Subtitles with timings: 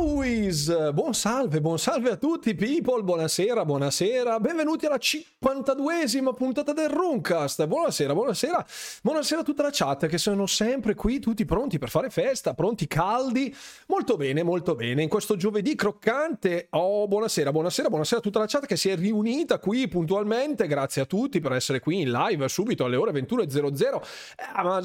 [0.00, 0.90] always!
[0.92, 7.66] Buon salve, buon salve a tutti people, buonasera, buonasera, benvenuti alla 52esima puntata del Runcast,
[7.66, 8.66] buonasera, buonasera,
[9.02, 12.86] buonasera a tutta la chat che sono sempre qui, tutti pronti per fare festa, pronti
[12.86, 13.54] caldi,
[13.88, 18.46] molto bene, molto bene, in questo giovedì croccante, oh buonasera, buonasera, buonasera a tutta la
[18.46, 22.48] chat che si è riunita qui puntualmente, grazie a tutti per essere qui in live
[22.48, 24.02] subito alle ore 21.00,
[24.36, 24.80] eh, ma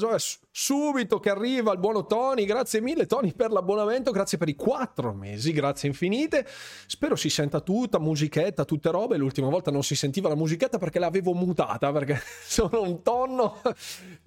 [0.50, 4.54] subito che arriva il buono Tony, grazie mille Tony per l'abbonamento, grazie per i
[5.06, 6.46] quattro mesi, grazie infinite.
[6.86, 9.16] Spero si senta tutta, musichetta, tutte robe.
[9.16, 13.60] L'ultima volta non si sentiva la musichetta perché l'avevo mutata, perché sono un tonno.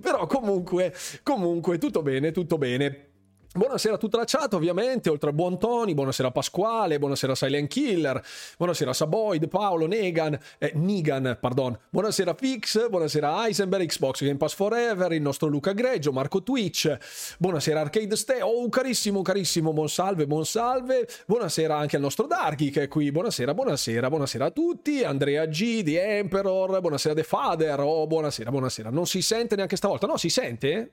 [0.01, 3.08] Però comunque, comunque, tutto bene, tutto bene.
[3.51, 8.23] Buonasera a tutta la chat, ovviamente, oltre a Buon Tony, buonasera Pasquale, buonasera Silent Killer,
[8.57, 15.13] buonasera Saboid, Paolo, Negan, eh, Nigan, pardon, buonasera Fix, buonasera Heisenberg, Xbox Game Pass Forever,
[15.13, 16.95] il nostro Luca Greggio, Marco Twitch,
[17.39, 22.69] buonasera Arcade Ste, oh carissimo, carissimo, buon salve, buon salve, buonasera anche al nostro Darky
[22.69, 27.79] che è qui, buonasera, buonasera, buonasera a tutti, Andrea G, The Emperor, buonasera The Father,
[27.79, 30.91] oh buonasera, buonasera, non si sente neanche stavolta, no si sente?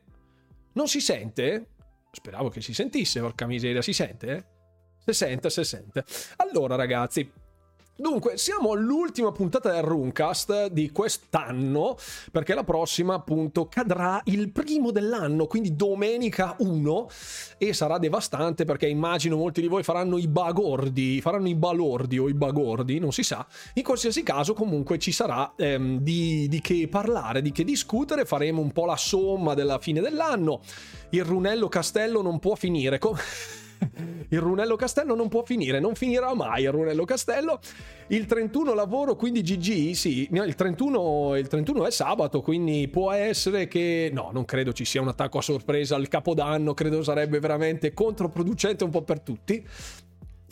[0.72, 1.66] Non si sente?
[2.16, 4.46] Speravo che si sentisse, porca miseria, si sente?
[5.04, 6.02] Se sente, se sente.
[6.36, 7.30] Allora ragazzi,
[7.98, 11.96] Dunque, siamo all'ultima puntata del Runcast di quest'anno,
[12.30, 17.08] perché la prossima appunto cadrà il primo dell'anno, quindi domenica 1,
[17.56, 22.28] e sarà devastante perché immagino molti di voi faranno i bagordi, faranno i balordi o
[22.28, 23.46] i bagordi, non si sa.
[23.72, 28.60] In qualsiasi caso comunque ci sarà ehm, di, di che parlare, di che discutere, faremo
[28.60, 30.60] un po' la somma della fine dell'anno.
[31.10, 32.98] Il Runello Castello non può finire.
[32.98, 33.16] Com-
[34.28, 37.60] il Runello Castello non può finire, non finirà mai il Runello Castello.
[38.08, 43.66] Il 31 lavoro, quindi GG, sì, il 31, il 31 è sabato, quindi può essere
[43.66, 44.10] che...
[44.12, 48.84] No, non credo ci sia un attacco a sorpresa al Capodanno, credo sarebbe veramente controproducente
[48.84, 49.64] un po' per tutti.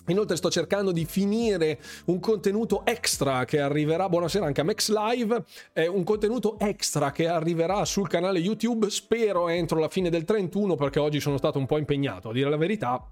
[0.09, 5.45] Inoltre sto cercando di finire un contenuto extra che arriverà, buonasera anche a Max Live,
[5.73, 10.75] è un contenuto extra che arriverà sul canale YouTube, spero entro la fine del 31
[10.75, 13.03] perché oggi sono stato un po' impegnato, a dire la verità.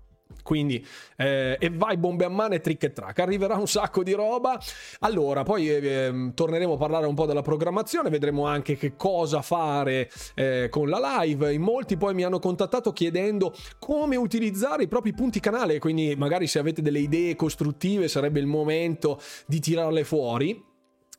[0.42, 0.84] Quindi,
[1.16, 3.18] eh, e vai bombe a mano e trick e track.
[3.18, 4.58] Arriverà un sacco di roba.
[5.00, 9.42] Allora, poi eh, ehm, torneremo a parlare un po' della programmazione, vedremo anche che cosa
[9.42, 11.52] fare eh, con la live.
[11.52, 16.46] In molti poi mi hanno contattato chiedendo come utilizzare i propri punti canale, quindi magari
[16.46, 20.70] se avete delle idee costruttive sarebbe il momento di tirarle fuori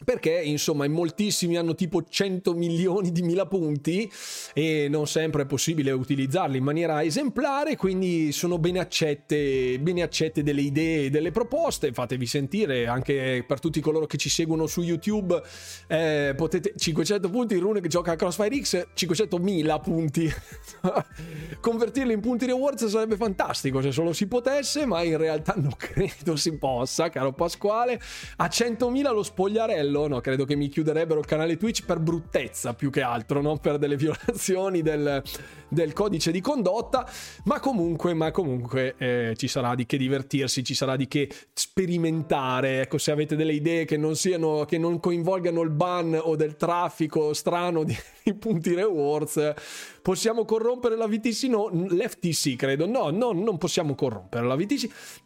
[0.03, 4.11] perché insomma in moltissimi hanno tipo 100 milioni di mila punti
[4.53, 10.43] e non sempre è possibile utilizzarli in maniera esemplare quindi sono ben accette, bene accette
[10.43, 11.91] delle idee delle proposte.
[11.91, 15.41] Fatevi sentire anche per tutti coloro che ci seguono su youtube
[15.87, 20.31] eh, potete 500 punti rune che gioca a crossfire x 500 mila punti.
[21.59, 26.35] Convertirli in punti rewards sarebbe fantastico se solo si potesse ma in realtà non credo
[26.35, 27.99] si possa caro Pasquale.
[28.37, 32.73] A 100.000 lo spogliarello quello, no, credo che mi chiuderebbero il canale Twitch per bruttezza
[32.73, 35.21] più che altro, non per delle violazioni del,
[35.67, 37.07] del codice di condotta,
[37.45, 42.81] ma comunque, ma comunque eh, ci sarà di che divertirsi, ci sarà di che sperimentare,
[42.81, 46.55] ecco, se avete delle idee che non siano, che non coinvolgano il ban o del
[46.55, 49.53] traffico strano di, di punti rewards,
[50.01, 51.43] possiamo corrompere la VTC?
[51.43, 55.21] No, l'FTC credo, no, no, non possiamo corrompere la VTC,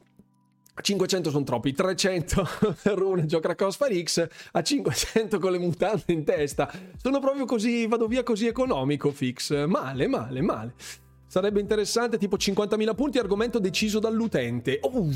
[0.82, 2.48] 500 sono troppi, 300
[2.96, 6.72] Rune gioca a Crossfire X a 500 con le mutande in testa.
[7.02, 9.66] Sono proprio così, vado via così economico, fix.
[9.66, 10.74] Male, male, male.
[11.28, 14.80] Sarebbe interessante, tipo 50.000 punti, argomento deciso dall'utente.
[14.82, 15.10] Oh,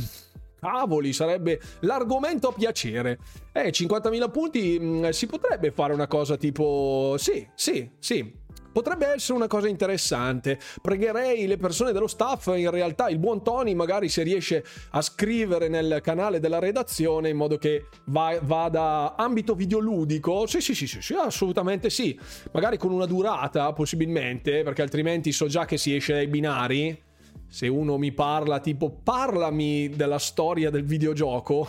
[0.61, 3.17] cavoli, sarebbe l'argomento a piacere.
[3.51, 7.15] Eh, 50.000 punti, mh, mm, si potrebbe fare una cosa tipo...
[7.17, 8.39] Sì, sì, sì.
[8.71, 10.59] Potrebbe essere una cosa interessante.
[10.81, 15.67] Pregherei le persone dello staff, in realtà il buon Tony magari se riesce a scrivere
[15.67, 20.45] nel canale della redazione in modo che va, vada ambito videoludico.
[20.47, 22.17] Sì, sì, sì, sì, sì, assolutamente sì.
[22.51, 27.09] Magari con una durata, possibilmente, perché altrimenti so già che si esce dai binari.
[27.47, 31.67] Se uno mi parla tipo parlami della storia del videogioco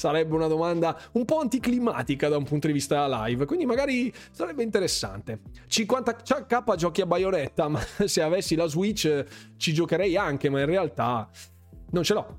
[0.00, 4.62] sarebbe una domanda un po' anticlimatica da un punto di vista live, quindi magari sarebbe
[4.62, 5.40] interessante.
[5.68, 9.24] 50k giochi a Bayonetta, ma se avessi la Switch
[9.58, 11.28] ci giocherei anche, ma in realtà
[11.90, 12.38] non ce l'ho.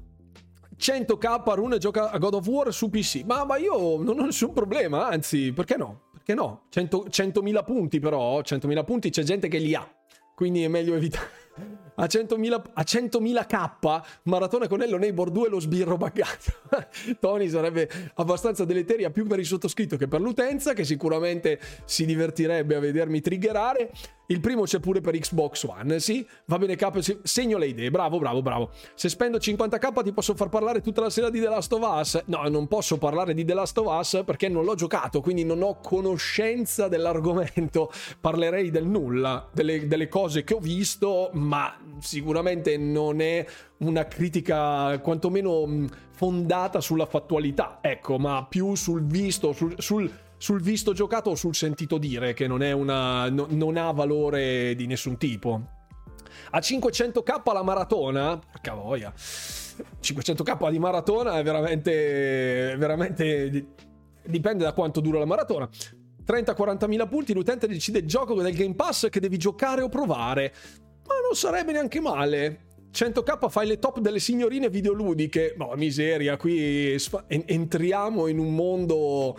[0.75, 4.53] 100k Rune gioca a God of War su PC, ma, ma io non ho nessun
[4.53, 6.09] problema, anzi, perché no?
[6.13, 6.63] Perché no?
[6.69, 9.87] 100, 100.000 punti però, 100.000 punti c'è gente che li ha,
[10.33, 11.40] quindi è meglio evitare
[11.95, 16.51] a 100.000, a 100.000k Maratona con Ello Neighbor 2 lo sbirro buggato
[17.19, 22.75] Tony sarebbe abbastanza deleteria più per il sottoscritto che per l'utenza che sicuramente si divertirebbe
[22.75, 23.91] a vedermi triggerare
[24.31, 25.99] Il primo c'è pure per Xbox One.
[25.99, 27.01] Sì, va bene, capo.
[27.01, 27.91] Segno le idee.
[27.91, 28.69] Bravo, bravo, bravo.
[28.95, 32.23] Se spendo 50k ti posso far parlare tutta la sera di The Last of Us.
[32.27, 35.61] No, non posso parlare di The Last of Us perché non l'ho giocato, quindi non
[35.61, 37.91] ho conoscenza dell'argomento.
[38.21, 43.45] Parlerei del nulla, delle, delle cose che ho visto, ma sicuramente non è
[43.79, 50.09] una critica quantomeno fondata sulla fattualità, ecco, ma più sul visto, sul, sul,
[50.41, 54.87] sul visto giocato o sul sentito dire, che non, una, no, non ha valore di
[54.87, 55.61] nessun tipo.
[56.49, 63.67] A 500k la maratona, porca voglia, 500k di maratona è veramente, veramente,
[64.25, 65.69] dipende da quanto dura la maratona.
[66.25, 70.53] 30-40 mila punti, l'utente decide il gioco del Game Pass che devi giocare o provare.
[71.05, 72.69] Ma non sarebbe neanche male.
[72.91, 75.53] 100k fai le top delle signorine videoludiche.
[75.55, 76.97] Ma boh, miseria, qui
[77.27, 79.37] entriamo in un mondo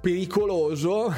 [0.00, 1.12] pericoloso.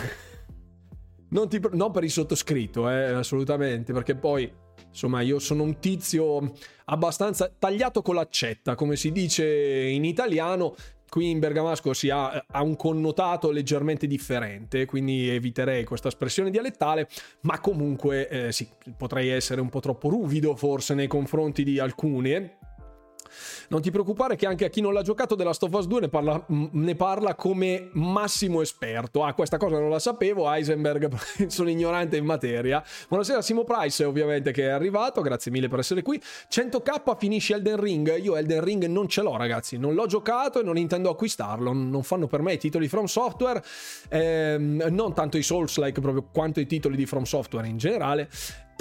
[1.31, 4.51] Non, ti, non per il sottoscritto, eh, assolutamente, perché poi
[4.89, 6.53] insomma io sono un tizio
[6.87, 10.75] abbastanza tagliato con l'accetta, come si dice in italiano,
[11.09, 17.09] qui in Bergamasco si ha, ha, un connotato leggermente differente, quindi eviterei questa espressione dialettale,
[17.43, 22.59] ma comunque eh, sì, potrei essere un po' troppo ruvido forse nei confronti di alcune
[23.69, 26.01] non ti preoccupare che anche a chi non l'ha giocato della Last of Us 2
[26.01, 29.23] ne parla, ne parla come massimo esperto.
[29.25, 31.15] Ah, questa cosa non la sapevo, Heisenberg,
[31.49, 32.83] sono ignorante in materia.
[33.09, 36.21] Buonasera Simo Price, ovviamente, che è arrivato, grazie mille per essere qui.
[36.51, 40.63] 100k finisce Elden Ring, io Elden Ring non ce l'ho ragazzi, non l'ho giocato e
[40.63, 43.63] non intendo acquistarlo, non fanno per me i titoli From Software,
[44.09, 48.29] ehm, non tanto i Souls-like proprio quanto i titoli di From Software in generale.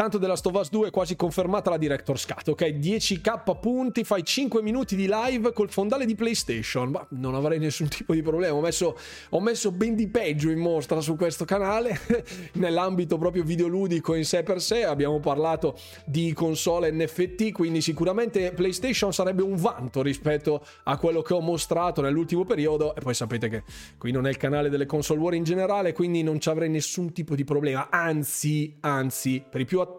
[0.01, 2.63] Tanto della Us 2 è quasi confermata la Director's Cut, ok?
[2.63, 6.89] 10k punti, fai 5 minuti di live col fondale di PlayStation.
[6.89, 8.56] Ma non avrei nessun tipo di problema.
[8.56, 8.98] Ho messo,
[9.30, 12.00] ho messo ben di peggio in mostra su questo canale,
[12.53, 14.86] nell'ambito proprio videoludico in sé per sé.
[14.86, 21.36] Abbiamo parlato di console NFT, quindi sicuramente PlayStation sarebbe un vanto rispetto a quello che
[21.36, 22.95] ho mostrato nell'ultimo periodo.
[22.95, 23.63] E poi sapete che
[24.00, 27.12] qui non è il canale delle console war in generale, quindi non ci avrei nessun
[27.12, 27.89] tipo di problema.
[27.92, 29.89] Anzi, anzi, per i più attenti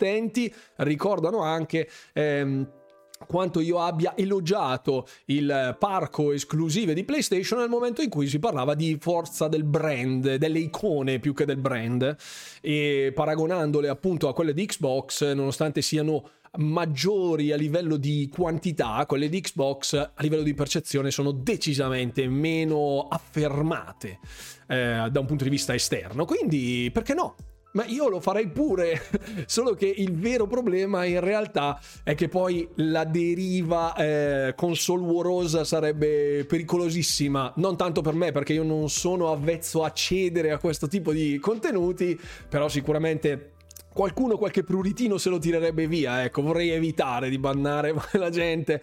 [0.77, 1.89] ricordano anche...
[2.13, 2.81] Ehm,
[3.27, 8.75] quanto io abbia elogiato il parco esclusive di PlayStation nel momento in cui si parlava
[8.75, 12.17] di forza del brand, delle icone più che del brand,
[12.61, 19.29] e paragonandole appunto a quelle di Xbox, nonostante siano maggiori a livello di quantità, quelle
[19.29, 24.19] di Xbox a livello di percezione sono decisamente meno affermate
[24.67, 26.27] eh, da un punto di vista esterno.
[26.27, 27.37] Quindi, perché no?
[27.73, 29.01] Ma io lo farei pure,
[29.47, 36.45] solo che il vero problema in realtà è che poi la deriva eh, console sarebbe
[36.45, 41.13] pericolosissima, non tanto per me perché io non sono avvezzo a cedere a questo tipo
[41.13, 43.53] di contenuti, però sicuramente
[43.93, 48.83] qualcuno qualche pruritino se lo tirerebbe via, ecco, vorrei evitare di bannare la gente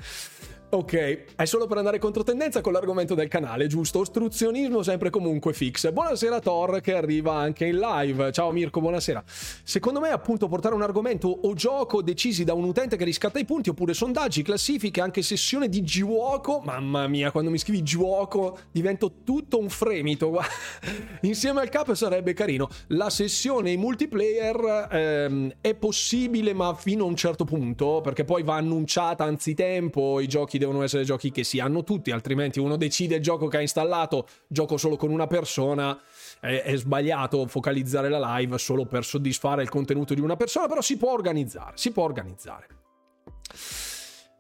[0.71, 4.01] Ok, è solo per andare contro tendenza con l'argomento del canale, giusto?
[4.01, 5.92] Ostruzionismo sempre comunque fix.
[5.92, 8.31] Buonasera Thor che arriva anche in live.
[8.31, 9.24] Ciao Mirko, buonasera.
[9.25, 13.45] Secondo me appunto portare un argomento o gioco decisi da un utente che riscatta i
[13.45, 16.62] punti oppure sondaggi, classifiche, anche sessione di gioco.
[16.63, 20.39] Mamma mia, quando mi scrivi gioco divento tutto un fremito.
[21.21, 22.69] Insieme al cap sarebbe carino.
[22.89, 28.44] La sessione in multiplayer ehm, è possibile ma fino a un certo punto perché poi
[28.44, 33.16] va annunciata anzitempo i giochi devono essere giochi che si hanno tutti, altrimenti uno decide
[33.16, 35.99] il gioco che ha installato, gioco solo con una persona,
[36.39, 40.81] è, è sbagliato focalizzare la live solo per soddisfare il contenuto di una persona, però
[40.81, 42.68] si può organizzare, si può organizzare.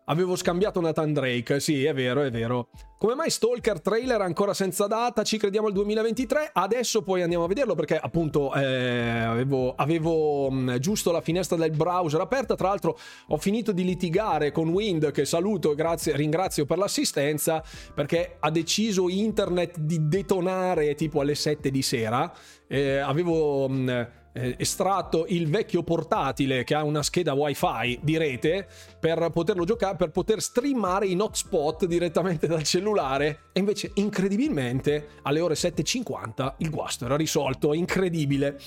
[0.09, 2.69] Avevo scambiato Nathan Drake, sì, è vero, è vero.
[2.97, 5.21] Come mai Stalker trailer ancora senza data?
[5.21, 6.49] Ci crediamo al 2023.
[6.51, 11.57] Adesso poi andiamo a vederlo perché appunto eh, avevo, avevo mh, mm, giusto la finestra
[11.57, 12.55] del browser aperta.
[12.55, 12.97] Tra l'altro
[13.27, 17.63] ho finito di litigare con Wind che saluto e grazie, ringrazio per l'assistenza
[17.93, 22.33] perché ha deciso internet di detonare tipo alle 7 di sera.
[22.67, 23.69] Eh, avevo...
[23.69, 24.01] Mh, mm,
[24.33, 28.67] eh, estratto il vecchio portatile che ha una scheda wifi di rete
[28.99, 35.39] per poterlo giocare, per poter streamare in hotspot direttamente dal cellulare e invece incredibilmente alle
[35.39, 38.59] ore 7.50 il guasto era risolto, incredibile.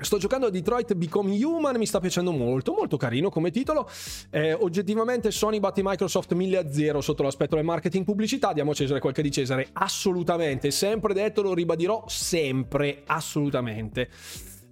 [0.00, 3.88] Sto giocando a Detroit Become Human, mi sta piacendo molto, molto carino come titolo.
[4.30, 8.74] Eh, oggettivamente Sony batte Microsoft 1000 a 0 sotto l'aspetto del marketing pubblicità, diamo a
[8.74, 14.08] Cesare quel che di Cesare, assolutamente, sempre detto, lo ribadirò sempre, assolutamente.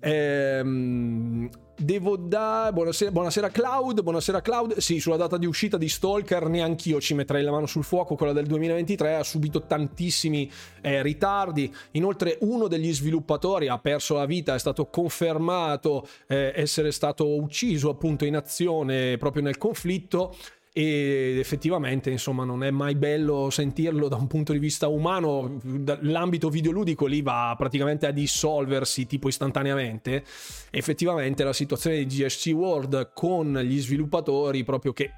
[0.00, 2.72] Ehm, devo dare.
[2.72, 4.02] Buonasera, buonasera, Cloud.
[4.02, 4.78] Buonasera, Cloud.
[4.78, 8.14] Sì, sulla data di uscita di Stalker, neanch'io ci metterei la mano sul fuoco.
[8.14, 11.72] Quella del 2023 ha subito tantissimi eh, ritardi.
[11.92, 17.90] Inoltre, uno degli sviluppatori ha perso la vita, è stato confermato eh, essere stato ucciso
[17.90, 20.34] appunto in azione proprio nel conflitto
[20.78, 25.58] ed effettivamente insomma non è mai bello sentirlo da un punto di vista umano.
[26.00, 30.22] L'ambito videoludico lì va praticamente a dissolversi tipo istantaneamente.
[30.70, 35.12] Effettivamente la situazione di GSC World con gli sviluppatori proprio che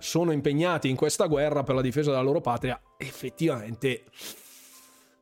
[0.00, 4.06] sono impegnati in questa guerra per la difesa della loro patria effettivamente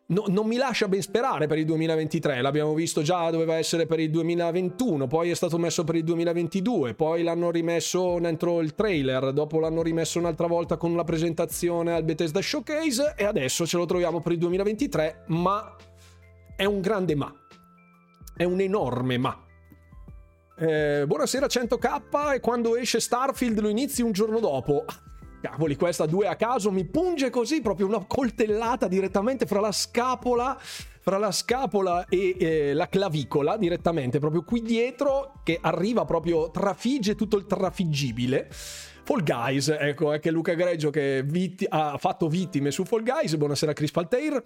[0.06, 2.40] no, non mi lascia ben sperare per il 2023.
[2.40, 6.94] L'abbiamo visto già, doveva essere per il 2021, poi è stato messo per il 2022,
[6.94, 12.04] poi l'hanno rimesso dentro il trailer, dopo l'hanno rimesso un'altra volta con la presentazione al
[12.04, 15.76] Bethesda Showcase e adesso ce lo troviamo per il 2023, ma
[16.56, 17.32] è un grande ma.
[18.34, 19.46] È un enorme ma.
[20.58, 24.84] Eh, buonasera 100k e quando esce Starfield lo inizi un giorno dopo.
[25.42, 30.58] Cavoli, questa due a caso mi punge così, proprio una coltellata direttamente fra la scapola
[31.04, 37.16] fra la scapola e eh, la clavicola direttamente, proprio qui dietro, che arriva proprio, trafigge
[37.16, 38.48] tutto il trafiggibile.
[39.02, 43.72] Fall Guys, ecco, anche Luca Greggio che vitti- ha fatto vittime su Fall Guys, buonasera
[43.72, 44.42] Chris eh,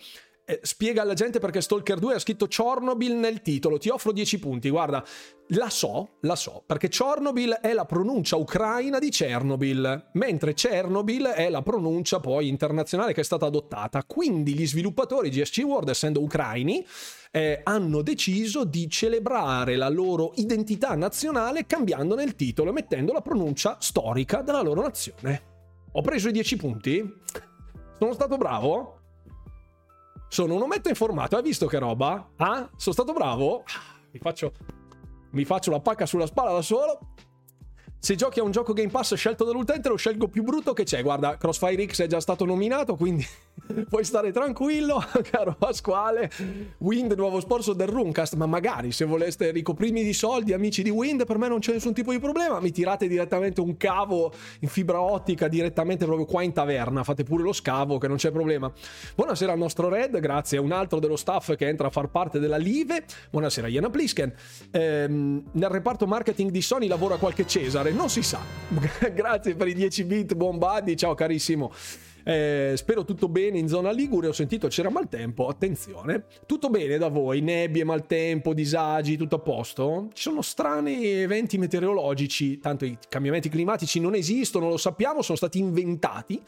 [0.63, 4.71] spiega alla gente perché Stalker 2 ha scritto Chernobyl nel titolo, ti offro 10 punti,
[4.71, 5.05] guarda,
[5.51, 11.49] la so, la so, perché Chernobyl è la pronuncia ucraina di Chernobyl, mentre Chernobyl è
[11.49, 16.87] la pronuncia poi internazionale che è stata adottata, quindi gli sviluppatori GSC World, essendo ucraini,
[17.33, 23.21] eh, hanno deciso di celebrare la loro identità nazionale cambiandone il titolo e mettendo la
[23.21, 25.55] pronuncia storica della loro nazione.
[25.93, 27.15] Ho preso i 10 punti?
[27.99, 28.96] Sono stato bravo?
[30.29, 32.31] Sono un ometto informato, hai visto che roba?
[32.37, 32.69] Ah?
[32.77, 33.65] Sono stato bravo?
[34.11, 34.53] Mi faccio,
[35.31, 36.99] mi faccio la pacca sulla spalla da solo.
[37.99, 41.03] Se giochi a un gioco Game Pass scelto dall'utente, lo scelgo più brutto che c'è.
[41.03, 43.27] Guarda, Crossfire X è già stato nominato, quindi
[43.89, 46.31] puoi stare tranquillo, caro Pasquale.
[46.79, 48.35] Wind, nuovo sponsor del Runcast.
[48.35, 51.95] Ma magari se voleste ricoprirmi di soldi, amici di Wind, per me non c'è nessun
[51.95, 52.61] tipo di problema.
[52.61, 57.03] Mi tirate direttamente un cavo in fibra ottica direttamente proprio qua in taverna.
[57.05, 58.71] Fate pure lo scavo, che non c'è problema.
[59.15, 62.57] Buonasera al nostro Red, grazie un altro dello staff che entra a far parte della
[62.57, 63.05] Live.
[63.31, 64.33] Buonasera, Iana Plisken.
[64.71, 68.41] Ehm, nel reparto marketing di Sony lavora qualche Cesare non si sa.
[69.13, 71.73] Grazie per i 10 bit, buon buddy, ciao carissimo.
[72.29, 74.27] Eh, spero tutto bene in zona Ligure.
[74.27, 75.47] Ho sentito c'era maltempo.
[75.47, 77.41] Attenzione, tutto bene da voi?
[77.41, 80.09] Nebbie, maltempo, disagi, tutto a posto?
[80.13, 82.59] Ci sono strani eventi meteorologici.
[82.59, 86.43] Tanto i cambiamenti climatici non esistono, lo sappiamo, sono stati inventati.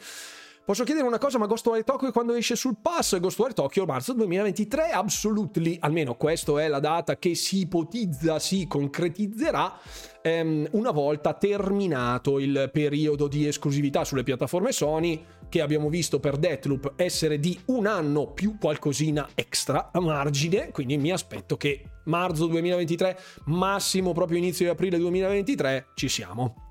[0.69, 3.17] Posso chiedere una cosa, ma Ghostwire Tokyo quando esce sul pass?
[3.17, 9.79] Ghostwire Tokyo marzo 2023, absolutely, almeno questa è la data che si ipotizza, si concretizzerà
[10.21, 16.37] ehm, una volta terminato il periodo di esclusività sulle piattaforme Sony, che abbiamo visto per
[16.37, 22.45] Deathloop essere di un anno più qualcosina extra a margine, quindi mi aspetto che marzo
[22.45, 26.67] 2023, massimo proprio inizio di aprile 2023, ci siamo.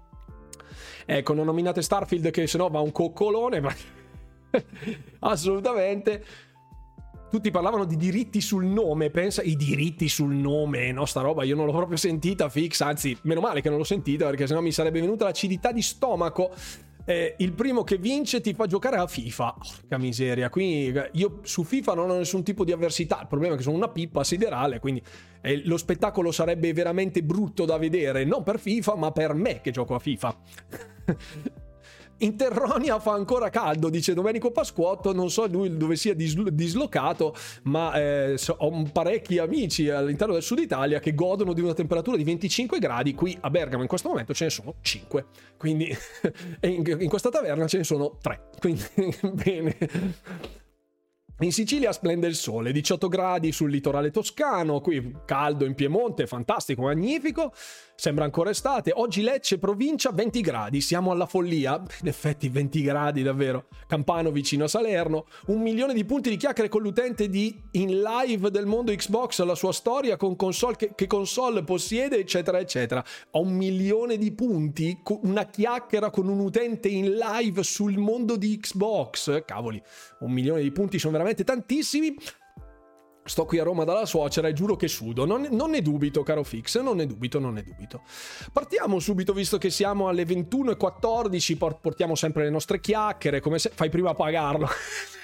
[1.05, 3.75] Ecco, non nominate Starfield che se no va un coccolone, ma
[5.21, 6.25] assolutamente.
[7.31, 11.57] Tutti parlavano di diritti sul nome, pensa i diritti sul nome, no sta roba io
[11.57, 14.73] non l'ho proprio sentita fix, anzi meno male che non l'ho sentita perché sennò mi
[14.73, 16.51] sarebbe venuta l'acidità di stomaco
[17.09, 19.57] eh, il primo che vince ti fa giocare a FIFA.
[19.81, 23.21] Porca miseria, qui io su FIFA non ho nessun tipo di avversità.
[23.23, 25.03] Il problema è che sono una pippa siderale, quindi
[25.41, 29.71] eh, lo spettacolo sarebbe veramente brutto da vedere, non per FIFA, ma per me che
[29.71, 30.37] gioco a FIFA.
[32.21, 35.13] In Terronia fa ancora caldo, dice Domenico Pasquotto.
[35.13, 37.35] Non so lui dove sia dislo- dislocato,
[37.65, 42.25] ma eh, ho parecchi amici all'interno del sud Italia che godono di una temperatura di
[42.25, 43.15] 25 gradi.
[43.15, 45.27] Qui a Bergamo in questo momento ce ne sono 5.
[45.57, 45.97] Quindi
[46.63, 48.49] in, in questa taverna ce ne sono 3.
[48.59, 48.83] Quindi
[49.35, 49.77] bene.
[51.41, 56.83] In Sicilia splende il sole, 18 gradi sul litorale toscano, qui caldo in Piemonte, fantastico,
[56.83, 57.53] magnifico.
[58.01, 58.93] Sembra ancora estate.
[58.95, 60.81] Oggi Lecce, provincia, 20 gradi.
[60.81, 61.83] Siamo alla follia.
[62.03, 63.67] In effetti 20 gradi davvero.
[63.89, 65.27] Campano vicino a Salerno.
[65.47, 69.57] Un milione di punti di chiacchiere con l'utente di in live del mondo Xbox, la
[69.57, 73.05] sua storia con console che, che console possiede, eccetera, eccetera.
[73.33, 78.61] Ho un milione di punti, una chiacchiera con un utente in live sul mondo di
[78.61, 79.43] Xbox.
[79.45, 79.83] Cavoli,
[80.21, 82.15] un milione di punti sono veramente tantissimi.
[83.29, 85.27] Sto qui a Roma dalla suocera e giuro che sudo.
[85.27, 88.03] Non, non, ne dubito, caro Fix, non ne dubito, non ne dubito.
[88.53, 93.71] Partiamo subito, visto che siamo alle 21.14, portiamo sempre le nostre chiacchiere, come se...
[93.75, 94.67] Fai prima a pagarlo.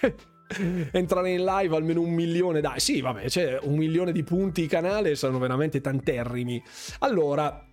[0.93, 5.15] Entrare in live almeno un milione, dai, sì, vabbè, c'è un milione di punti canale,
[5.15, 6.63] sono veramente tanterrimi.
[6.99, 7.67] Allora,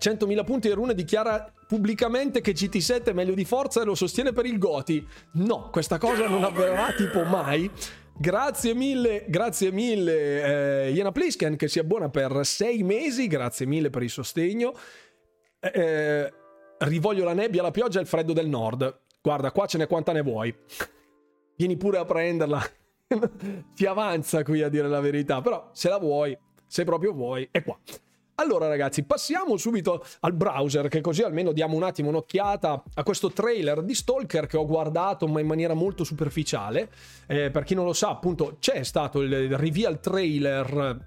[0.00, 4.32] 100.000 punti e Rune dichiara pubblicamente che GT7 è meglio di Forza e lo sostiene
[4.32, 5.06] per il Goti.
[5.34, 7.70] No, questa cosa non avverrà tipo mai.
[8.22, 13.88] Grazie mille, grazie mille eh, Iena Plisken che si abbona per sei mesi, grazie mille
[13.88, 14.74] per il sostegno.
[15.58, 16.32] Eh, eh,
[16.80, 19.04] rivoglio la nebbia, la pioggia e il freddo del nord.
[19.22, 20.54] Guarda, qua ce n'è quanta ne vuoi.
[21.56, 22.62] Vieni pure a prenderla.
[23.74, 26.36] Ti avanza qui a dire la verità, però se la vuoi,
[26.66, 27.78] se proprio vuoi, è qua.
[28.40, 33.30] Allora ragazzi, passiamo subito al browser, che così almeno diamo un attimo un'occhiata a questo
[33.30, 36.88] trailer di Stalker che ho guardato ma in maniera molto superficiale.
[37.26, 41.04] Eh, per chi non lo sa, appunto, c'è stato il reveal trailer,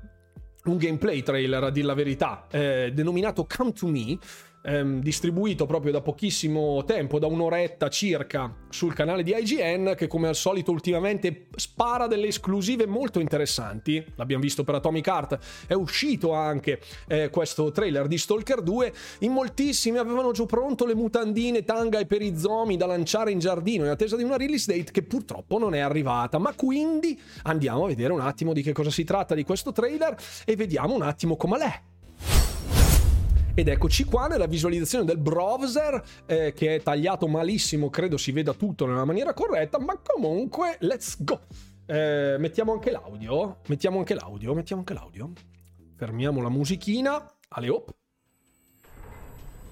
[0.65, 4.15] un gameplay trailer a dir la verità, eh, denominato Come to Me
[4.63, 10.27] ehm, distribuito proprio da pochissimo tempo, da un'oretta circa, sul canale di IGN, che come
[10.27, 14.03] al solito ultimamente spara delle esclusive molto interessanti.
[14.15, 18.93] L'abbiamo visto per Atomic Heart, è uscito anche eh, questo trailer di Stalker 2.
[19.19, 23.91] In moltissimi avevano già pronto le mutandine, tanga e perizomi da lanciare in giardino in
[23.91, 26.37] attesa di una release date che purtroppo non è arrivata.
[26.37, 30.15] Ma quindi andiamo a vedere un attimo di che cosa si tratta di questo trailer
[30.45, 31.92] e vediamo un attimo come l'è.
[33.55, 38.51] Ed eccoci qua nella visualizzazione del browser eh, che è tagliato malissimo, credo si veda
[38.53, 41.39] tutto nella maniera corretta, ma comunque let's go.
[41.85, 45.33] Eh, mettiamo anche l'audio, mettiamo anche l'audio, mettiamo anche l'audio.
[45.95, 47.93] Fermiamo la musichina, ale op.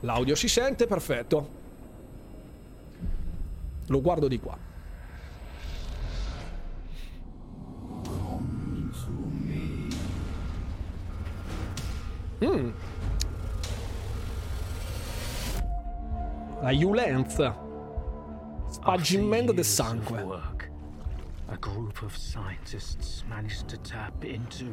[0.02, 1.50] L'audio si sente, perfetto.
[3.88, 4.56] Lo guardo di qua.
[12.42, 12.74] Mmm.
[16.62, 17.58] La violenza.
[18.70, 20.22] Spargimento del sangue.
[21.48, 24.66] A group of scientists managed to tap into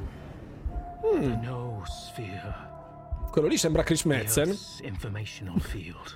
[1.02, 1.20] mm.
[1.20, 2.54] the noosphere.
[3.30, 4.54] Quello lì sembra Chris Metzen.
[4.82, 6.14] Informational field.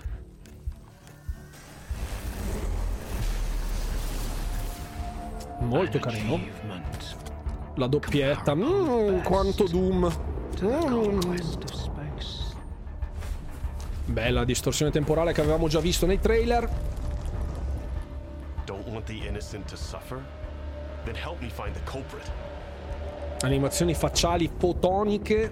[5.60, 6.38] Molto carino.
[7.76, 8.54] La doppietta.
[8.54, 10.12] Mmm, quanto Doom.
[10.62, 11.91] Mm.
[14.12, 16.68] Bella distorsione temporale che avevamo già visto nei trailer.
[23.40, 25.50] Animazioni facciali fotoniche.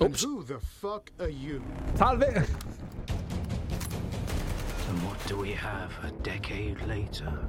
[0.00, 0.28] Ops.
[1.94, 2.46] Salve.
[4.88, 7.48] And what do we have a decade later?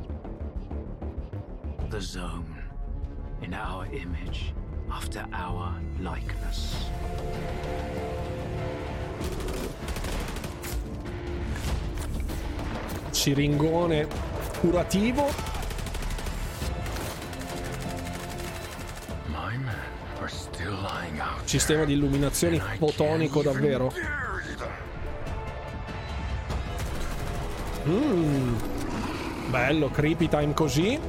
[1.89, 2.63] The zone
[3.41, 4.54] in our image
[4.95, 6.89] after our likeness.
[13.12, 14.08] Siringone
[14.60, 15.53] curativo.
[21.43, 23.91] Sistema di illuminazioni fotonico davvero.
[27.84, 28.58] Mmm.
[29.49, 30.99] Bello, creepy time così.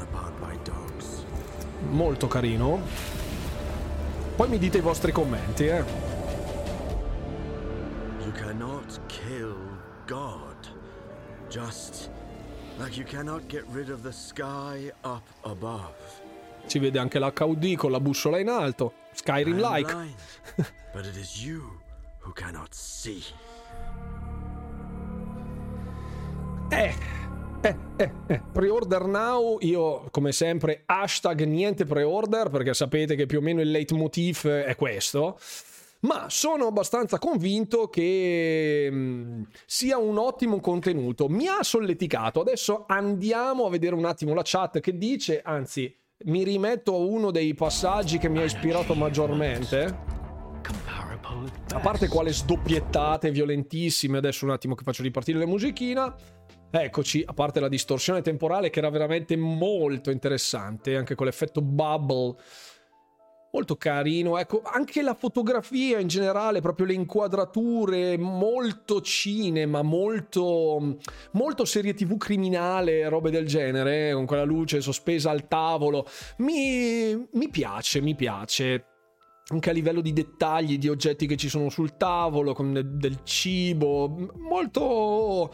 [0.00, 1.24] Apart by dogs.
[1.90, 2.80] Molto carino.
[4.36, 5.84] Poi mi dite i vostri commenti, eh.
[8.24, 9.56] You cannot kill
[10.06, 10.56] God.
[11.48, 12.10] Just
[12.78, 15.94] like you cannot get rid of the sky up above.
[16.66, 19.03] Si vede anche l'HUD con la bussola in alto.
[19.14, 19.92] Skyrim like.
[20.92, 21.80] but it is you
[22.20, 23.22] who cannot see.
[26.70, 26.94] Eh,
[27.62, 28.40] eh, eh, eh.
[28.52, 33.70] Pre-order now, io come sempre hashtag niente pre-order perché sapete che più o meno il
[33.70, 35.38] leitmotiv è questo.
[36.00, 41.28] Ma sono abbastanza convinto che mh, mm, sia un ottimo contenuto.
[41.28, 42.40] Mi ha solleticato.
[42.40, 45.94] Adesso andiamo a vedere un attimo la chat che dice, anzi,
[46.24, 50.12] mi rimetto a uno dei passaggi che mi ha ispirato maggiormente.
[51.72, 56.14] A parte quale sdoppiettate violentissime, adesso un attimo che faccio ripartire la musichina.
[56.70, 62.36] Eccoci, a parte la distorsione temporale che era veramente molto interessante, anche con l'effetto bubble
[63.54, 64.36] molto carino.
[64.36, 70.98] Ecco, anche la fotografia in generale, proprio le inquadrature, molto cinema, molto,
[71.32, 76.06] molto serie tv criminale, robe del genere, con quella luce sospesa al tavolo.
[76.38, 78.86] Mi, mi piace, mi piace
[79.46, 84.08] anche a livello di dettagli, di oggetti che ci sono sul tavolo, con del cibo,
[84.36, 85.52] molto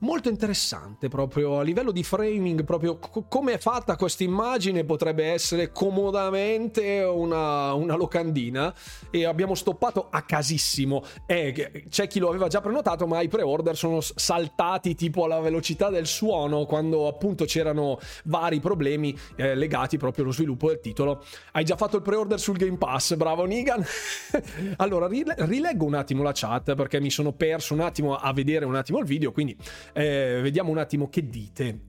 [0.00, 5.26] molto interessante proprio a livello di framing, proprio co- come è fatta questa immagine potrebbe
[5.26, 8.74] essere comodamente una, una, locandina
[9.10, 11.02] e abbiamo stoppato a casissimo.
[11.26, 15.90] Eh, c'è chi lo aveva già prenotato ma i pre-order sono saltati tipo alla velocità
[15.90, 21.24] del suono quando appunto c'erano vari problemi eh, legati proprio allo sviluppo del titolo.
[21.52, 23.84] Hai già fatto il pre-order sul Game Pass, bravo Nigan.
[24.76, 28.76] allora rileggo un attimo la chat perché mi sono perso un attimo a vedere un
[28.76, 29.56] attimo il video, quindi
[29.92, 31.80] eh, vediamo un attimo che dite.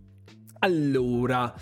[0.59, 1.53] Allora,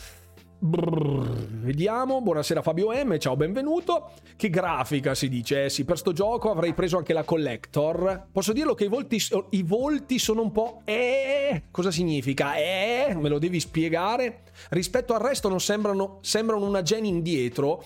[0.62, 4.12] Brrr, vediamo, buonasera Fabio M, ciao, benvenuto.
[4.36, 5.66] Che grafica si dice?
[5.66, 8.28] Eh sì, per sto gioco avrei preso anche la collector.
[8.30, 9.22] Posso dirlo che i volti,
[9.52, 10.82] i volti sono un po'...
[10.84, 12.56] Eh, cosa significa?
[12.56, 14.44] Eh, me lo devi spiegare?
[14.72, 17.82] Rispetto al resto non sembrano, sembrano una gen indietro.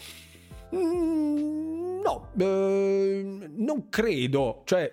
[0.76, 4.64] Mm, no, eh, non credo.
[4.66, 4.92] Cioè...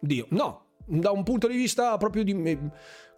[0.00, 2.34] Dio, no, da un punto di vista proprio di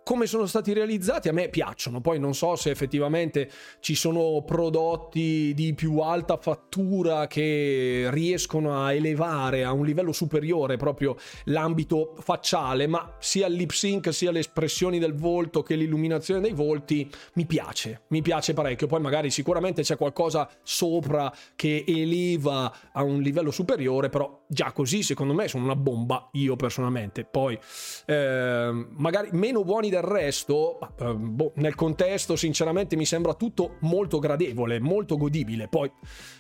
[0.08, 5.52] come sono stati realizzati a me piacciono, poi non so se effettivamente ci sono prodotti
[5.54, 12.86] di più alta fattura che riescono a elevare a un livello superiore proprio l'ambito facciale,
[12.86, 17.44] ma sia il lip sync sia le espressioni del volto che l'illuminazione dei volti mi
[17.44, 23.50] piace, mi piace parecchio, poi magari sicuramente c'è qualcosa sopra che eleva a un livello
[23.50, 27.58] superiore, però già così secondo me sono una bomba io personalmente, poi
[28.06, 34.18] eh, magari meno buoni del resto, eh, boh, nel contesto, sinceramente, mi sembra tutto molto
[34.18, 35.68] gradevole, molto godibile.
[35.68, 35.90] Poi,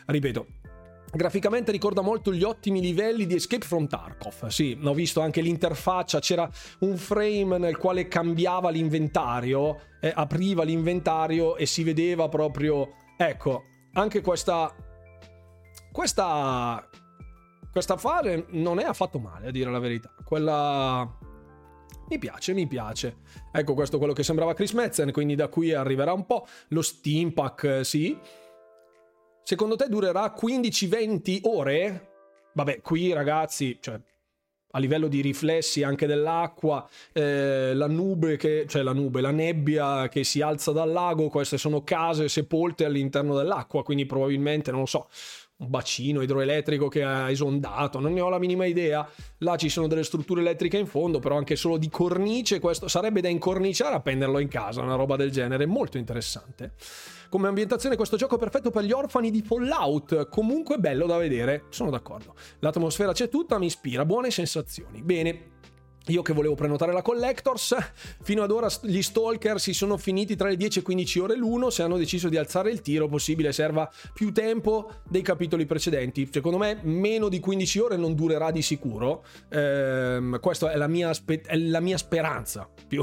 [0.06, 0.46] ripeto,
[1.10, 4.48] Graficamente ricorda molto gli ottimi livelli di Escape from Tarkov.
[4.48, 6.48] Sì, ho visto anche l'interfaccia, c'era
[6.80, 12.92] un frame nel quale cambiava l'inventario, eh, apriva l'inventario e si vedeva proprio...
[13.16, 14.74] Ecco, anche questa...
[15.90, 16.86] Questa...
[17.72, 20.12] Questa fase non è affatto male, a dire la verità.
[20.24, 21.17] Quella
[22.08, 23.16] mi piace, mi piace.
[23.52, 26.46] Ecco, questo è quello che sembrava Chris Metzen, quindi da qui arriverà un po'.
[26.68, 28.16] Lo Steampack, sì.
[29.42, 32.10] Secondo te durerà 15-20 ore?
[32.54, 34.00] Vabbè, qui ragazzi, cioè,
[34.72, 40.08] a livello di riflessi anche dell'acqua, eh, la nube, che, cioè la nube, la nebbia
[40.08, 44.86] che si alza dal lago, queste sono case sepolte all'interno dell'acqua, quindi probabilmente, non lo
[44.86, 45.08] so,
[45.58, 49.08] un bacino idroelettrico che ha esondato, non ne ho la minima idea.
[49.38, 53.20] Là ci sono delle strutture elettriche in fondo, però anche solo di cornice, questo sarebbe
[53.20, 56.74] da incorniciare a appenderlo in casa, una roba del genere, molto interessante.
[57.28, 61.64] Come ambientazione questo gioco è perfetto per gli orfani di Fallout, comunque bello da vedere,
[61.70, 62.34] sono d'accordo.
[62.60, 65.02] L'atmosfera c'è tutta, mi ispira, buone sensazioni.
[65.02, 65.56] Bene,
[66.06, 67.76] io che volevo prenotare la Collectors,
[68.22, 71.70] fino ad ora gli Stalker si sono finiti tra le 10 e 15 ore l'uno,
[71.70, 76.28] se hanno deciso di alzare il tiro possibile serva più tempo dei capitoli precedenti.
[76.32, 81.10] Secondo me meno di 15 ore non durerà di sicuro, ehm, questa è la mia,
[81.46, 83.02] è la mia speranza, più,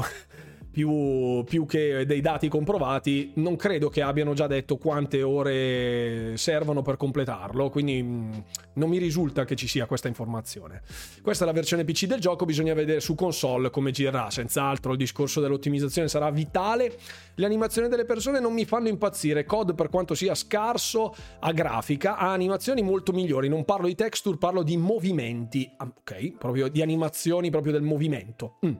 [0.76, 6.82] più, più, che dei dati comprovati, non credo che abbiano già detto quante ore servono
[6.82, 8.32] per completarlo, quindi mm,
[8.74, 10.82] non mi risulta che ci sia questa informazione.
[11.22, 14.98] Questa è la versione PC del gioco, bisogna vedere su console come girerà, senz'altro il
[14.98, 16.94] discorso dell'ottimizzazione sarà vitale.
[17.36, 22.18] Le animazioni delle persone non mi fanno impazzire, COD per quanto sia scarso a grafica
[22.18, 26.82] ha animazioni molto migliori, non parlo di texture, parlo di movimenti, ah, ok, proprio di
[26.82, 28.58] animazioni proprio del movimento.
[28.66, 28.74] Mm.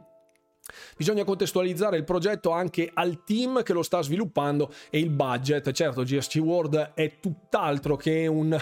[0.96, 5.70] Bisogna contestualizzare il progetto anche al team che lo sta sviluppando e il budget.
[5.72, 8.56] Certo, GSC World è tutt'altro che un,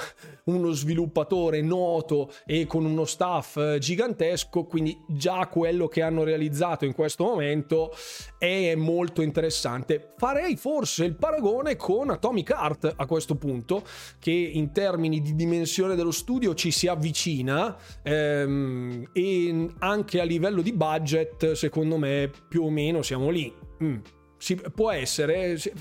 [0.44, 6.92] uno sviluppatore noto e con uno staff gigantesco, quindi già quello che hanno realizzato in
[6.92, 7.94] questo momento
[8.38, 10.12] è molto interessante.
[10.16, 13.84] Farei forse il paragone con Atomic Heart a questo punto,
[14.18, 20.62] che in termini di dimensione dello studio ci si avvicina ehm, e anche a livello
[20.62, 23.54] di budget, secondo secondo me più o meno siamo lì.
[23.82, 23.96] Mm.
[24.36, 25.72] Si, può essere, si,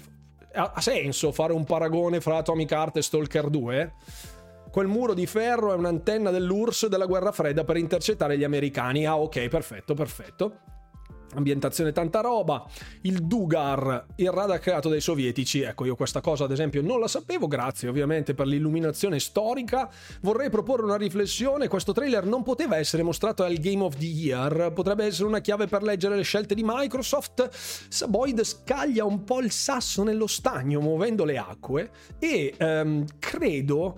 [0.54, 3.94] ha senso fare un paragone fra Atomic Heart e Stalker 2?
[4.72, 9.06] Quel muro di ferro è un'antenna dell'URSS della guerra fredda per intercettare gli americani.
[9.06, 10.58] Ah, ok, perfetto, perfetto
[11.36, 12.66] ambientazione tanta roba,
[13.02, 17.08] il Dugar, il radar creato dai sovietici, ecco io questa cosa ad esempio non la
[17.08, 19.90] sapevo, grazie ovviamente per l'illuminazione storica,
[20.22, 24.72] vorrei proporre una riflessione, questo trailer non poteva essere mostrato al Game of the Year,
[24.74, 29.52] potrebbe essere una chiave per leggere le scelte di Microsoft, Saboid scaglia un po' il
[29.52, 31.92] sasso nello stagno muovendo le acque.
[32.20, 33.98] E ehm, credo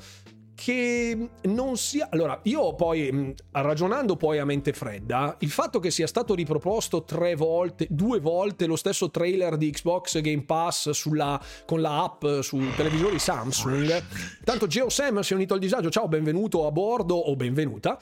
[0.56, 2.08] che non sia...
[2.10, 7.36] Allora, io poi, ragionando poi a mente fredda, il fatto che sia stato riproposto tre
[7.36, 12.60] volte, due volte lo stesso trailer di Xbox Game Pass sulla, con la app su
[12.76, 14.04] televisori Samsung,
[14.44, 18.00] tanto Geo Sam si è unito al disagio, ciao, benvenuto a bordo o benvenuta,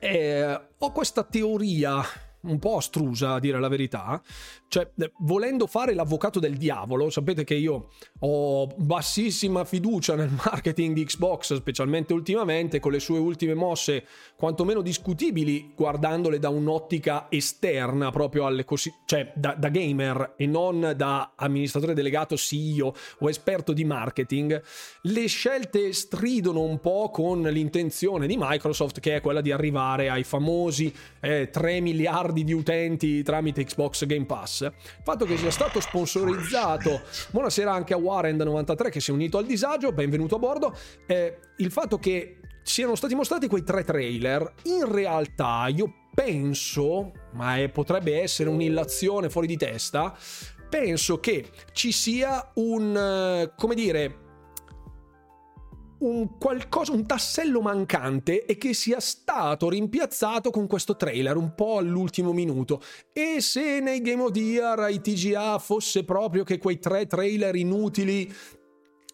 [0.00, 2.02] eh, ho questa teoria
[2.44, 4.20] un po' astrusa a dire la verità,
[4.74, 10.96] cioè eh, volendo fare l'avvocato del diavolo, sapete che io ho bassissima fiducia nel marketing
[10.96, 18.10] di Xbox, specialmente ultimamente, con le sue ultime mosse quantomeno discutibili, guardandole da un'ottica esterna
[18.10, 23.72] proprio alle così, cioè da, da gamer e non da amministratore delegato, CEO o esperto
[23.72, 24.60] di marketing,
[25.02, 30.24] le scelte stridono un po' con l'intenzione di Microsoft che è quella di arrivare ai
[30.24, 34.62] famosi eh, 3 miliardi di utenti tramite Xbox Game Pass.
[34.68, 39.46] Il fatto che sia stato sponsorizzato, buonasera anche a Warren93 che si è unito al
[39.46, 44.90] disagio, benvenuto a bordo, eh, il fatto che siano stati mostrati quei tre trailer, in
[44.90, 50.16] realtà io penso, ma è, potrebbe essere un'illazione fuori di testa,
[50.68, 54.22] penso che ci sia un, eh, come dire,
[56.06, 61.78] un qualcosa, un tassello mancante e che sia stato rimpiazzato con questo trailer un po'
[61.78, 62.82] all'ultimo minuto.
[63.12, 67.54] E se nei Game of the Year ai TGA fosse proprio che quei tre trailer
[67.54, 68.32] inutili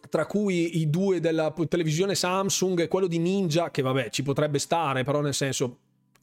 [0.09, 4.59] tra cui i due della televisione Samsung e quello di Ninja, che vabbè ci potrebbe
[4.59, 5.77] stare, però nel senso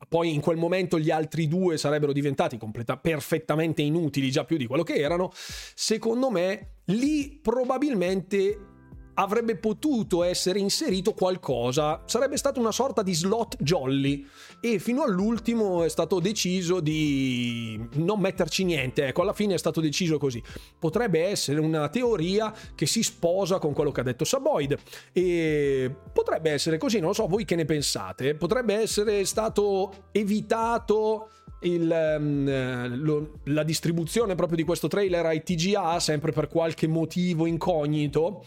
[0.09, 4.67] poi in quel momento gli altri due sarebbero diventati completa, perfettamente inutili, già più di
[4.67, 8.78] quello che erano, secondo me lì probabilmente
[9.19, 14.25] avrebbe potuto essere inserito qualcosa, sarebbe stata una sorta di slot jolly.
[14.61, 19.81] E fino all'ultimo è stato deciso di non metterci niente, ecco alla fine è stato
[19.81, 20.43] deciso così.
[20.79, 24.77] Potrebbe essere una teoria che si sposa con quello che ha detto Saboid.
[25.13, 28.35] E potrebbe essere così, non lo so, voi che ne pensate?
[28.35, 31.31] Potrebbe essere stato evitato
[31.63, 38.45] il, lo, la distribuzione proprio di questo trailer ai TGA sempre per qualche motivo incognito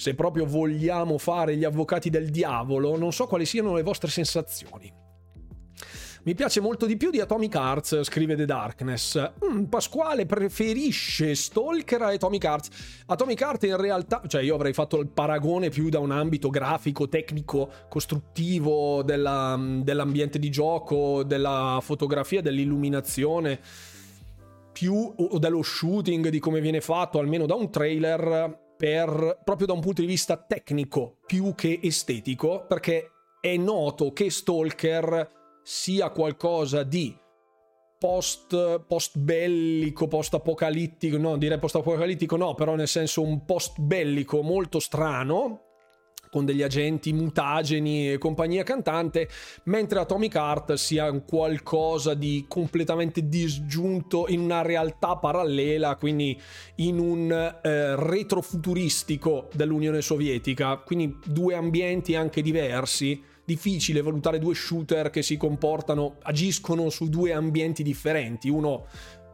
[0.00, 4.90] se proprio vogliamo fare gli avvocati del diavolo, non so quali siano le vostre sensazioni.
[6.22, 9.32] Mi piace molto di più di Atomic Hearts, scrive The Darkness.
[9.44, 12.68] Mm, Pasquale preferisce Stalker a Atomic Hearts.
[13.08, 17.10] Atomic Hearts in realtà, cioè io avrei fatto il paragone più da un ambito grafico,
[17.10, 23.60] tecnico, costruttivo della, dell'ambiente di gioco, della fotografia, dell'illuminazione,
[24.72, 29.74] più o dello shooting, di come viene fatto, almeno da un trailer per, proprio da
[29.74, 36.82] un punto di vista tecnico più che estetico, perché è noto che Stalker sia qualcosa
[36.82, 37.14] di
[37.98, 43.78] post, post bellico, post apocalittico, no, direi post apocalittico no, però nel senso un post
[43.78, 45.69] bellico molto strano,
[46.30, 49.28] con degli agenti mutageni e compagnia cantante,
[49.64, 56.40] mentre Atomic Heart sia qualcosa di completamente disgiunto in una realtà parallela, quindi
[56.76, 63.22] in un eh, retrofuturistico dell'Unione Sovietica, quindi due ambienti anche diversi.
[63.44, 68.86] Difficile valutare due shooter che si comportano, agiscono su due ambienti differenti, uno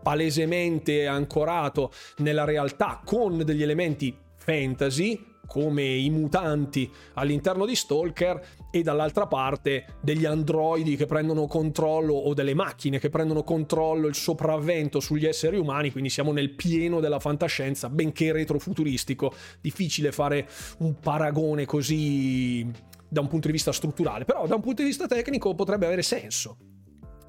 [0.02, 8.82] palesemente ancorato nella realtà con degli elementi fantasy, come i mutanti all'interno di Stalker e
[8.82, 15.00] dall'altra parte degli androidi che prendono controllo o delle macchine che prendono controllo il sopravvento
[15.00, 19.32] sugli esseri umani, quindi siamo nel pieno della fantascienza, benché retrofuturistico.
[19.60, 22.70] Difficile fare un paragone così
[23.08, 26.02] da un punto di vista strutturale, però da un punto di vista tecnico potrebbe avere
[26.02, 26.56] senso.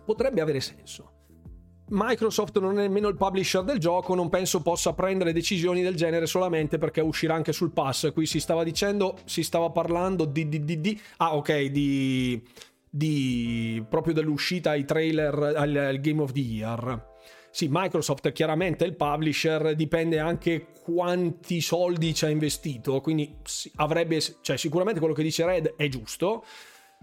[0.05, 1.16] Potrebbe avere senso.
[1.89, 6.25] Microsoft non è nemmeno il publisher del gioco, non penso possa prendere decisioni del genere
[6.25, 8.11] solamente perché uscirà anche sul pass.
[8.11, 12.41] Qui si stava dicendo, si stava parlando di, di, di, di ah ok, di,
[12.89, 17.15] di proprio dell'uscita ai trailer al, al Game of the Year.
[17.49, 23.35] Sì, Microsoft è chiaramente il publisher, dipende anche quanti soldi ci ha investito, quindi
[23.77, 26.43] avrebbe, cioè sicuramente quello che dice Red è giusto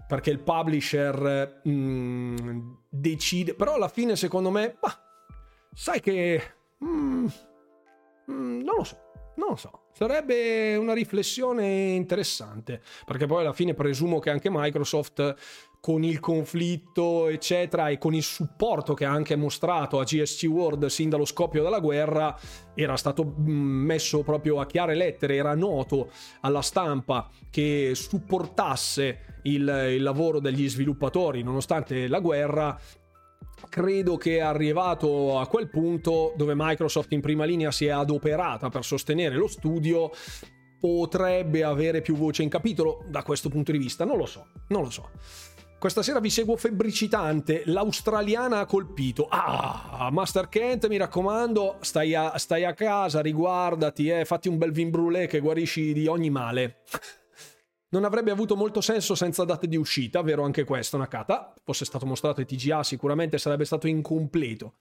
[0.07, 4.97] perché il publisher mm, decide, però alla fine secondo me, bah,
[5.73, 6.41] sai che...
[6.83, 7.25] Mm,
[8.31, 8.97] mm, non lo so,
[9.35, 9.84] non lo so.
[9.97, 15.35] Sarebbe una riflessione interessante, perché poi alla fine presumo che anche Microsoft
[15.79, 20.87] con il conflitto, eccetera, e con il supporto che ha anche mostrato a GSC World
[20.87, 22.37] sin dallo scoppio della guerra,
[22.73, 30.03] era stato messo proprio a chiare lettere, era noto alla stampa che supportasse il, il
[30.03, 32.77] lavoro degli sviluppatori nonostante la guerra
[33.69, 38.69] credo che è arrivato a quel punto dove Microsoft in prima linea si è adoperata
[38.69, 40.11] per sostenere lo studio,
[40.79, 44.05] potrebbe avere più voce in capitolo da questo punto di vista.
[44.05, 45.09] Non lo so, non lo so.
[45.77, 47.63] Questa sera vi seguo febbricitante.
[47.65, 49.27] L'australiana ha colpito.
[49.29, 54.71] Ah, Master Kent, mi raccomando, stai a, stai a casa, riguardati, eh, fatti un bel
[54.71, 56.77] vin brûlé che guarisci di ogni male.
[57.95, 61.53] Non avrebbe avuto molto senso senza date di uscita, vero anche questo, Nakata.
[61.63, 64.73] Fosse stato mostrato ai TGA sicuramente sarebbe stato incompleto.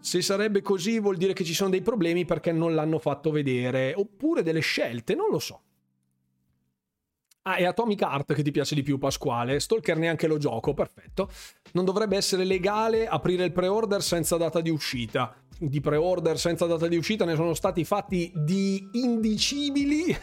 [0.00, 3.92] Se sarebbe così vuol dire che ci sono dei problemi perché non l'hanno fatto vedere,
[3.94, 5.60] oppure delle scelte, non lo so.
[7.42, 9.60] Ah, è Atomic Heart che ti piace di più, Pasquale.
[9.60, 11.30] Stalker neanche lo gioco, perfetto.
[11.72, 15.36] Non dovrebbe essere legale aprire il pre-order senza data di uscita.
[15.58, 20.16] Di pre-order senza data di uscita ne sono stati fatti di indicibili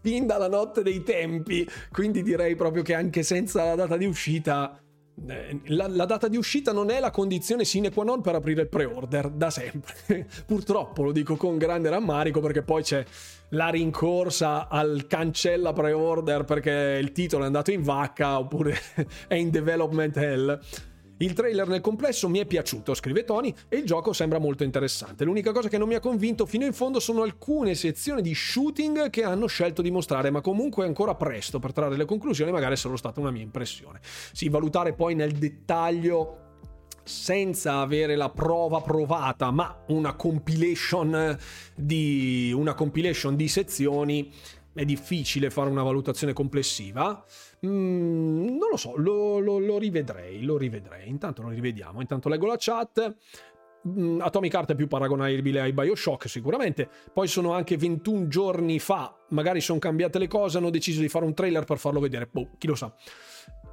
[0.00, 1.68] fin dalla notte dei tempi.
[1.90, 4.80] Quindi direi proprio che anche senza la data di uscita
[5.28, 8.62] eh, la, la, data di uscita non è la condizione sine qua non per aprire
[8.62, 10.26] il pre-order da sempre.
[10.46, 13.04] Purtroppo lo dico con grande rammarico perché poi c'è
[13.50, 18.78] la rincorsa al cancella pre-order perché il titolo è andato in vacca oppure
[19.28, 20.58] è in development hell.
[21.22, 25.24] Il trailer nel complesso mi è piaciuto, scrive Tony, e il gioco sembra molto interessante.
[25.24, 29.10] L'unica cosa che non mi ha convinto fino in fondo sono alcune sezioni di shooting
[29.10, 32.72] che hanno scelto di mostrare, ma comunque è ancora presto per trarre le conclusioni, magari
[32.72, 34.00] è solo stata una mia impressione.
[34.32, 36.38] Sì, valutare poi nel dettaglio
[37.02, 41.36] senza avere la prova provata, ma una compilation
[41.74, 44.32] di, una compilation di sezioni,
[44.72, 47.24] è difficile fare una valutazione complessiva.
[47.66, 51.08] Mm, non lo so, lo, lo, lo, rivedrei, lo rivedrei.
[51.08, 53.16] Intanto lo rivediamo, intanto leggo la chat.
[53.88, 56.88] Mm, Atomic Heart è più paragonabile ai Bioshock sicuramente.
[57.12, 61.24] Poi sono anche 21 giorni fa, magari sono cambiate le cose, hanno deciso di fare
[61.24, 62.28] un trailer per farlo vedere.
[62.30, 62.92] Boh, chi lo sa.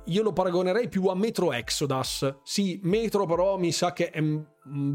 [0.06, 2.40] Io lo paragonerei più a Metro Exodus.
[2.44, 4.22] Sì, Metro però mi sa che è...
[4.22, 4.94] Mm,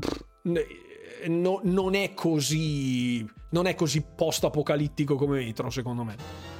[1.29, 3.27] no, non è così...
[3.51, 6.52] Non è così post-apocalittico come Metro, secondo me.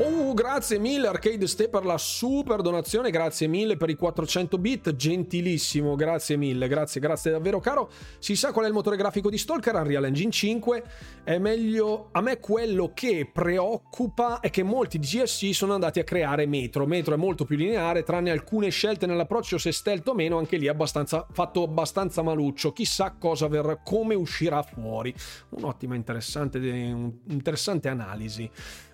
[0.00, 4.94] Oh, grazie mille Arcade Ste per la super donazione, grazie mille per i 400 bit,
[4.94, 7.90] gentilissimo, grazie mille, grazie, grazie davvero caro.
[8.20, 9.74] Si sa qual è il motore grafico di Stalker?
[9.74, 10.84] Unreal Engine 5.
[11.24, 16.46] È meglio, a me quello che preoccupa è che molti DGSC sono andati a creare
[16.46, 16.86] Metro.
[16.86, 20.68] Metro è molto più lineare, tranne alcune scelte nell'approccio se stealth o meno, anche lì
[20.68, 22.72] abbastanza, fatto abbastanza maluccio.
[22.72, 25.12] Chissà cosa verrà, come uscirà fuori.
[25.48, 28.48] Un'ottima interessante, interessante analisi.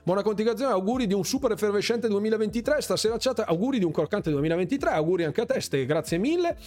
[0.04, 2.82] Buona continuazione, auguri di un super effervescente 2023.
[2.82, 4.90] Stasera chat, auguri di un croccante 2023.
[4.90, 6.58] Auguri anche a te, Ste, grazie mille.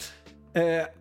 [0.51, 0.91] Eh,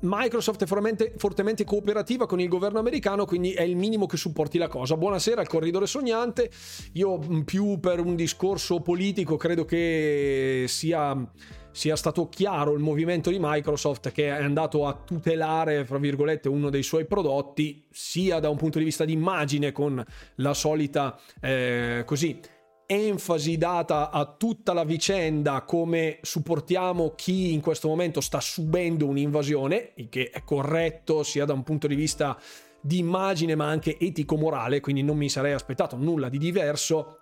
[0.00, 4.56] Microsoft è fortemente, fortemente, cooperativa con il governo americano, quindi è il minimo che supporti
[4.56, 4.96] la cosa.
[4.96, 6.50] Buonasera al corridore sognante.
[6.92, 11.30] Io più per un discorso politico credo che sia
[11.76, 16.70] sia stato chiaro il movimento di Microsoft che è andato a tutelare, fra virgolette, uno
[16.70, 20.02] dei suoi prodotti, sia da un punto di vista di immagine con
[20.36, 22.40] la solita, eh, così,
[22.86, 29.90] enfasi data a tutta la vicenda come supportiamo chi in questo momento sta subendo un'invasione,
[29.96, 32.38] il che è corretto sia da un punto di vista
[32.80, 37.18] di immagine ma anche etico-morale, quindi non mi sarei aspettato nulla di diverso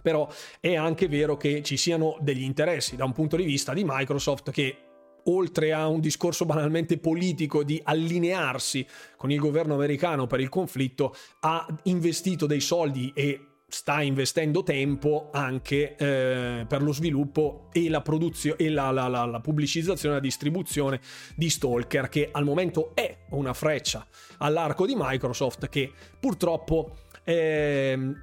[0.00, 0.28] però
[0.60, 4.50] è anche vero che ci siano degli interessi da un punto di vista di Microsoft
[4.50, 4.76] che
[5.24, 11.14] oltre a un discorso banalmente politico di allinearsi con il governo americano per il conflitto,
[11.40, 18.00] ha investito dei soldi e sta investendo tempo anche eh, per lo sviluppo e la
[18.00, 21.00] produzione e la, la, la, pubblicizzazione e la distribuzione
[21.36, 24.06] di Stalker che al momento è una freccia
[24.38, 28.14] all'arco di Microsoft che purtroppo eh,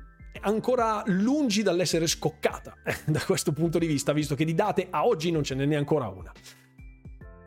[0.45, 2.73] ancora lungi dall'essere scoccata
[3.05, 5.93] da questo punto di vista, visto che di date a oggi non ce n'è neanche
[5.93, 6.31] una.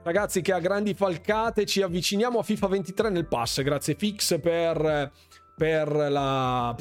[0.03, 5.13] Ragazzi che a grandi falcate ci avviciniamo a FIFA 23 nel pass, grazie Fix per,
[5.57, 6.75] per la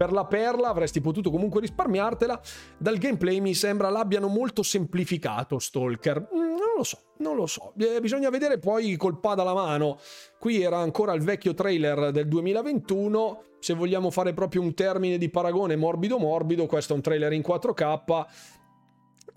[0.00, 2.40] per la perla avresti potuto comunque risparmiartela.
[2.78, 6.26] Dal gameplay mi sembra l'abbiano molto semplificato Stalker.
[6.34, 6.49] Mm,
[6.80, 7.72] lo so, non lo so.
[7.78, 9.98] Eh, bisogna vedere poi col pad alla mano.
[10.38, 13.44] Qui era ancora il vecchio trailer del 2021.
[13.60, 17.42] Se vogliamo fare proprio un termine di paragone morbido morbido, questo è un trailer in
[17.46, 18.26] 4K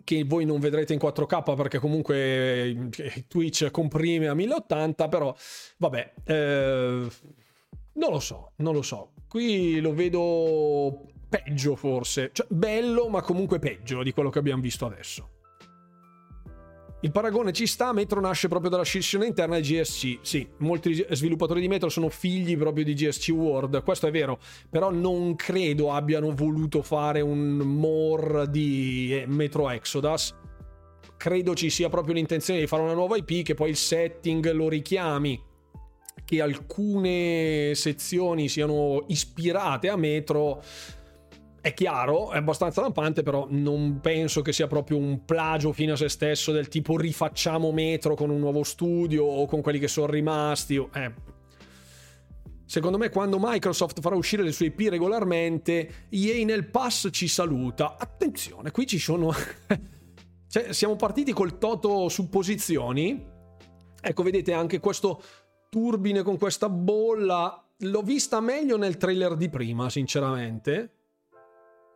[0.05, 5.35] che voi non vedrete in 4K perché comunque eh, Twitch comprime a 1080, però
[5.77, 7.07] vabbè, eh,
[7.93, 9.11] non lo so, non lo so.
[9.27, 14.85] Qui lo vedo peggio forse, cioè bello ma comunque peggio di quello che abbiamo visto
[14.85, 15.29] adesso.
[17.03, 20.19] Il paragone ci sta, Metro nasce proprio dalla scissione interna di GSC.
[20.21, 24.39] Sì, molti sviluppatori di Metro sono figli proprio di GSC World, questo è vero,
[24.69, 30.33] però non credo abbiano voluto fare un more di eh, Metro Exodus.
[31.17, 34.69] Credo ci sia proprio l'intenzione di fare una nuova IP che poi il setting lo
[34.69, 35.51] richiami
[36.23, 40.63] che alcune sezioni siano ispirate a Metro
[41.63, 45.95] è chiaro, è abbastanza lampante, però non penso che sia proprio un plagio fino a
[45.95, 50.07] se stesso del tipo rifacciamo Metro con un nuovo studio o con quelli che sono
[50.07, 50.75] rimasti.
[50.75, 51.13] Eh.
[52.65, 57.95] Secondo me quando Microsoft farà uscire le sue IP regolarmente, EA nel pass ci saluta.
[57.97, 59.31] Attenzione, qui ci sono...
[60.49, 63.25] cioè, siamo partiti col toto supposizioni.
[64.01, 65.23] Ecco, vedete anche questo
[65.69, 67.65] turbine con questa bolla.
[67.77, 71.02] L'ho vista meglio nel trailer di prima, sinceramente.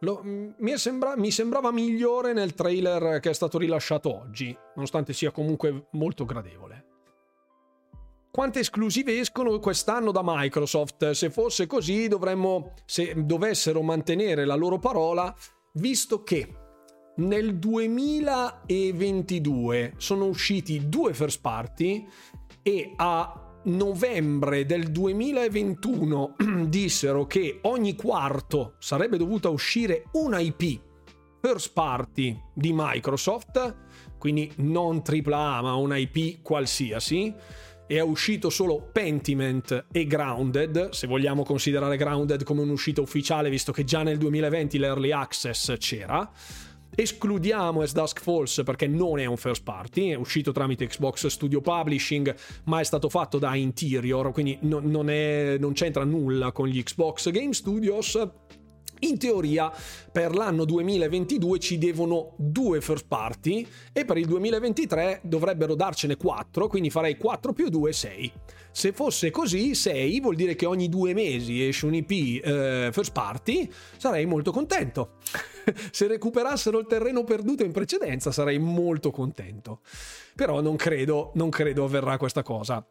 [0.01, 5.31] Lo, mi, sembra, mi, sembrava migliore nel trailer che è stato rilasciato oggi, nonostante sia
[5.31, 6.85] comunque molto gradevole.
[8.29, 11.09] Quante esclusive escono quest'anno da Microsoft?
[11.11, 15.35] Se fosse così dovremmo, se dovessero mantenere la loro parola,
[15.73, 16.53] visto che
[17.15, 22.07] nel 2022 sono usciti due first party
[22.61, 26.35] e a novembre del 2021
[26.67, 30.81] dissero che ogni quarto sarebbe dovuta uscire una IP
[31.41, 33.75] first party di Microsoft,
[34.17, 37.33] quindi non AAA ma una IP qualsiasi,
[37.87, 43.71] e è uscito solo Pentiment e Grounded, se vogliamo considerare Grounded come un'uscita ufficiale, visto
[43.71, 46.29] che già nel 2020 l'early access c'era.
[46.99, 51.61] Escludiamo As Dusk Falls perché non è un first party, è uscito tramite Xbox Studio
[51.61, 56.81] Publishing, ma è stato fatto da Interior, quindi non, è, non c'entra nulla con gli
[56.81, 58.19] Xbox Game Studios.
[59.01, 59.71] In teoria
[60.11, 66.67] per l'anno 2022 ci devono due first party e per il 2023 dovrebbero darcene 4,
[66.67, 68.31] quindi farei 4 più 2, 6.
[68.71, 72.11] Se fosse così, 6 vuol dire che ogni due mesi esce un IP
[72.43, 75.17] eh, first party, sarei molto contento.
[75.91, 79.81] Se recuperassero il terreno perduto in precedenza sarei molto contento.
[80.35, 82.85] Però non credo, non credo avverrà questa cosa.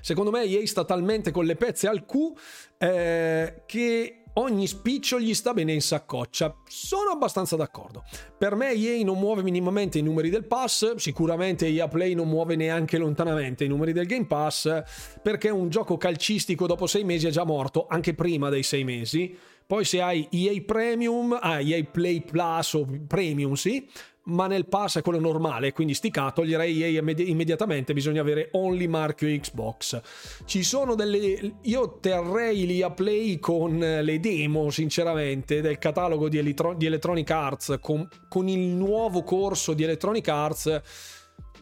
[0.00, 2.32] Secondo me EA sta talmente con le pezze al Q
[2.78, 6.54] eh, che ogni spiccio gli sta bene in saccoccia.
[6.66, 8.04] Sono abbastanza d'accordo.
[8.36, 12.56] Per me EA non muove minimamente i numeri del pass, sicuramente EA Play non muove
[12.56, 14.82] neanche lontanamente i numeri del Game Pass,
[15.22, 19.36] perché un gioco calcistico dopo sei mesi è già morto, anche prima dei sei mesi.
[19.66, 23.88] Poi se hai EA Premium, ah, EA Play Plus o Premium, sì,
[24.26, 29.28] ma nel pass è quello normale, quindi stica, toglierei EA immediatamente, bisogna avere only marchio
[29.28, 30.00] Xbox.
[30.44, 31.56] Ci sono delle...
[31.62, 38.08] io terrei l'EA Play con le demo, sinceramente, del catalogo di Electronic Arts, con...
[38.28, 40.82] con il nuovo corso di Electronic Arts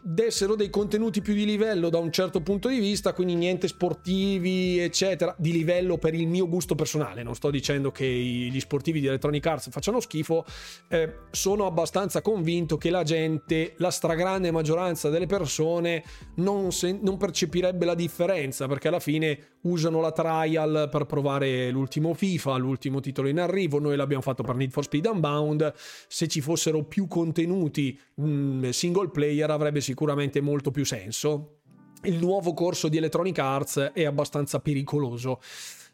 [0.07, 4.79] dessero dei contenuti più di livello da un certo punto di vista, quindi niente sportivi,
[4.79, 7.23] eccetera, di livello per il mio gusto personale.
[7.23, 10.45] Non sto dicendo che gli sportivi di Electronic Arts facciano schifo,
[10.89, 16.05] eh, sono abbastanza convinto che la gente, la stragrande maggioranza delle persone,
[16.37, 22.15] non, se, non percepirebbe la differenza perché alla fine usano la trial per provare l'ultimo
[22.15, 23.79] FIFA, l'ultimo titolo in arrivo.
[23.79, 25.73] Noi l'abbiamo fatto per Need for Speed Unbound.
[26.09, 31.59] Se ci fossero più contenuti mh, mm, single player avrebbe sicuramente molto più senso.
[32.03, 35.41] Il nuovo corso di Electronic Arts è abbastanza pericoloso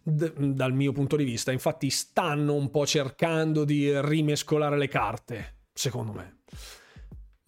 [0.02, 6.12] dal mio punto di vista, infatti stanno un po' cercando di rimescolare le carte, secondo
[6.12, 6.38] me.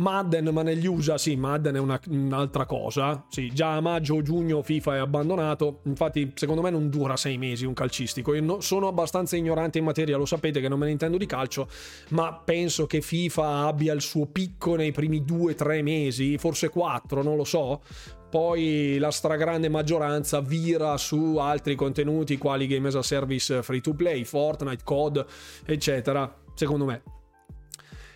[0.03, 3.25] Madden, ma negli USA sì, Madden è una, un'altra cosa.
[3.31, 5.81] Sì, già a maggio o giugno FIFA è abbandonato.
[5.85, 8.35] Infatti, secondo me non dura sei mesi un calcistico.
[8.35, 11.27] Io no, sono abbastanza ignorante in materia, lo sapete che non me ne intendo di
[11.27, 11.69] calcio,
[12.11, 16.69] ma penso che FIFA abbia il suo picco nei primi due o tre mesi, forse
[16.69, 17.81] quattro, non lo so.
[18.29, 23.93] Poi la stragrande maggioranza vira su altri contenuti quali Game as a Service free to
[23.95, 25.27] play, Fortnite, COD,
[25.67, 26.35] eccetera.
[26.55, 27.03] Secondo me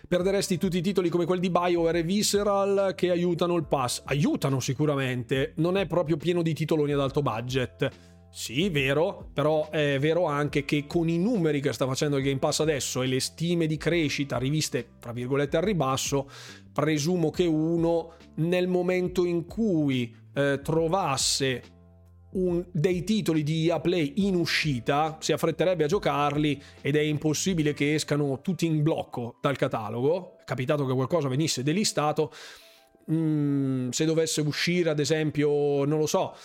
[0.07, 4.01] perderesti tutti i titoli come quelli di BioWare e Visceral che aiutano il pass.
[4.05, 7.89] Aiutano sicuramente, non è proprio pieno di titoloni ad alto budget.
[8.29, 12.37] Sì, vero, però è vero anche che con i numeri che sta facendo il Game
[12.37, 16.29] Pass adesso e le stime di crescita riviste, tra virgolette, al ribasso,
[16.71, 21.63] presumo che uno nel momento in cui eh, trovasse
[22.37, 27.73] un, dei titoli di EA Play in uscita, si affretterebbe a giocarli ed è impossibile
[27.73, 30.37] che escano tutti in blocco dal catalogo.
[30.39, 32.31] È capitato che qualcosa venisse delistato.
[33.11, 36.35] Mm, se dovesse uscire, ad esempio, non lo so,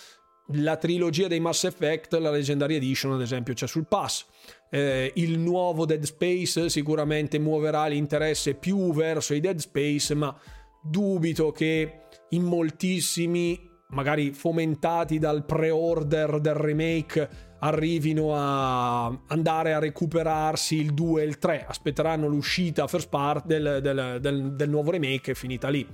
[0.54, 4.26] la trilogia dei Mass Effect, la Legendary Edition, ad esempio, c'è sul pass.
[4.70, 10.34] Eh, il nuovo Dead Space sicuramente muoverà l'interesse più verso i Dead Space, ma
[10.82, 17.28] dubito che in moltissimi magari fomentati dal pre-order del remake,
[17.60, 21.64] arrivino a andare a recuperarsi il 2 e il 3.
[21.66, 25.86] Aspetteranno l'uscita first part del, del, del, del nuovo remake e finita lì.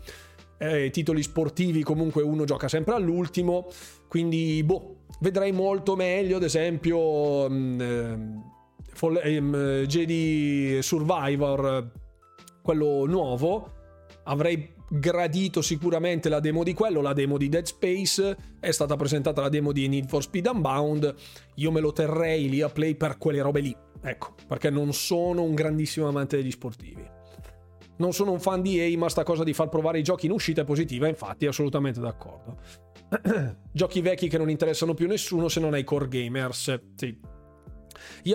[0.60, 3.68] Eh, titoli sportivi comunque uno gioca sempre all'ultimo,
[4.08, 8.42] quindi boh, vedrei molto meglio ad esempio um,
[9.00, 11.92] um, Jedi Survivor,
[12.60, 13.72] quello nuovo,
[14.24, 19.40] avrei gradito sicuramente la demo di quello, la demo di Dead Space, è stata presentata
[19.40, 21.14] la demo di Need for Speed Unbound,
[21.56, 25.42] io me lo terrei lì a play per quelle robe lì, ecco, perché non sono
[25.42, 27.16] un grandissimo amante degli sportivi.
[27.96, 30.32] Non sono un fan di EA, ma sta cosa di far provare i giochi in
[30.32, 32.60] uscita è positiva, infatti, assolutamente d'accordo.
[33.72, 37.18] giochi vecchi che non interessano più nessuno se non ai core gamers, sì,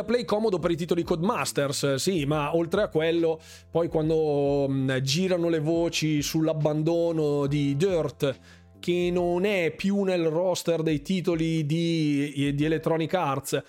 [0.05, 3.39] play comodo per i titoli Codemasters, sì, ma oltre a quello,
[3.69, 8.39] poi quando mm, girano le voci sull'abbandono di Dirt,
[8.79, 13.63] che non è più nel roster dei titoli di, di Electronic Arts,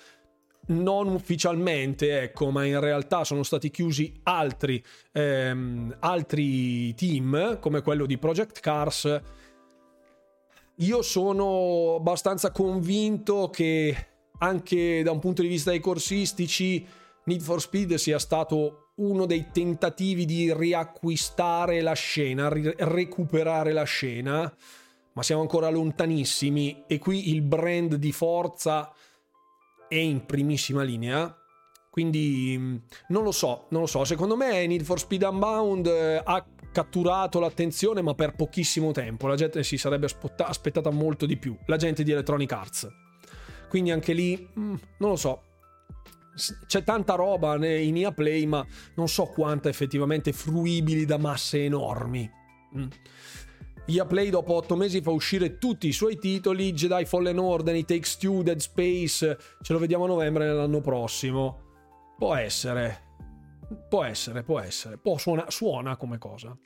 [0.66, 4.82] non ufficialmente, ecco, ma in realtà sono stati chiusi altri,
[5.12, 9.20] ehm, altri team, come quello di Project Cars.
[10.78, 14.06] Io sono abbastanza convinto che
[14.38, 16.86] anche da un punto di vista dei corsistici,
[17.24, 23.84] Need for Speed sia stato uno dei tentativi di riacquistare la scena, ri- recuperare la
[23.84, 24.52] scena,
[25.12, 28.92] ma siamo ancora lontanissimi e qui il brand di Forza
[29.88, 31.34] è in primissima linea.
[31.90, 32.76] Quindi mm,
[33.08, 34.04] non lo so, non lo so.
[34.04, 39.28] Secondo me Need for Speed Unbound eh, ha catturato l'attenzione, ma per pochissimo tempo.
[39.28, 40.08] La gente si sarebbe
[40.38, 41.56] aspettata molto di più.
[41.66, 43.03] La gente di Electronic Arts.
[43.74, 45.42] Quindi anche lì, mm, non lo so.
[46.64, 48.64] C'è tanta roba in EA Play, ma
[48.94, 52.30] non so quanta effettivamente fruibili da masse enormi.
[52.76, 52.86] Mm.
[53.86, 57.86] EA Play dopo 8 mesi fa uscire tutti i suoi titoli, Jedi Fallen Order, It
[57.88, 61.62] Takes Two, Dead Space, ce lo vediamo a novembre dell'anno prossimo.
[62.16, 63.16] Può essere,
[63.88, 66.56] può essere, può essere, può, suona, suona come cosa.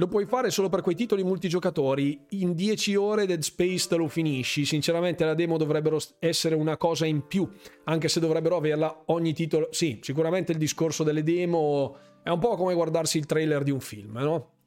[0.00, 2.24] Lo puoi fare solo per quei titoli multigiocatori.
[2.30, 4.64] In 10 ore Dead Space te lo finisci.
[4.64, 7.46] Sinceramente la demo dovrebbero essere una cosa in più,
[7.84, 9.68] anche se dovrebbero averla ogni titolo.
[9.72, 13.80] Sì, sicuramente il discorso delle demo è un po' come guardarsi il trailer di un
[13.80, 14.59] film, no?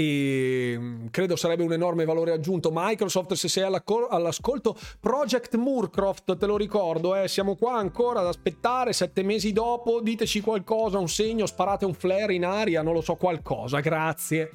[0.00, 2.70] E mm, credo sarebbe un enorme valore aggiunto.
[2.72, 8.92] Microsoft, se sei all'ascolto, Project Moorcroft, te lo ricordo, eh, siamo qua ancora ad aspettare
[8.92, 10.00] sette mesi dopo.
[10.00, 14.52] Diteci qualcosa, un segno, sparate un flare in aria, non lo so, qualcosa, grazie.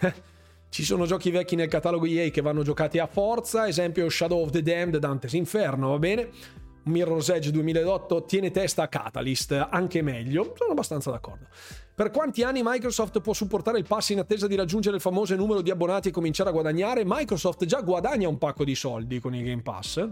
[0.70, 4.50] Ci sono giochi vecchi nel catalogo EA che vanno giocati a forza, esempio Shadow of
[4.50, 6.30] the Damned, Dante's Inferno, va bene?
[6.82, 11.46] Mirror's Edge 2008 tiene testa a Catalyst, anche meglio, sono abbastanza d'accordo.
[11.98, 15.62] Per quanti anni Microsoft può supportare il pass in attesa di raggiungere il famoso numero
[15.62, 17.02] di abbonati e cominciare a guadagnare?
[17.04, 20.08] Microsoft già guadagna un pacco di soldi con il Game Pass.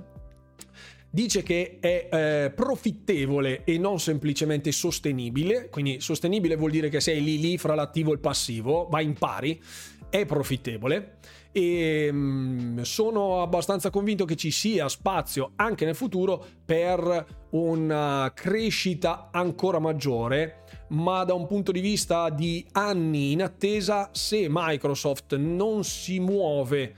[1.09, 7.23] Dice che è eh, profittevole e non semplicemente sostenibile, quindi sostenibile vuol dire che sei
[7.23, 9.63] lì lì fra l'attivo e il passivo, va in pari,
[10.11, 11.19] è profittevole
[11.53, 19.29] e mm, sono abbastanza convinto che ci sia spazio anche nel futuro per una crescita
[19.33, 25.83] ancora maggiore ma da un punto di vista di anni in attesa se Microsoft non
[25.85, 26.95] si muove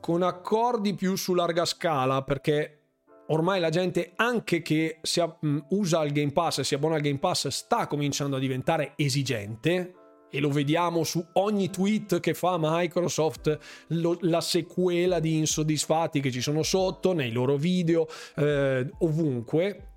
[0.00, 2.80] con accordi più su larga scala perché
[3.28, 7.00] ormai la gente anche che si, mm, usa il Game Pass e si abbona al
[7.00, 9.94] Game Pass sta cominciando a diventare esigente
[10.34, 13.56] e lo vediamo su ogni tweet che fa Microsoft,
[13.88, 19.93] lo, la sequela di insoddisfatti che ci sono sotto, nei loro video, eh, ovunque.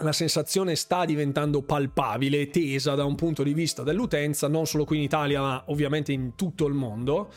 [0.00, 4.84] La sensazione sta diventando palpabile e tesa da un punto di vista dell'utenza, non solo
[4.84, 7.30] qui in Italia, ma ovviamente in tutto il mondo.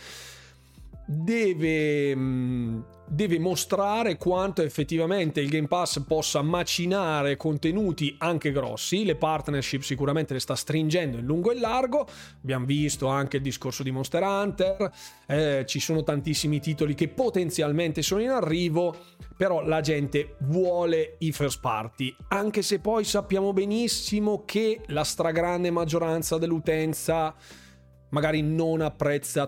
[1.05, 2.79] Deve mm,
[3.09, 9.03] deve mostrare quanto effettivamente il Game Pass possa macinare contenuti anche grossi.
[9.03, 12.07] Le partnership sicuramente le sta stringendo in lungo e largo.
[12.41, 14.91] Abbiamo visto anche il discorso di Monster Hunter.
[15.27, 18.95] Eh, ci sono tantissimi titoli che potenzialmente sono in arrivo.
[19.35, 25.71] Però la gente vuole i first party, anche se poi sappiamo benissimo che la stragrande
[25.71, 27.33] maggioranza dell'utenza
[28.09, 29.47] magari non apprezza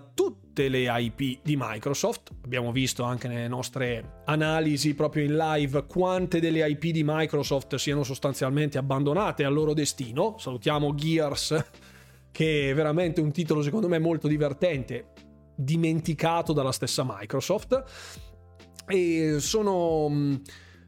[0.51, 2.31] tutte le IP di Microsoft.
[2.43, 8.03] Abbiamo visto anche nelle nostre analisi proprio in live quante delle IP di Microsoft siano
[8.03, 10.35] sostanzialmente abbandonate al loro destino.
[10.37, 11.65] Salutiamo Gears,
[12.31, 15.13] che è veramente un titolo secondo me molto divertente,
[15.55, 17.83] dimenticato dalla stessa Microsoft.
[18.87, 20.41] E sono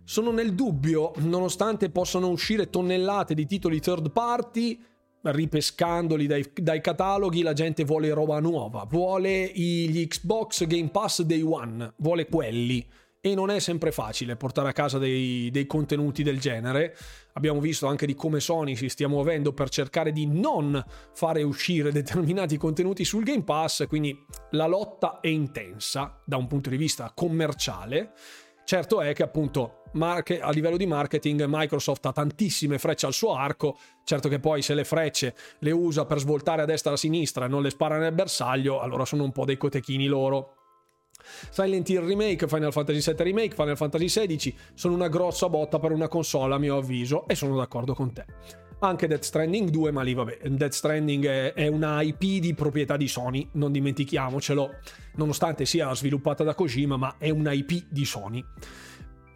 [0.03, 4.77] sono nel dubbio, nonostante possano uscire tonnellate di titoli third party,
[5.23, 11.41] ripescandoli dai, dai, cataloghi, la gente vuole roba nuova, vuole gli Xbox Game Pass Day
[11.41, 12.85] One, vuole quelli.
[13.25, 16.93] E non è sempre facile portare a casa dei, dei contenuti del genere.
[17.35, 21.93] Abbiamo visto anche di come Sony si stia muovendo per cercare di non fare uscire
[21.93, 24.13] determinati contenuti sul Game Pass, quindi
[24.51, 28.11] la lotta è intensa da un punto di vista commerciale
[28.65, 33.77] Certo è che appunto a livello di marketing Microsoft ha tantissime frecce al suo arco,
[34.03, 37.45] certo che poi se le frecce le usa per svoltare a destra e a sinistra
[37.45, 40.55] e non le spara nel bersaglio, allora sono un po' dei cotechini loro.
[41.49, 45.91] Silent Hill Remake, Final Fantasy VII Remake, Final Fantasy XVI sono una grossa botta per
[45.91, 48.25] una console a mio avviso e sono d'accordo con te.
[48.79, 52.97] Anche Death Stranding 2, ma lì vabbè, Death Stranding è, è una IP di proprietà
[52.97, 54.69] di Sony, non dimentichiamocelo,
[55.15, 58.43] nonostante sia sviluppata da Kojima, ma è una IP di Sony.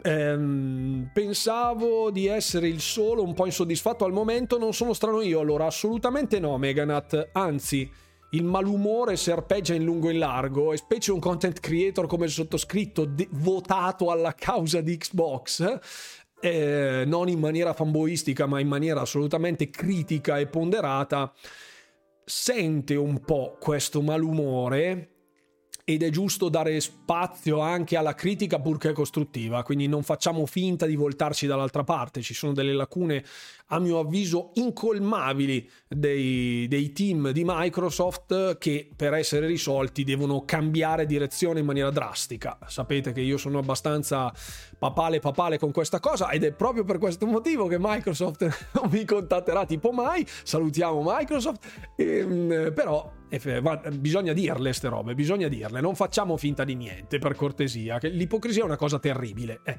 [0.02, 5.40] Ehm, pensavo di essere il solo un po' insoddisfatto al momento, non sono strano io
[5.40, 7.90] allora, assolutamente no Meganat, anzi
[8.30, 12.30] il malumore serpeggia in lungo e in largo e specie un content creator come il
[12.30, 15.78] sottoscritto de- votato alla causa di Xbox
[16.40, 21.32] eh, non in maniera fanboistica ma in maniera assolutamente critica e ponderata
[22.24, 25.14] sente un po' questo malumore
[25.88, 30.96] ed è giusto dare spazio anche alla critica purché costruttiva, quindi non facciamo finta di
[30.96, 33.24] voltarci dall'altra parte, ci sono delle lacune
[33.68, 41.06] a mio avviso incolmabili dei, dei, team di Microsoft che per essere risolti devono cambiare
[41.06, 42.58] direzione in maniera drastica.
[42.66, 44.32] Sapete che io sono abbastanza
[44.78, 49.04] papale papale con questa cosa ed è proprio per questo motivo che Microsoft non mi
[49.04, 50.26] contatterà tipo mai.
[50.26, 56.74] Salutiamo Microsoft, ehm, però eh, bisogna dirle ste robe, bisogna dirle, non facciamo finta di
[56.74, 59.60] niente per cortesia, che l'ipocrisia è una cosa terribile.
[59.64, 59.78] Eh,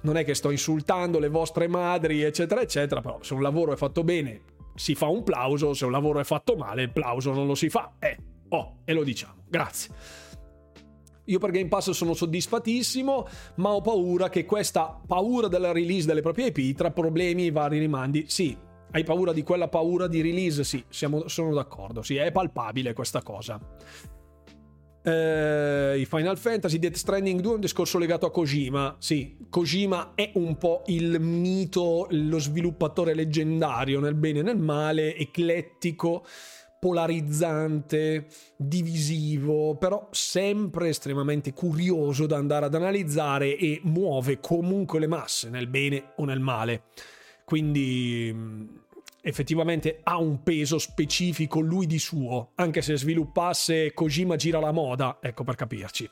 [0.00, 3.76] non è che sto insultando le vostre madri, eccetera, eccetera, però se un lavoro è
[3.76, 4.40] fatto bene
[4.74, 7.68] si fa un plauso, se un lavoro è fatto male il plauso non lo si
[7.68, 7.96] fa.
[7.98, 8.16] Eh,
[8.50, 9.42] oh, e lo diciamo.
[9.46, 9.90] Grazie.
[11.24, 13.26] Io per Game Pass sono soddisfattissimo,
[13.56, 17.78] ma ho paura che questa paura della release delle proprie IP tra problemi e vari
[17.78, 18.56] rimandi, sì,
[18.92, 20.64] hai paura di quella paura di release?
[20.64, 23.60] Sì, siamo, sono d'accordo, sì, è palpabile questa cosa.
[25.08, 28.96] Eh, I Final Fantasy Death Stranding 2 è un discorso legato a Kojima.
[28.98, 35.16] Sì, Kojima è un po' il mito, lo sviluppatore leggendario nel bene e nel male,
[35.16, 36.26] eclettico,
[36.78, 45.48] polarizzante, divisivo, però sempre estremamente curioso da andare ad analizzare e muove comunque le masse
[45.48, 46.82] nel bene o nel male.
[47.44, 48.86] Quindi
[49.22, 55.18] effettivamente ha un peso specifico lui di suo, anche se sviluppasse Kojima gira la moda,
[55.20, 56.10] ecco per capirci.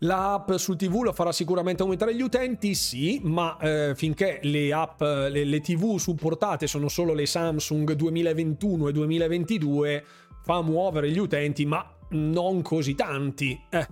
[0.00, 5.00] L'app sul TV lo farà sicuramente aumentare gli utenti, sì, ma eh, finché le app,
[5.00, 10.04] le, le TV supportate sono solo le Samsung 2021 e 2022,
[10.42, 13.60] fa muovere gli utenti, ma non così tanti.
[13.70, 13.86] Eh,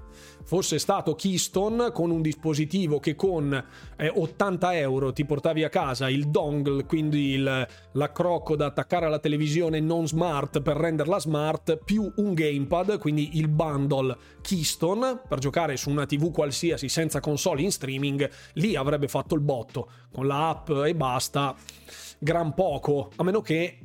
[0.45, 3.53] fosse stato Keystone con un dispositivo che con
[3.97, 9.19] eh, 80 euro ti portavi a casa il dongle, quindi il, l'accrocco da attaccare alla
[9.19, 15.77] televisione non smart per renderla smart, più un gamepad, quindi il bundle Keystone per giocare
[15.77, 19.89] su una TV qualsiasi senza console in streaming, lì avrebbe fatto il botto.
[20.13, 21.55] Con la app e basta,
[22.19, 23.79] gran poco, a meno che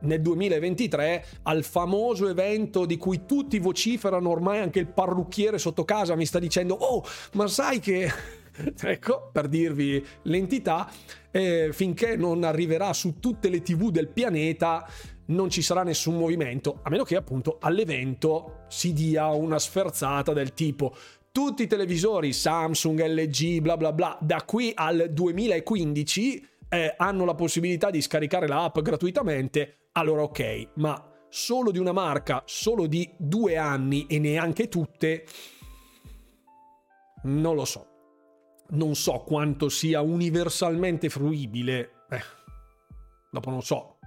[0.00, 6.14] nel 2023 al famoso evento di cui tutti vociferano ormai anche il parrucchiere sotto casa
[6.14, 8.10] mi sta dicendo oh ma sai che
[8.82, 10.90] ecco per dirvi l'entità
[11.30, 14.86] eh, finché non arriverà su tutte le tv del pianeta
[15.26, 20.54] non ci sarà nessun movimento a meno che appunto all'evento si dia una sferzata del
[20.54, 20.94] tipo
[21.30, 27.34] tutti i televisori Samsung, LG, bla bla bla, da qui al 2015 eh, hanno la
[27.34, 33.56] possibilità di scaricare l'app gratuitamente allora ok, ma solo di una marca, solo di due
[33.56, 35.26] anni e neanche tutte,
[37.24, 37.86] non lo so.
[38.70, 42.04] Non so quanto sia universalmente fruibile.
[42.10, 42.22] Eh,
[43.30, 43.98] dopo non so.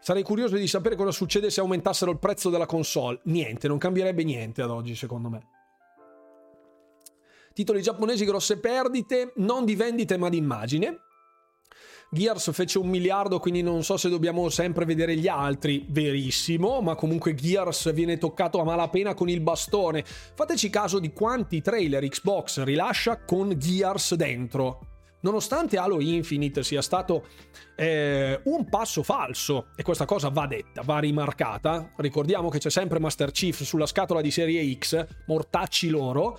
[0.00, 3.20] Sarei curioso di sapere cosa succede se aumentassero il prezzo della console.
[3.24, 5.48] Niente, non cambierebbe niente ad oggi, secondo me.
[7.52, 11.00] Titoli giapponesi grosse perdite, non di vendite ma di immagine.
[12.12, 15.86] Gears fece un miliardo, quindi non so se dobbiamo sempre vedere gli altri.
[15.88, 20.04] Verissimo, ma comunque Gears viene toccato a malapena con il bastone.
[20.04, 24.86] Fateci caso di quanti trailer Xbox rilascia con Gears dentro.
[25.20, 27.26] Nonostante Halo Infinite sia stato
[27.76, 32.98] eh, un passo falso, e questa cosa va detta, va rimarcata, ricordiamo che c'è sempre
[32.98, 36.38] Master Chief sulla scatola di serie X, mortacci loro,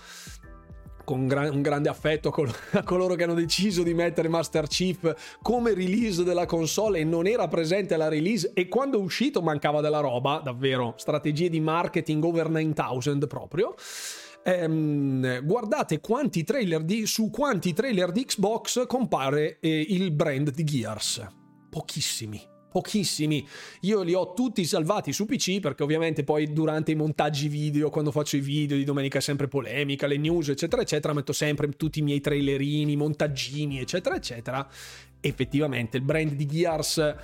[1.12, 4.66] con gran, un grande affetto a, col- a, coloro che hanno deciso di mettere Master
[4.68, 9.42] Chief come release della console e non era presente alla release e quando è uscito
[9.42, 13.76] mancava della roba, davvero, strategie di marketing over 9000 proprio.
[14.44, 16.46] Ehm, guardate quanti
[16.84, 21.28] di, su quanti trailer di Xbox compare eh, il brand di Gears.
[21.70, 22.42] Pochissimi,
[22.72, 23.46] pochissimi.
[23.82, 28.12] Io li ho tutti salvati su PC perché ovviamente poi durante i montaggi video, quando
[28.12, 32.00] faccio i video di domenica è sempre polemica, le news eccetera eccetera, metto sempre tutti
[32.00, 34.68] i miei trailerini, montaggini eccetera eccetera.
[35.20, 37.16] Effettivamente il brand di Gears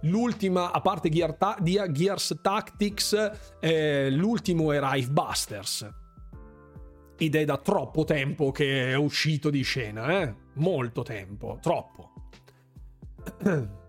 [0.00, 3.30] l'ultima, a parte Gear Ta- Gears Tactics,
[3.60, 5.88] eh, l'ultimo era Hive Busters.
[7.18, 10.34] Ed è da troppo tempo che è uscito di scena, eh?
[10.54, 12.12] Molto tempo, troppo.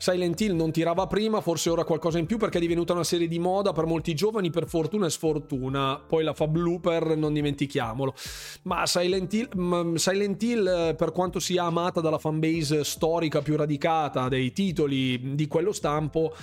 [0.00, 3.28] Silent Hill non tirava prima, forse ora qualcosa in più perché è divenuta una serie
[3.28, 6.02] di moda per molti giovani, per fortuna e sfortuna.
[6.06, 8.14] Poi la fa Blooper, non dimentichiamolo.
[8.62, 14.28] Ma Silent Hill, Silent Hill, eh, per quanto sia amata dalla fanbase storica più radicata
[14.28, 16.34] dei titoli di quello stampo,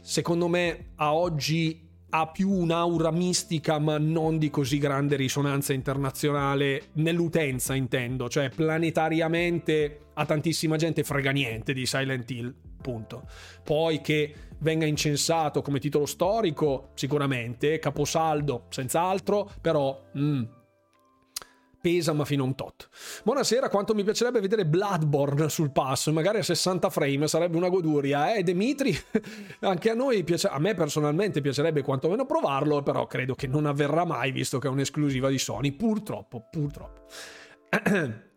[0.00, 6.84] secondo me a oggi ha più un'aura mistica ma non di così grande risonanza internazionale
[6.94, 13.22] nell'utenza intendo, cioè planetariamente a tantissima gente frega niente di Silent Hill, punto.
[13.64, 19.98] Poi che venga incensato come titolo storico, sicuramente, caposaldo, senz'altro, però...
[20.18, 20.42] Mm,
[21.82, 22.88] pesa ma fino a un tot.
[23.24, 28.32] Buonasera, quanto mi piacerebbe vedere Bloodborne sul pass, magari a 60 frame, sarebbe una goduria.
[28.32, 28.96] Eh, Dimitri,
[29.60, 34.04] anche a noi piace, a me personalmente piacerebbe quantomeno provarlo, però credo che non avverrà
[34.04, 37.06] mai visto che è un'esclusiva di Sony, purtroppo, purtroppo.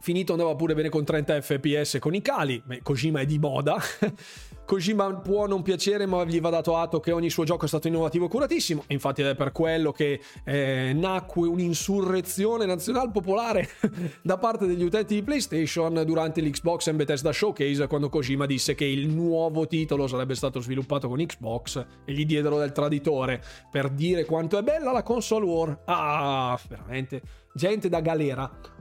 [0.00, 3.76] Finito andava pure bene con 30 fps con i cali, Kojima è di moda.
[4.68, 7.88] Kojima può non piacere, ma gli va dato atto che ogni suo gioco è stato
[7.88, 8.84] innovativo e curatissimo.
[8.88, 13.66] Infatti, è per quello che eh, nacque un'insurrezione nazionale popolare
[14.22, 18.84] da parte degli utenti di PlayStation durante l'Xbox and Bethesda Showcase, quando Kojima disse che
[18.84, 24.26] il nuovo titolo sarebbe stato sviluppato con Xbox e gli diedero del traditore per dire
[24.26, 25.80] quanto è bella la console war.
[25.86, 27.22] Ah, veramente
[27.54, 28.77] gente da galera.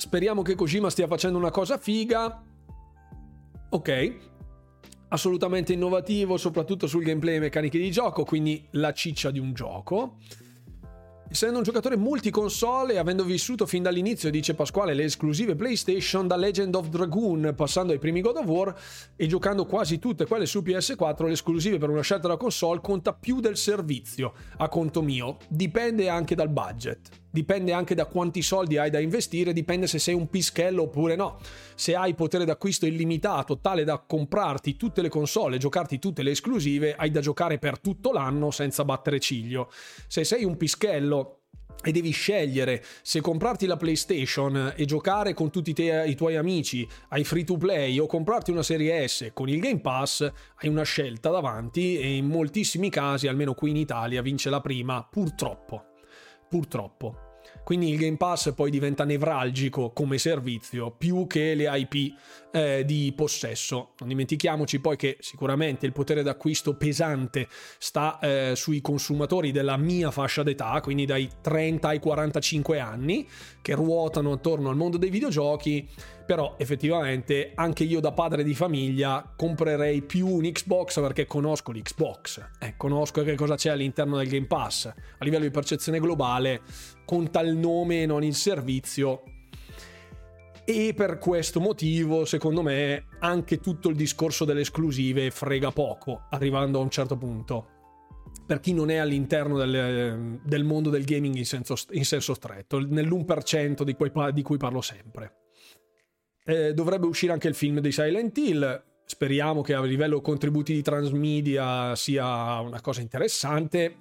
[0.00, 2.40] Speriamo che Kojima stia facendo una cosa figa
[3.68, 4.16] ok,
[5.08, 10.18] assolutamente innovativo, soprattutto sul gameplay e meccaniche di gioco, quindi la ciccia di un gioco.
[11.28, 16.36] Essendo un giocatore multiconsole e avendo vissuto fin dall'inizio, dice Pasquale, le esclusive PlayStation da
[16.36, 18.74] Legend of Dragoon, passando ai primi God of War
[19.16, 23.12] e giocando quasi tutte quelle su PS4, le esclusive per una scelta da console conta
[23.12, 25.38] più del servizio, a conto mio.
[25.48, 30.14] Dipende anche dal budget, dipende anche da quanti soldi hai da investire, dipende se sei
[30.14, 31.38] un pischello oppure no.
[31.76, 36.96] Se hai potere d'acquisto illimitato, tale da comprarti tutte le console, giocarti tutte le esclusive,
[36.96, 39.70] hai da giocare per tutto l'anno senza battere ciglio.
[40.08, 41.42] Se sei un pischello
[41.80, 46.88] e devi scegliere se comprarti la PlayStation e giocare con tutti te, i tuoi amici
[47.10, 50.82] ai free to play o comprarti una serie S con il Game Pass, hai una
[50.82, 55.84] scelta davanti e in moltissimi casi, almeno qui in Italia, vince la prima, purtroppo.
[56.48, 57.27] Purtroppo.
[57.68, 62.14] Quindi il Game Pass poi diventa nevralgico come servizio più che le IP
[62.50, 63.90] eh, di possesso.
[63.98, 67.46] Non dimentichiamoci poi che sicuramente il potere d'acquisto pesante
[67.76, 73.28] sta eh, sui consumatori della mia fascia d'età, quindi dai 30 ai 45 anni,
[73.60, 75.86] che ruotano attorno al mondo dei videogiochi
[76.28, 82.50] però effettivamente anche io da padre di famiglia comprerei più un Xbox perché conosco l'Xbox,
[82.60, 86.60] eh, conosco che cosa c'è all'interno del Game Pass, a livello di percezione globale
[87.08, 89.22] conta il nome e non il servizio
[90.66, 96.78] e per questo motivo secondo me anche tutto il discorso delle esclusive frega poco arrivando
[96.78, 97.68] a un certo punto
[98.44, 102.78] per chi non è all'interno del, del mondo del gaming in senso, in senso stretto,
[102.78, 105.36] nell'1% di cui, di cui parlo sempre.
[106.44, 108.84] Eh, dovrebbe uscire anche il film di Silent Hill.
[109.04, 113.96] Speriamo che a livello contributi di transmedia sia una cosa interessante.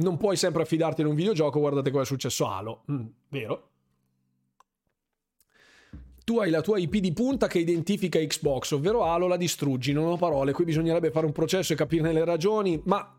[0.00, 2.84] Non puoi sempre affidarti in un videogioco, guardate cosa è successo a Halo.
[2.90, 3.64] Mm, vero?
[6.30, 10.06] tu hai la tua IP di punta che identifica Xbox, ovvero Halo, la distruggi, non
[10.06, 13.16] ho parole, qui bisognerebbe fare un processo e capirne le ragioni, ma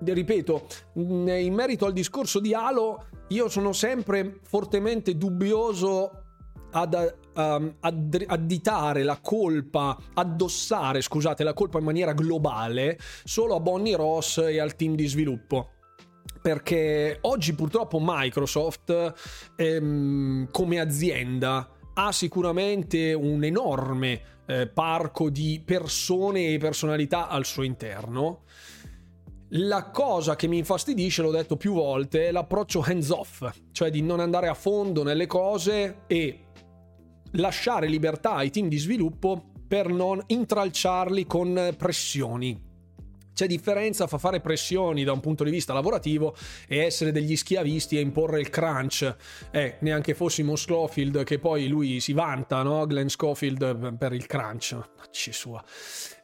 [0.00, 6.22] ripeto, in merito al discorso di Halo, io sono sempre fortemente dubbioso
[6.72, 13.60] ad um, ad, additare la colpa, addossare, scusate, la colpa in maniera globale solo a
[13.60, 15.70] Bonnie Ross e al team di sviluppo
[16.46, 19.14] perché oggi purtroppo Microsoft
[19.56, 27.64] ehm, come azienda ha sicuramente un enorme eh, parco di persone e personalità al suo
[27.64, 28.44] interno.
[29.48, 34.02] La cosa che mi infastidisce, l'ho detto più volte, è l'approccio hands off, cioè di
[34.02, 36.44] non andare a fondo nelle cose e
[37.32, 42.65] lasciare libertà ai team di sviluppo per non intralciarli con pressioni.
[43.36, 46.34] C'è differenza fra fare pressioni da un punto di vista lavorativo
[46.66, 49.14] e essere degli schiavisti e imporre il crunch.
[49.50, 52.86] Eh, neanche fossimo Scofield, che poi lui si vanta, no?
[52.86, 54.78] Glenn Scofield per il crunch.
[55.10, 55.62] Ci sua.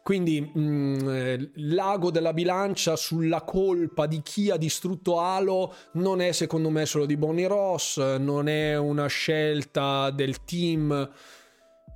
[0.02, 6.32] Quindi mh, mm, l'ago della bilancia sulla colpa di chi ha distrutto Halo non è
[6.32, 11.10] secondo me solo di Bonnie Ross, non è una scelta del team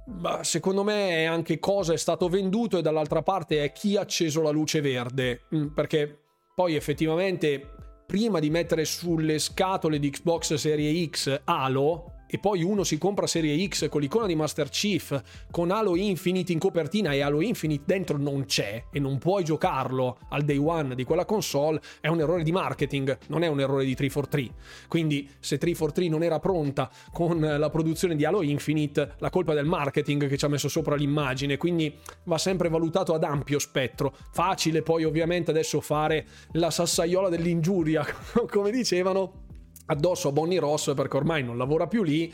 [0.06, 4.02] ma secondo me è anche cosa è stato venduto e dall'altra parte è chi ha
[4.02, 5.42] acceso la luce verde.
[5.54, 6.20] Mm, perché
[6.54, 7.74] poi effettivamente
[8.06, 13.26] prima di mettere sulle scatole di Xbox Serie X Halo, e poi uno si compra
[13.26, 15.20] Serie X con l'icona di Master Chief,
[15.50, 20.18] con Halo Infinite in copertina e Halo Infinite dentro non c'è e non puoi giocarlo
[20.30, 23.84] al day one di quella console, è un errore di marketing, non è un errore
[23.84, 24.54] di 343.
[24.88, 29.54] Quindi se 343 non era pronta con la produzione di Halo Infinite, la colpa è
[29.54, 34.14] del marketing che ci ha messo sopra l'immagine, quindi va sempre valutato ad ampio spettro.
[34.32, 38.04] Facile poi ovviamente adesso fare la sassaiola dell'ingiuria,
[38.50, 39.44] come dicevano
[39.86, 42.32] addosso a Bonnie Ross perché ormai non lavora più lì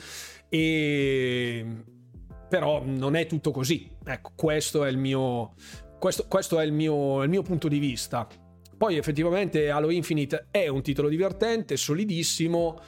[0.49, 1.67] e
[2.53, 3.89] però non è tutto così.
[4.05, 5.55] Ecco, questo è il mio,
[5.99, 8.29] questo, questo è il mio, il mio punto di vista.
[8.77, 12.79] Poi effettivamente Halo Infinite è un titolo divertente, solidissimo.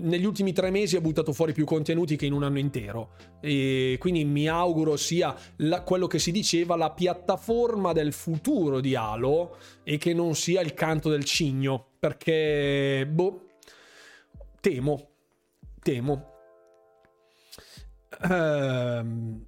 [0.00, 3.12] Negli ultimi tre mesi ha buttato fuori più contenuti che in un anno intero.
[3.40, 8.94] E quindi mi auguro sia la, quello che si diceva la piattaforma del futuro di
[8.94, 11.92] Halo e che non sia il canto del cigno.
[11.98, 13.46] Perché, boh,
[14.64, 15.10] Temo,
[15.82, 16.32] temo.
[18.30, 19.44] Ehm,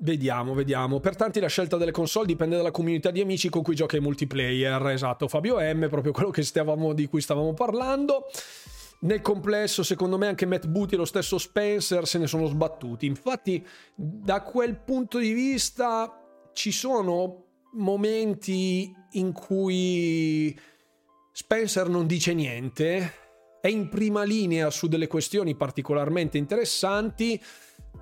[0.00, 1.00] vediamo, vediamo.
[1.00, 4.02] Per tanti la scelta delle console dipende dalla comunità di amici con cui gioca in
[4.02, 4.88] multiplayer.
[4.88, 8.26] Esatto, Fabio M, proprio quello stavamo, di cui stavamo parlando.
[9.00, 13.06] Nel complesso, secondo me, anche Matt Booty e lo stesso Spencer se ne sono sbattuti.
[13.06, 16.22] Infatti, da quel punto di vista,
[16.52, 20.54] ci sono momenti in cui
[21.32, 23.24] Spencer non dice niente
[23.60, 27.40] è in prima linea su delle questioni particolarmente interessanti,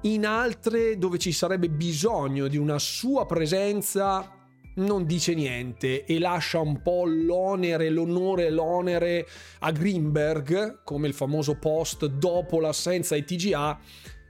[0.03, 4.43] in altre dove ci sarebbe bisogno di una sua presenza
[4.77, 9.27] non dice niente e lascia un po' l'onere, l'onore l'onere
[9.61, 13.79] a Greenberg, come il famoso post dopo l'assenza ai TGA,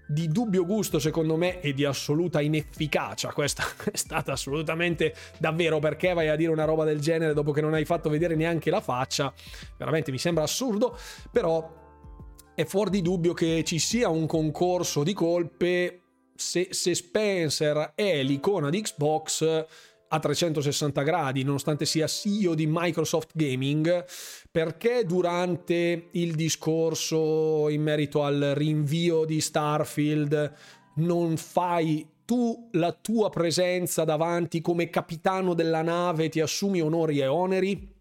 [0.07, 3.33] di dubbio gusto secondo me e di assoluta inefficacia.
[3.33, 7.61] Questa è stata assolutamente davvero perché vai a dire una roba del genere dopo che
[7.61, 9.33] non hai fatto vedere neanche la faccia.
[9.77, 10.97] Veramente mi sembra assurdo,
[11.31, 11.83] però
[12.55, 16.01] è fuori di dubbio che ci sia un concorso di colpe
[16.37, 19.65] se, se Spencer è l'icona di Xbox
[20.15, 24.05] a 360 gradi, nonostante sia CEO di Microsoft Gaming,
[24.51, 30.53] perché durante il discorso in merito al rinvio di Starfield
[30.97, 37.27] non fai tu la tua presenza davanti come capitano della nave, ti assumi onori e
[37.27, 37.93] oneri?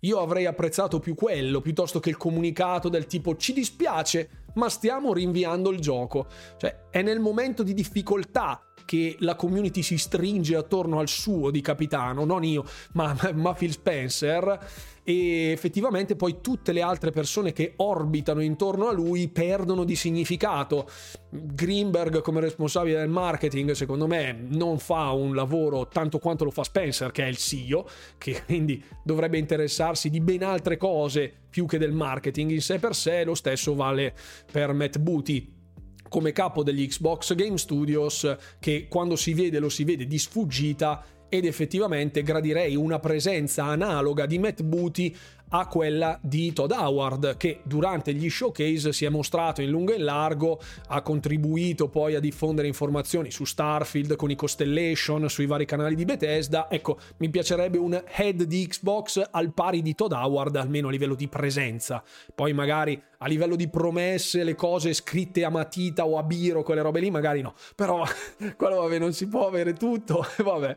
[0.00, 5.12] Io avrei apprezzato più quello piuttosto che il comunicato del tipo ci dispiace, ma stiamo
[5.12, 6.26] rinviando il gioco.
[6.56, 11.60] Cioè, è nel momento di difficoltà che la community si stringe attorno al suo di
[11.60, 14.58] capitano, non io, ma, ma Phil Spencer
[15.04, 20.88] e effettivamente poi tutte le altre persone che orbitano intorno a lui perdono di significato.
[21.30, 26.62] Greenberg come responsabile del marketing secondo me non fa un lavoro tanto quanto lo fa
[26.62, 27.88] Spencer che è il CEO,
[28.18, 32.94] che quindi dovrebbe interessarsi di ben altre cose più che del marketing in sé per
[32.94, 34.14] sé, lo stesso vale
[34.50, 35.60] per Matt Booty
[36.08, 41.02] come capo degli Xbox Game Studios che quando si vede lo si vede di sfuggita
[41.34, 45.16] ed effettivamente gradirei una presenza analoga di Matt Booty
[45.54, 49.96] a quella di Todd Howard che durante gli showcase si è mostrato in lungo e
[49.96, 55.64] in largo, ha contribuito poi a diffondere informazioni su Starfield con i Constellation, sui vari
[55.64, 56.70] canali di Bethesda.
[56.70, 61.14] Ecco, mi piacerebbe un head di Xbox al pari di Todd Howard, almeno a livello
[61.14, 62.02] di presenza.
[62.34, 66.82] Poi magari a livello di promesse, le cose scritte a matita o a biro, quelle
[66.82, 67.54] robe lì, magari no.
[67.74, 68.04] Però
[68.56, 70.76] quello vabbè, non si può avere tutto, vabbè.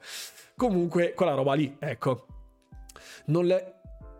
[0.56, 2.26] Comunque, quella roba lì, ecco.
[3.26, 3.75] Non, le,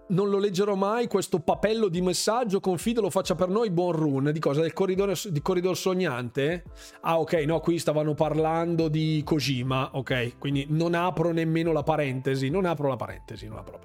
[0.08, 4.32] non lo leggerò mai questo papello di messaggio, confido lo faccia per noi, buon run.
[4.32, 4.62] Di cosa?
[4.62, 6.64] Del corridore, di corridor sognante?
[7.02, 12.50] Ah ok, no, qui stavano parlando di Kojima, ok, quindi non apro nemmeno la parentesi,
[12.50, 13.80] non apro la parentesi, non apro.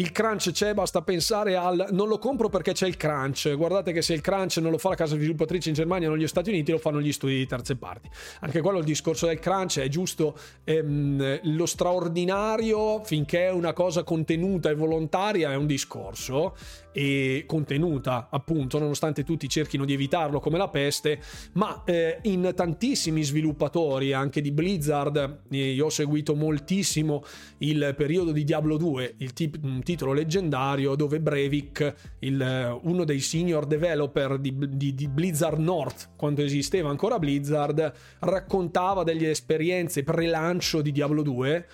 [0.00, 3.52] Il crunch c'è, basta pensare al non lo compro perché c'è il crunch.
[3.56, 6.28] Guardate che se il crunch non lo fa la casa sviluppatrice in Germania o negli
[6.28, 8.08] Stati Uniti, lo fanno gli studi di terze parti.
[8.40, 14.04] Anche quello il discorso del crunch è giusto ehm, lo straordinario finché è una cosa
[14.04, 16.54] contenuta e volontaria è un discorso
[16.92, 21.20] e contenuta, appunto, nonostante tutti cerchino di evitarlo come la peste,
[21.52, 27.22] ma eh, in tantissimi sviluppatori, anche di Blizzard, eh, io ho seguito moltissimo
[27.58, 33.20] il periodo di Diablo 2, il tip, un titolo leggendario dove Breivik, il, uno dei
[33.20, 40.82] senior developer di, di, di Blizzard North, quando esisteva ancora Blizzard, raccontava delle esperienze pre-lancio
[40.82, 41.66] di Diablo 2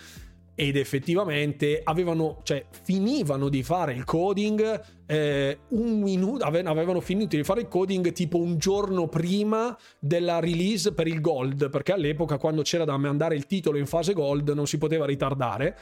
[0.55, 7.43] ed effettivamente avevano, cioè, finivano di fare il coding eh, un minuto, avevano finito di
[7.43, 12.63] fare il coding tipo un giorno prima della release per il gold, perché all'epoca quando
[12.63, 15.77] c'era da mandare il titolo in fase gold non si poteva ritardare.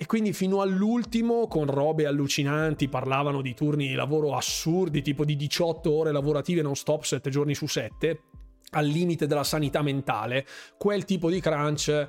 [0.00, 5.34] E quindi fino all'ultimo con robe allucinanti parlavano di turni di lavoro assurdi, tipo di
[5.34, 8.20] 18 ore lavorative non stop 7 giorni su 7
[8.70, 12.08] al limite della sanità mentale, quel tipo di crunch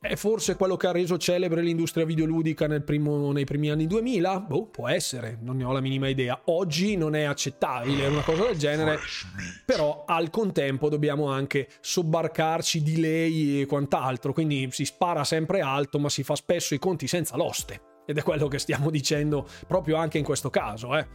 [0.00, 4.40] è forse quello che ha reso celebre l'industria videoludica primo, nei primi anni 2000?
[4.40, 6.40] Boh, può essere, non ne ho la minima idea.
[6.46, 8.98] Oggi non è accettabile una cosa del genere,
[9.66, 15.98] però al contempo dobbiamo anche sobbarcarci di lei e quant'altro, quindi si spara sempre alto
[15.98, 19.96] ma si fa spesso i conti senza l'oste ed è quello che stiamo dicendo proprio
[19.96, 20.96] anche in questo caso.
[20.96, 21.06] Eh.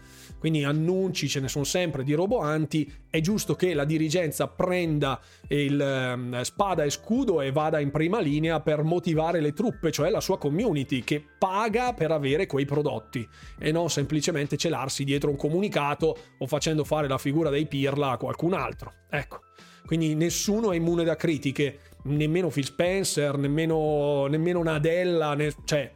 [0.44, 5.18] Quindi annunci ce ne sono sempre di roboanti, è giusto che la dirigenza prenda
[5.48, 10.10] il eh, spada e scudo e vada in prima linea per motivare le truppe, cioè
[10.10, 13.26] la sua community che paga per avere quei prodotti
[13.58, 18.18] e non semplicemente celarsi dietro un comunicato o facendo fare la figura dei pirla a
[18.18, 18.92] qualcun altro.
[19.10, 19.40] Ecco.
[19.86, 25.90] Quindi nessuno è immune da critiche, nemmeno Phil Spencer, nemmeno, nemmeno Nadella, ne, cioè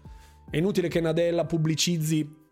[0.50, 2.47] è inutile che Nadella pubblicizzi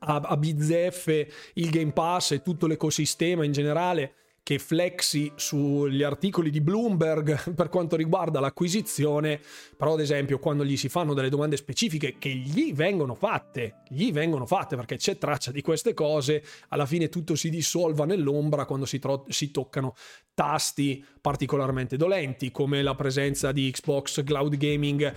[0.00, 6.50] a, a bizzeffe il Game Pass e tutto l'ecosistema in generale che flexi sugli articoli
[6.50, 9.40] di Bloomberg per quanto riguarda l'acquisizione,
[9.82, 14.12] però ad esempio quando gli si fanno delle domande specifiche che gli vengono fatte, gli
[14.12, 18.86] vengono fatte perché c'è traccia di queste cose, alla fine tutto si dissolva nell'ombra quando
[18.86, 19.96] si, tro- si toccano
[20.34, 25.12] tasti particolarmente dolenti come la presenza di Xbox Cloud Gaming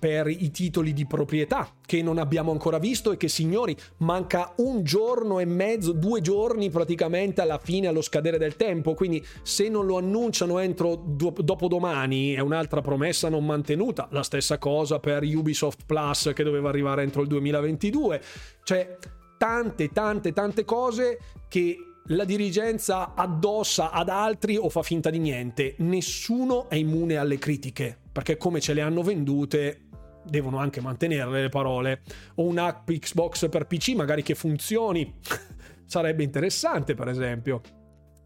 [0.00, 4.82] per i titoli di proprietà che non abbiamo ancora visto e che signori manca un
[4.82, 9.84] giorno e mezzo, due giorni praticamente alla fine allo scadere del tempo, quindi se non
[9.84, 15.84] lo annunciano entro do- dopodomani è un'altra promessa non mantenuta, la stessa cosa per Ubisoft
[15.86, 18.22] Plus che doveva arrivare entro il 2022,
[18.64, 18.96] cioè
[19.38, 21.76] tante tante tante cose che
[22.08, 25.74] la dirigenza addossa ad altri o fa finta di niente.
[25.78, 29.86] Nessuno è immune alle critiche, perché come ce le hanno vendute
[30.24, 32.02] devono anche mantenerle le parole.
[32.36, 35.14] O un'app Xbox per PC magari che funzioni.
[35.86, 37.60] Sarebbe interessante, per esempio.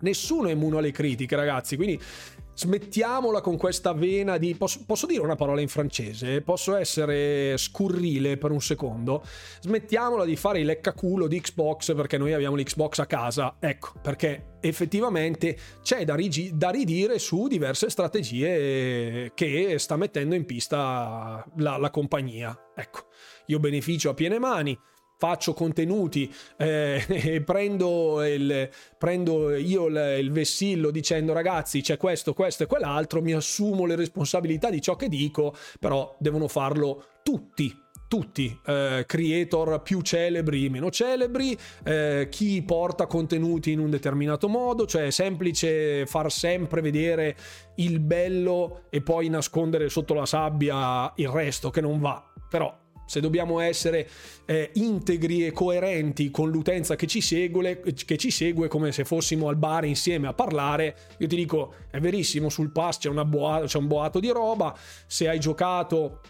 [0.01, 1.99] Nessuno è immune alle critiche, ragazzi, quindi
[2.55, 4.55] smettiamola con questa vena di...
[4.55, 6.41] Posso, posso, dire una parola in francese?
[6.41, 9.25] Posso essere scurrile per un secondo?
[9.61, 13.57] Smettiamola di fare il leccaculo di Xbox perché noi abbiamo l'Xbox a casa.
[13.59, 20.47] Ecco, perché effettivamente c'è da, rigi- da ridire su diverse strategie che sta mettendo in
[20.47, 22.57] pista la, la compagnia.
[22.75, 23.07] Ecco,
[23.47, 24.79] io beneficio a piene mani
[25.17, 32.35] faccio contenuti eh, e prendo, il, prendo io il, il, vessillo dicendo ragazzi c'è questo,
[32.35, 37.83] questo e quell'altro, mi assumo le responsabilità di ciò che dico, però devono farlo tutti.
[38.07, 44.87] Tutti, eh, creator più celebri, meno celebri, eh, chi porta contenuti in un determinato modo,
[44.87, 47.35] cioè è semplice far sempre vedere
[47.77, 52.23] il bello e poi nascondere sotto la sabbia il resto che non va.
[52.49, 54.09] Però se dobbiamo essere
[54.47, 59.49] eh, integri e coerenti con l'utenza che ci, segue, che ci segue, come se fossimo
[59.49, 63.79] al bar insieme a parlare, io ti dico, è verissimo, sul pass c'è, boato, c'è
[63.79, 64.77] un boato di roba,
[65.07, 66.21] se hai giocato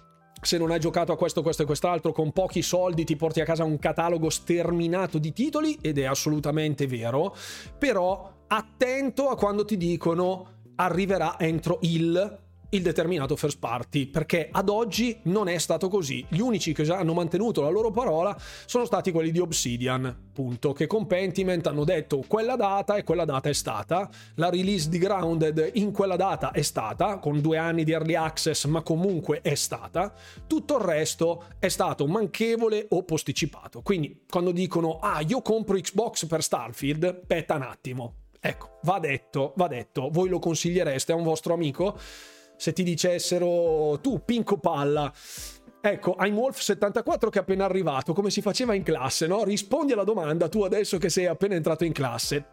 [0.44, 3.44] se non hai giocato a questo, questo e quest'altro, con pochi soldi ti porti a
[3.44, 7.34] casa un catalogo sterminato di titoli, ed è assolutamente vero,
[7.78, 12.43] però attento a quando ti dicono arriverà entro il
[12.74, 16.24] il determinato first party, perché ad oggi non è stato così.
[16.28, 20.86] Gli unici che hanno mantenuto la loro parola sono stati quelli di Obsidian, punto, che
[20.86, 25.70] con Pentiment hanno detto quella data e quella data è stata, la release di Grounded
[25.74, 30.12] in quella data è stata, con due anni di early access, ma comunque è stata,
[30.46, 33.82] tutto il resto è stato manchevole o posticipato.
[33.82, 38.14] Quindi quando dicono ah io compro Xbox per Starfield, petta un attimo.
[38.40, 41.98] Ecco, va detto, va detto, voi lo consigliereste a un vostro amico?
[42.56, 45.12] Se ti dicessero tu, Pinco Palla,
[45.86, 49.44] Ecco, I'm Wolf 74 che è appena arrivato, come si faceva in classe, no?
[49.44, 52.46] Rispondi alla domanda tu adesso che sei appena entrato in classe.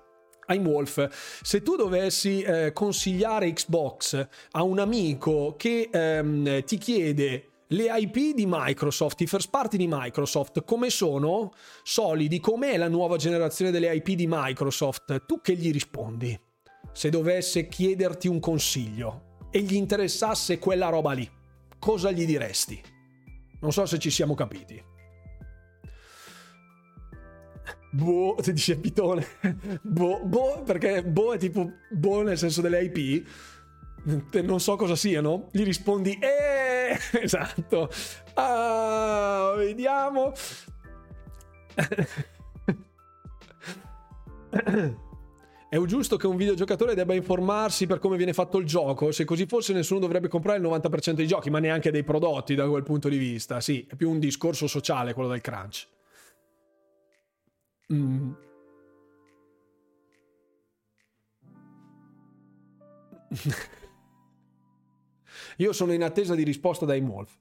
[0.50, 1.08] I'm Wolf,
[1.42, 8.36] se tu dovessi eh, consigliare Xbox a un amico che ehm, ti chiede le IP
[8.36, 13.96] di Microsoft, i first party di Microsoft, come sono solidi, com'è la nuova generazione delle
[13.96, 16.38] IP di Microsoft, tu che gli rispondi?
[16.92, 21.30] Se dovesse chiederti un consiglio e gli interessasse quella roba lì,
[21.78, 22.82] cosa gli diresti?
[23.60, 24.82] Non so se ci siamo capiti.
[27.92, 29.28] Boh, ti dice Pitone.
[29.82, 33.28] Boh, boh, perché boh è tipo boh nel senso delle IP
[34.44, 37.90] non so cosa siano, gli rispondi eh, esatto.
[38.34, 40.34] Ah, vediamo.
[45.72, 49.14] È giusto che un videogiocatore debba informarsi per come viene fatto il gioco?
[49.14, 52.68] Se così fosse nessuno dovrebbe comprare il 90% dei giochi, ma neanche dei prodotti da
[52.68, 53.62] quel punto di vista.
[53.62, 55.88] Sì, è più un discorso sociale quello del crunch.
[57.94, 58.32] Mm.
[65.56, 67.32] Io sono in attesa di risposta da Imolf.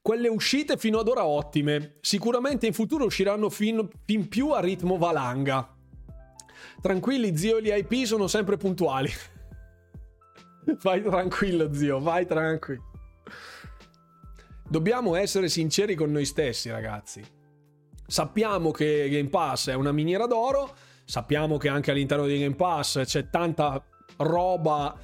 [0.00, 4.96] Quelle uscite fino ad ora ottime, sicuramente in futuro usciranno fin, fin più a ritmo
[4.96, 5.72] valanga.
[6.80, 9.10] Tranquilli zio, gli IP sono sempre puntuali.
[10.82, 12.84] vai tranquillo zio, vai tranquillo.
[14.68, 17.24] Dobbiamo essere sinceri con noi stessi ragazzi.
[18.06, 23.02] Sappiamo che Game Pass è una miniera d'oro, sappiamo che anche all'interno di Game Pass
[23.04, 23.82] c'è tanta
[24.18, 24.98] roba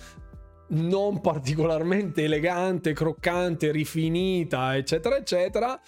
[0.68, 5.80] non particolarmente elegante, croccante, rifinita, eccetera, eccetera,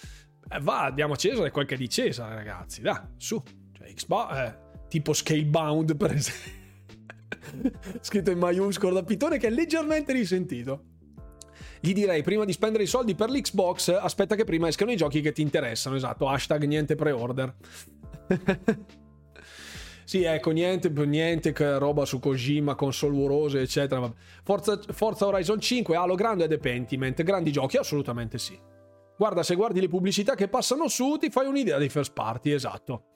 [0.49, 2.81] eh, va, diamo a Cesare quel che è di Cesare, ragazzi.
[2.81, 3.41] Dai, su.
[3.73, 4.57] Cioè, Xbox, eh,
[4.87, 6.55] tipo Scalebound, per esempio.
[8.01, 10.83] Scritto in maiuscolo da Pittone, che è leggermente risentito.
[11.79, 15.21] Gli direi, prima di spendere i soldi per l'Xbox, aspetta che prima escano i giochi
[15.21, 15.95] che ti interessano.
[15.95, 17.55] Esatto, hashtag niente pre-order.
[20.07, 24.09] Sì, ecco, niente, niente roba su Kojima, console warose, eccetera.
[24.41, 27.21] Forza, Forza Horizon 5, Halo Grande e The Pentiment.
[27.23, 27.75] Grandi giochi?
[27.75, 28.57] Assolutamente sì.
[29.17, 33.15] Guarda, se guardi le pubblicità che passano su, ti fai un'idea dei first party, esatto.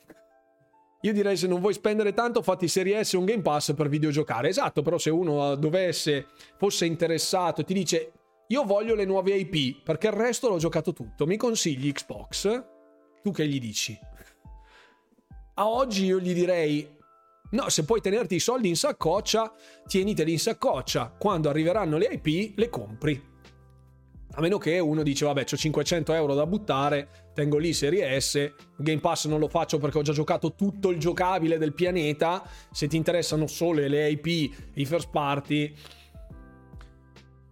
[1.02, 4.50] Io direi se non vuoi spendere tanto, fatti Serie S un Game Pass per videogiocare.
[4.50, 6.28] Esatto, però se uno dovesse,
[6.58, 8.12] fosse interessato ti dice
[8.48, 12.64] io voglio le nuove IP, perché il resto l'ho giocato tutto, mi consigli Xbox?
[13.24, 13.98] Tu che gli dici?
[15.54, 17.00] A oggi io gli direi
[17.52, 19.54] No, se puoi tenerti i soldi in saccoccia,
[19.86, 21.14] tieniteli in saccoccia.
[21.18, 23.30] Quando arriveranno le IP, le compri.
[24.34, 28.54] A meno che uno dice, vabbè, ho 500 euro da buttare, tengo lì Serie S,
[28.78, 32.44] Game Pass non lo faccio perché ho già giocato tutto il giocabile del pianeta.
[32.72, 34.26] Se ti interessano solo le IP,
[34.76, 35.74] i first party,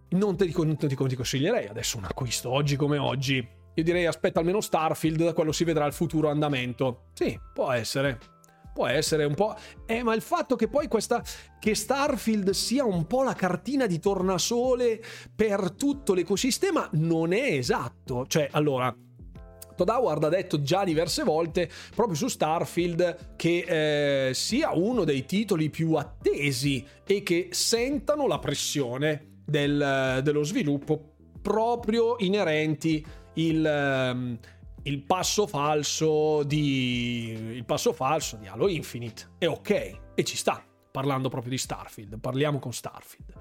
[0.09, 4.59] non ti, non ti consiglierei adesso un acquisto oggi come oggi io direi aspetta almeno
[4.59, 7.05] Starfield, da quello si vedrà il futuro andamento.
[7.13, 8.19] Sì, può essere.
[8.73, 9.55] Può essere un po'.
[9.85, 11.23] Eh, ma il fatto che poi questa.
[11.59, 15.01] che Starfield sia un po' la cartina di tornasole
[15.33, 18.25] per tutto l'ecosistema non è esatto.
[18.27, 18.93] Cioè, allora.
[19.79, 25.25] Todd Howard ha detto già diverse volte proprio su Starfield che eh, sia uno dei
[25.25, 33.05] titoli più attesi e che sentano la pressione del, dello sviluppo proprio inerenti
[33.35, 34.37] il, ehm,
[34.83, 39.35] il passo falso di il passo falso di Halo Infinite.
[39.37, 40.61] È ok e ci sta
[40.91, 43.33] parlando proprio di Starfield parliamo con Starfield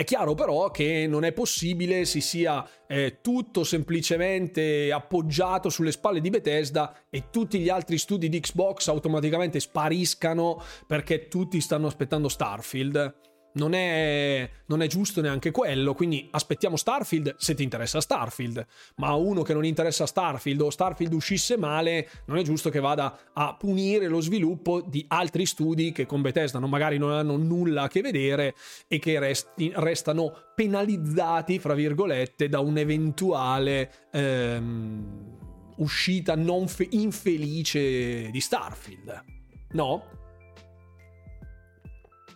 [0.00, 6.22] è chiaro però che non è possibile si sia eh, tutto semplicemente appoggiato sulle spalle
[6.22, 12.30] di Bethesda e tutti gli altri studi di Xbox automaticamente spariscano perché tutti stanno aspettando
[12.30, 18.64] Starfield non è, non è, giusto neanche quello, quindi aspettiamo Starfield se ti interessa Starfield,
[18.96, 22.80] ma a uno che non interessa Starfield o Starfield uscisse male, non è giusto che
[22.80, 27.36] vada a punire lo sviluppo di altri studi che con Bethesda non, magari non hanno
[27.36, 28.54] nulla a che vedere
[28.86, 35.38] e che resti, restano penalizzati, fra virgolette, da un'eventuale ehm,
[35.76, 39.24] uscita non fe- infelice di Starfield.
[39.72, 40.19] No?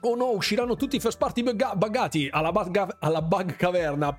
[0.05, 4.17] Oh no, usciranno tutti i first party buggati alla bug, alla bug caverna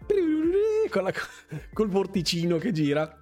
[1.01, 1.13] la,
[1.73, 3.19] col vorticino che gira.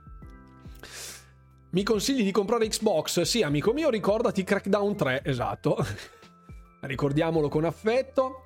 [1.72, 3.22] Mi consigli di comprare Xbox?
[3.22, 5.78] Sì, amico mio, ricordati Crackdown 3, esatto.
[6.82, 8.46] Ricordiamolo con affetto.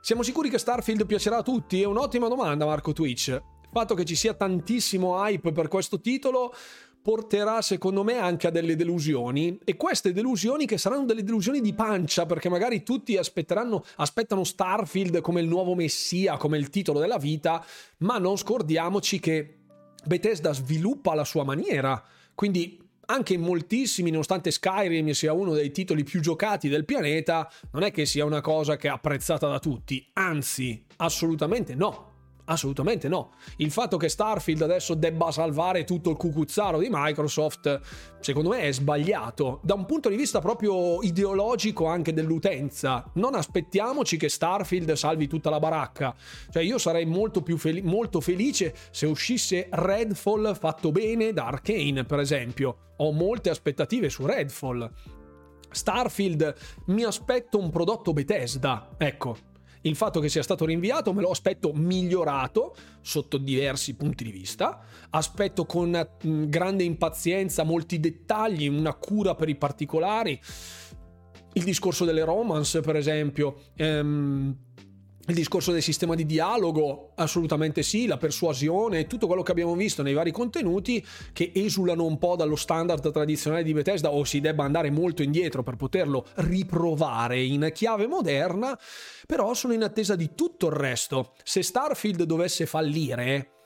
[0.00, 1.82] Siamo sicuri che Starfield piacerà a tutti?
[1.82, 3.28] È un'ottima domanda, Marco Twitch.
[3.28, 6.54] Il fatto che ci sia tantissimo hype per questo titolo
[7.02, 9.58] porterà secondo me anche a delle delusioni.
[9.64, 15.20] E queste delusioni che saranno delle delusioni di pancia perché magari tutti aspetteranno aspettano Starfield
[15.20, 17.64] come il nuovo messia, come il titolo della vita,
[17.98, 19.58] ma non scordiamoci che
[20.04, 22.02] Bethesda sviluppa la sua maniera,
[22.34, 27.82] quindi anche in moltissimi, nonostante Skyrim sia uno dei titoli più giocati del pianeta, non
[27.82, 32.16] è che sia una cosa che è apprezzata da tutti, anzi, assolutamente no
[32.50, 33.32] Assolutamente no.
[33.56, 37.80] Il fatto che Starfield adesso debba salvare tutto il cucuzzaro di Microsoft,
[38.20, 39.60] secondo me è sbagliato.
[39.62, 43.04] Da un punto di vista proprio ideologico anche dell'utenza.
[43.14, 46.14] Non aspettiamoci che Starfield salvi tutta la baracca.
[46.50, 52.04] Cioè io sarei molto più fel- molto felice se uscisse Redfall fatto bene da Arkane,
[52.04, 52.76] per esempio.
[52.96, 54.90] Ho molte aspettative su Redfall.
[55.70, 56.54] Starfield
[56.86, 59.36] mi aspetto un prodotto Bethesda, ecco,
[59.82, 64.80] il fatto che sia stato rinviato me lo aspetto migliorato sotto diversi punti di vista.
[65.10, 65.90] Aspetto con
[66.26, 70.40] mm, grande impazienza molti dettagli, una cura per i particolari.
[71.54, 73.62] Il discorso delle romance, per esempio.
[73.76, 74.56] Ehm,
[75.28, 80.02] il discorso del sistema di dialogo, assolutamente sì, la persuasione, tutto quello che abbiamo visto
[80.02, 84.64] nei vari contenuti che esulano un po' dallo standard tradizionale di Bethesda o si debba
[84.64, 88.78] andare molto indietro per poterlo riprovare in chiave moderna,
[89.26, 91.34] però sono in attesa di tutto il resto.
[91.44, 93.57] Se Starfield dovesse fallire,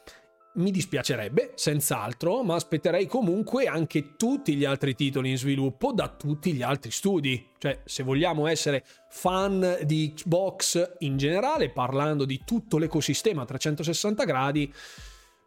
[0.54, 6.52] mi dispiacerebbe, senz'altro, ma aspetterei comunque anche tutti gli altri titoli in sviluppo da tutti
[6.52, 7.50] gli altri studi.
[7.56, 14.24] Cioè, se vogliamo essere fan di Xbox in generale, parlando di tutto l'ecosistema a 360
[14.24, 14.72] gradi,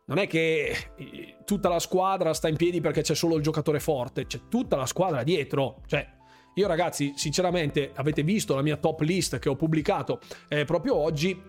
[0.06, 3.80] non è che eh, tutta la squadra sta in piedi perché c'è solo il giocatore
[3.80, 5.82] forte, c'è tutta la squadra dietro.
[5.86, 6.14] Cioè,
[6.56, 11.40] io ragazzi, sinceramente, avete visto la mia top list che ho pubblicato eh, proprio oggi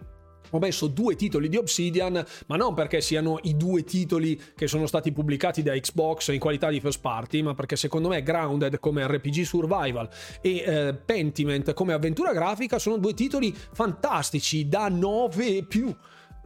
[0.50, 4.86] ho messo due titoli di Obsidian, ma non perché siano i due titoli che sono
[4.86, 9.06] stati pubblicati da Xbox in qualità di first party, ma perché secondo me Grounded come
[9.06, 10.08] RPG survival
[10.40, 15.94] e eh, Pentiment come avventura grafica sono due titoli fantastici da 9 più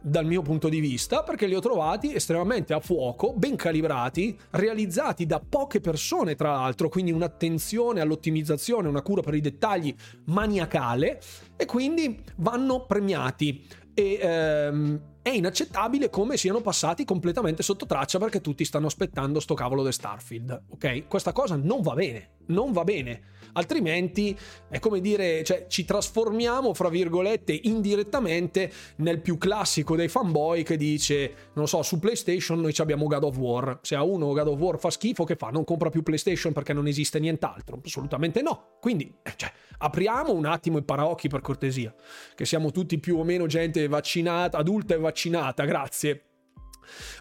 [0.01, 5.27] dal mio punto di vista, perché li ho trovati estremamente a fuoco, ben calibrati, realizzati
[5.27, 9.93] da poche persone tra l'altro, quindi un'attenzione all'ottimizzazione, una cura per i dettagli
[10.25, 11.21] maniacale
[11.55, 13.63] e quindi vanno premiati
[13.93, 19.53] e ehm, è inaccettabile come siano passati completamente sotto traccia perché tutti stanno aspettando sto
[19.53, 21.07] cavolo di Starfield, ok?
[21.07, 23.21] Questa cosa non va bene, non va bene.
[23.53, 24.37] Altrimenti
[24.69, 30.77] è come dire, cioè ci trasformiamo, fra virgolette, indirettamente nel più classico dei fanboy che
[30.77, 33.79] dice, non so, su PlayStation noi abbiamo God of War.
[33.81, 35.49] Se a uno God of War fa schifo, che fa?
[35.49, 37.79] Non compra più PlayStation perché non esiste nient'altro?
[37.83, 38.77] Assolutamente no.
[38.79, 41.93] Quindi, eh, cioè, apriamo un attimo i paraocchi per cortesia,
[42.35, 46.25] che siamo tutti più o meno gente vaccinata, adulta e vaccinata, grazie.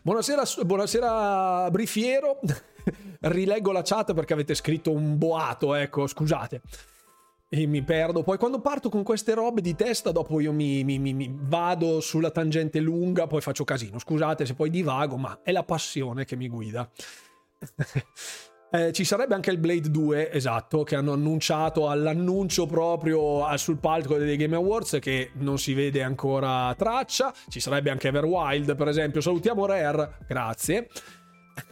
[0.03, 2.41] Buonasera, buonasera Brifiero.
[3.21, 6.63] Rileggo la chat perché avete scritto un boato, ecco, scusate.
[7.49, 8.23] E mi perdo.
[8.23, 12.01] Poi quando parto con queste robe di testa, dopo io mi, mi, mi, mi vado
[12.01, 13.99] sulla tangente lunga, poi faccio casino.
[13.99, 16.89] Scusate se poi divago, ma è la passione che mi guida.
[18.73, 24.17] Eh, ci sarebbe anche il Blade 2, esatto, che hanno annunciato all'annuncio proprio sul palco
[24.17, 27.35] dei Game Awards che non si vede ancora traccia.
[27.49, 29.21] Ci sarebbe anche Everwild, per esempio.
[29.21, 30.89] Salutiamo Rare, grazie.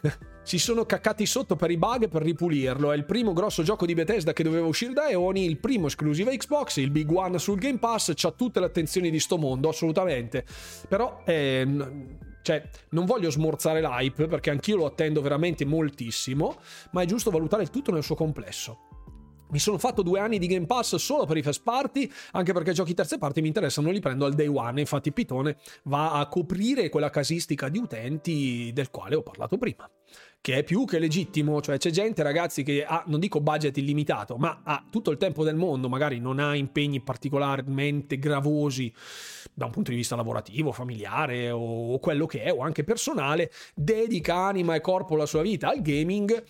[0.43, 2.91] si sono caccati sotto per i bug per ripulirlo.
[2.91, 6.31] È il primo grosso gioco di Bethesda che doveva uscire da Eoni, il primo esclusivo
[6.31, 10.45] Xbox, il big one sul Game Pass, c'ha tutte le attenzioni di sto mondo, assolutamente.
[10.87, 11.67] Però eh,
[12.41, 16.57] cioè, non voglio smorzare l'hype perché anch'io lo attendo veramente moltissimo,
[16.91, 18.87] ma è giusto valutare il tutto nel suo complesso.
[19.51, 22.71] Mi sono fatto due anni di Game Pass solo per i first party, anche perché
[22.71, 24.79] giochi terze parti mi interessano, li prendo al day one.
[24.79, 29.89] Infatti, Pitone va a coprire quella casistica di utenti del quale ho parlato prima
[30.41, 34.37] che è più che legittimo, cioè c'è gente ragazzi che ha, non dico budget illimitato,
[34.37, 38.91] ma ha tutto il tempo del mondo, magari non ha impegni particolarmente gravosi
[39.53, 43.51] da un punto di vista lavorativo, familiare o, o quello che è, o anche personale,
[43.75, 46.43] dedica anima e corpo la sua vita al gaming.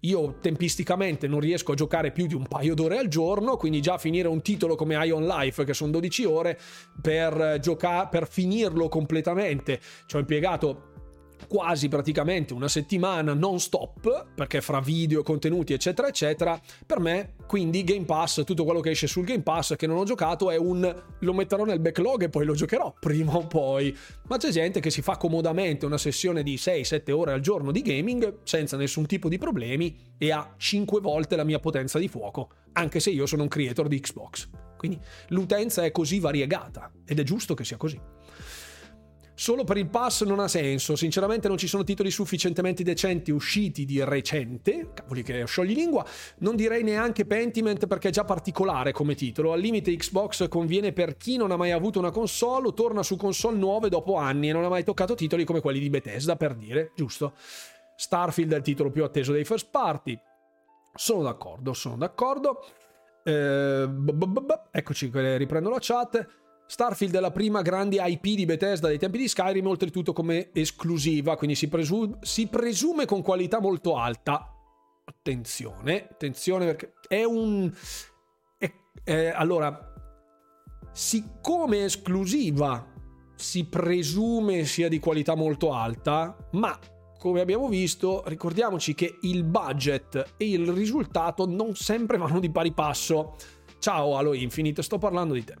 [0.00, 3.98] Io tempisticamente non riesco a giocare più di un paio d'ore al giorno, quindi già
[3.98, 6.58] finire un titolo come Ion Life, che sono 12 ore,
[7.00, 10.92] per, giocare, per finirlo completamente ci ho impiegato
[11.54, 17.84] quasi praticamente una settimana non stop, perché fra video, contenuti, eccetera, eccetera, per me quindi
[17.84, 21.02] Game Pass, tutto quello che esce sul Game Pass che non ho giocato è un
[21.20, 23.96] lo metterò nel backlog e poi lo giocherò prima o poi.
[24.26, 27.82] Ma c'è gente che si fa comodamente una sessione di 6-7 ore al giorno di
[27.82, 32.50] gaming senza nessun tipo di problemi e ha 5 volte la mia potenza di fuoco,
[32.72, 34.48] anche se io sono un creator di Xbox.
[34.76, 34.98] Quindi
[35.28, 38.00] l'utenza è così variegata ed è giusto che sia così.
[39.36, 43.84] Solo per il pass non ha senso, sinceramente non ci sono titoli sufficientemente decenti usciti
[43.84, 46.06] di recente, cavoli che sciogli lingua,
[46.38, 51.16] non direi neanche Pentiment perché è già particolare come titolo, al limite Xbox conviene per
[51.16, 54.52] chi non ha mai avuto una console o torna su console nuove dopo anni e
[54.52, 57.34] non ha mai toccato titoli come quelli di Bethesda per dire, giusto?
[57.96, 60.16] Starfield è il titolo più atteso dei first party,
[60.94, 62.64] sono d'accordo, sono d'accordo.
[63.24, 63.88] Eh,
[64.70, 66.43] eccoci, riprendo la chat.
[66.66, 71.36] Starfield è la prima grande IP di Bethesda dei tempi di Skyrim, oltretutto come esclusiva,
[71.36, 74.50] quindi si, presu- si presume con qualità molto alta.
[75.04, 77.70] Attenzione, attenzione perché è un...
[78.58, 78.72] È,
[79.04, 79.92] è, allora,
[80.92, 82.92] siccome esclusiva
[83.36, 86.78] si presume sia di qualità molto alta, ma
[87.18, 92.72] come abbiamo visto, ricordiamoci che il budget e il risultato non sempre vanno di pari
[92.72, 93.36] passo.
[93.78, 95.54] Ciao Halo Infinite, sto parlando di te.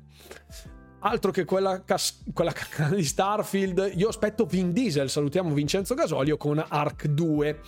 [1.06, 2.52] Altro che quella, cas- quella
[2.90, 7.60] di Starfield, io aspetto Vin Diesel, salutiamo Vincenzo Gasolio con Arc 2.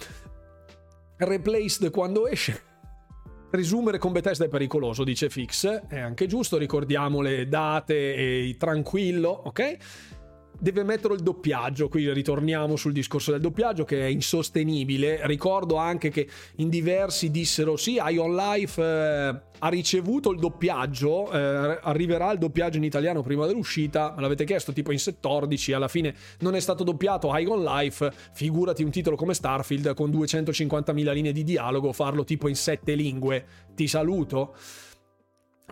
[1.19, 2.63] Replaced quando esce.
[3.51, 5.67] Presumere con Bethesda è pericoloso, dice Fix.
[5.87, 9.77] È anche giusto, ricordiamo le date e tranquillo, ok?
[10.59, 15.21] Deve mettere il doppiaggio, qui ritorniamo sul discorso del doppiaggio che è insostenibile.
[15.27, 21.79] Ricordo anche che in diversi dissero sì, Ion Life eh, ha ricevuto il doppiaggio, eh,
[21.83, 26.15] arriverà il doppiaggio in italiano prima dell'uscita, me l'avete chiesto tipo in 14, alla fine
[26.41, 31.45] non è stato doppiato Ion Life, figurati un titolo come Starfield con 250.000 linee di
[31.45, 33.45] dialogo, farlo tipo in sette lingue.
[33.75, 34.55] Ti saluto.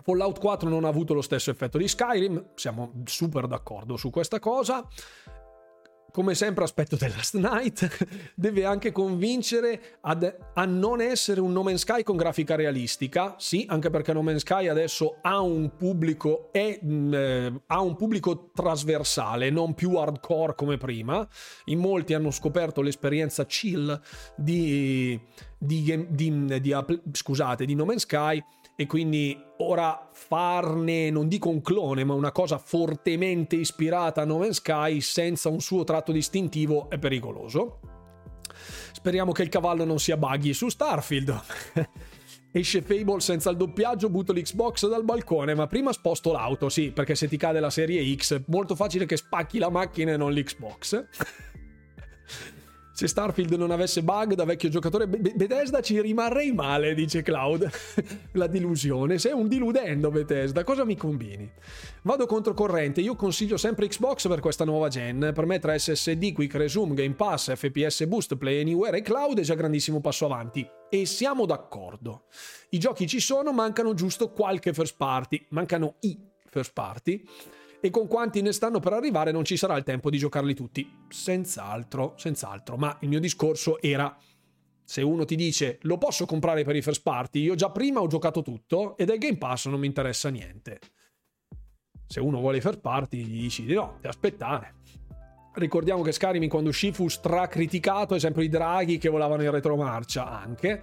[0.03, 4.39] Fallout 4 non ha avuto lo stesso effetto di Skyrim, siamo super d'accordo su questa
[4.39, 4.85] cosa.
[6.11, 11.61] Come sempre aspetto The Last Night deve anche convincere ad, a non essere un No
[11.61, 16.53] Man's Sky con grafica realistica, sì, anche perché No Man's Sky adesso ha un pubblico,
[16.53, 21.27] è, mm, eh, ha un pubblico trasversale, non più hardcore come prima.
[21.65, 23.99] In molti hanno scoperto l'esperienza chill
[24.37, 25.19] di,
[25.57, 26.75] di, di, di
[27.11, 28.41] scusate, di No Man's Sky
[28.75, 34.39] e quindi ora farne, non dico un clone, ma una cosa fortemente ispirata a No
[34.39, 37.79] Man's Sky senza un suo tratto distintivo è pericoloso.
[38.91, 41.41] Speriamo che il cavallo non sia buggy su Starfield.
[42.51, 47.13] Esce Fable senza il doppiaggio, butto l'Xbox dal balcone, ma prima sposto l'auto, sì, perché
[47.13, 51.05] se ti cade la serie X, molto facile che spacchi la macchina e non l'Xbox
[52.95, 57.69] se Starfield non avesse bug da vecchio giocatore Bethesda ci rimarrei male, dice Cloud.
[58.31, 59.19] La delusione.
[59.19, 61.51] Sei un diludendo Bethesda, cosa mi combini?
[62.03, 65.31] Vado controcorrente, io consiglio sempre Xbox per questa nuova gen.
[65.33, 69.43] Per me tra SSD, Quick Resume, Game Pass, FPS Boost, Play Anywhere e Cloud è
[69.43, 70.65] già grandissimo passo avanti.
[70.89, 72.27] E siamo d'accordo.
[72.69, 75.45] I giochi ci sono, mancano giusto qualche first party.
[75.49, 76.17] Mancano i
[76.49, 77.21] first party
[77.85, 80.91] e con quanti ne stanno per arrivare non ci sarà il tempo di giocarli tutti.
[81.07, 84.17] Senz'altro, senz'altro, ma il mio discorso era
[84.83, 88.07] se uno ti dice lo posso comprare per i first party, io già prima ho
[88.07, 90.79] giocato tutto e del Game Pass non mi interessa niente.
[92.07, 94.73] Se uno vuole i first party, gli dici di no, di aspettare.
[95.53, 100.81] Ricordiamo che Skyrim quando uscì fu stracriticato, esempio i draghi che volavano in retromarcia anche.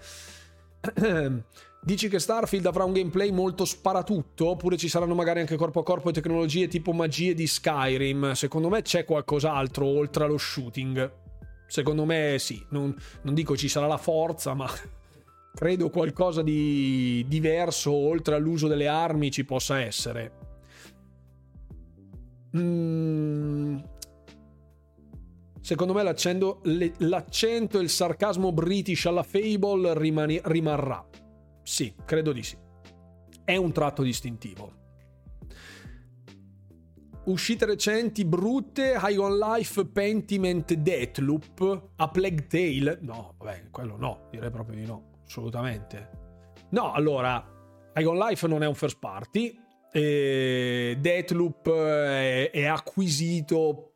[1.84, 5.82] Dici che Starfield avrà un gameplay molto sparatutto, oppure ci saranno magari anche corpo a
[5.82, 8.34] corpo tecnologie tipo magie di Skyrim?
[8.34, 11.12] Secondo me c'è qualcos'altro oltre allo shooting.
[11.66, 14.70] Secondo me sì, non, non dico ci sarà la forza, ma
[15.52, 20.32] credo qualcosa di diverso oltre all'uso delle armi ci possa essere.
[22.56, 23.78] Mm.
[25.60, 31.04] Secondo me l'accento, e il sarcasmo british alla Fable rimani, rimarrà.
[31.62, 32.56] Sì, credo di sì.
[33.44, 34.80] È un tratto distintivo.
[37.24, 42.98] Uscite recenti brutte, High on Life, Pentiment, Deathloop, A Plague Tale.
[43.02, 46.10] No, vabbè, quello no, direi proprio di no, assolutamente.
[46.70, 47.46] No, allora,
[47.94, 49.56] High on Life non è un first party,
[49.92, 53.92] e Deathloop è, è acquisito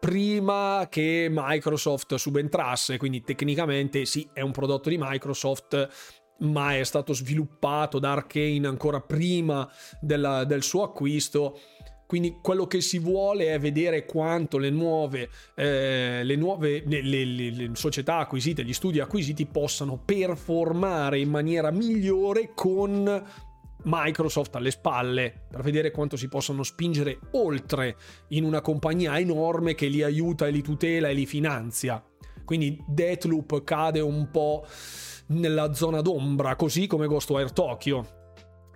[0.00, 5.88] prima che Microsoft subentrasse, quindi tecnicamente sì, è un prodotto di Microsoft,
[6.38, 9.68] ma è stato sviluppato da Arkane ancora prima
[10.00, 11.58] della, del suo acquisto.
[12.06, 17.24] Quindi quello che si vuole è vedere quanto le nuove, eh, le, nuove le, le,
[17.24, 23.24] le, società acquisite, gli studi acquisiti possano performare in maniera migliore con
[23.84, 27.96] Microsoft alle spalle per vedere quanto si possono spingere oltre
[28.28, 32.02] in una compagnia enorme che li aiuta e li tutela e li finanzia.
[32.44, 34.66] Quindi Deathloop cade un po'
[35.28, 38.22] nella zona d'ombra, così come Ghostwire Tokyo.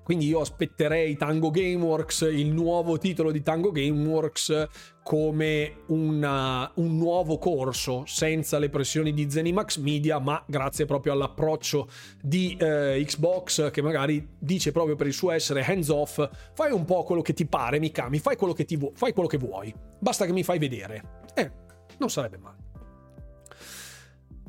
[0.08, 4.68] Quindi io aspetterei Tango Gameworks, il nuovo titolo di Tango Gameworks,
[5.02, 11.88] come una, un nuovo corso, senza le pressioni di Zenimax Media, ma grazie proprio all'approccio
[12.22, 16.86] di eh, Xbox che magari dice proprio per il suo essere hands off, fai un
[16.86, 19.74] po' quello che ti pare, Mikami, fai quello che, ti vu- fai quello che vuoi,
[19.98, 21.02] basta che mi fai vedere.
[21.34, 21.50] Eh,
[21.98, 22.57] non sarebbe male.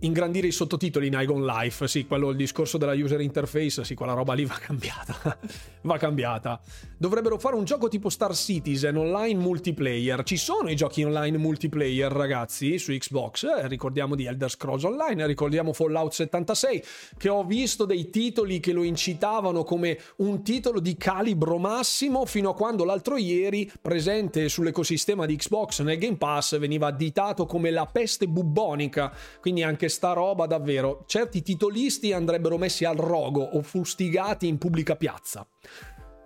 [0.02, 4.14] Ingrandire i sottotitoli in Igon Life, sì, quello il discorso della user interface, sì, quella
[4.14, 5.38] roba lì va cambiata.
[5.82, 6.60] va cambiata.
[6.98, 10.24] Dovrebbero fare un gioco tipo Star Citizen online multiplayer.
[10.24, 13.66] Ci sono i giochi online multiplayer, ragazzi, su Xbox.
[13.68, 16.84] Ricordiamo di Elder Scrolls Online, ricordiamo Fallout 76,
[17.18, 22.52] che ho visto dei titoli che lo incitavano come un titolo di calibro massimo fino
[22.52, 27.86] a quando l'altro ieri, presente sull'ecosistema di Xbox nel Game Pass, veniva additato come la
[27.86, 29.14] peste bubbonica.
[29.42, 34.96] Quindi anche sta roba davvero, certi titolisti andrebbero messi al rogo o fustigati in pubblica
[34.96, 35.46] piazza.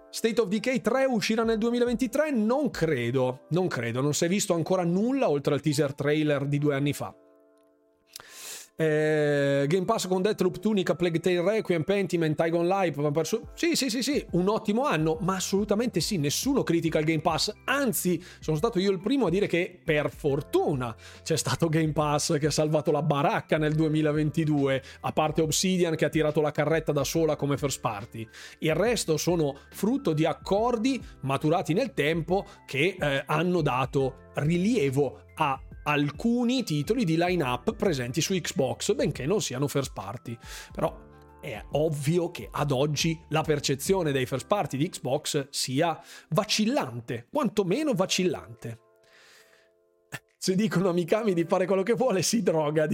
[0.09, 2.29] State of Decay 3 uscirà nel 2023?
[2.29, 6.59] Non credo, non credo, non si è visto ancora nulla oltre al teaser trailer di
[6.59, 7.15] due anni fa.
[8.75, 13.11] Eh, Game Pass con Deathloop, Tunica, Plague Tale Requiem, Pentiment, Tigon Life.
[13.11, 17.21] Perso- sì, sì, sì, sì, un ottimo anno, ma assolutamente sì, nessuno critica il Game
[17.21, 17.53] Pass.
[17.65, 22.39] Anzi, sono stato io il primo a dire che per fortuna c'è stato Game Pass
[22.39, 26.91] che ha salvato la baracca nel 2022, a parte Obsidian che ha tirato la carretta
[26.91, 28.27] da sola come first party.
[28.59, 35.59] Il resto sono frutto di accordi maturati nel tempo che eh, hanno dato rilievo a
[35.83, 40.37] alcuni titoli di line-up presenti su Xbox, benché non siano first party.
[40.71, 47.27] Però è ovvio che ad oggi la percezione dei first party di Xbox sia vacillante,
[47.29, 48.79] quantomeno vacillante.
[50.37, 52.87] Se dicono a Mikami di fare quello che vuole, si droga.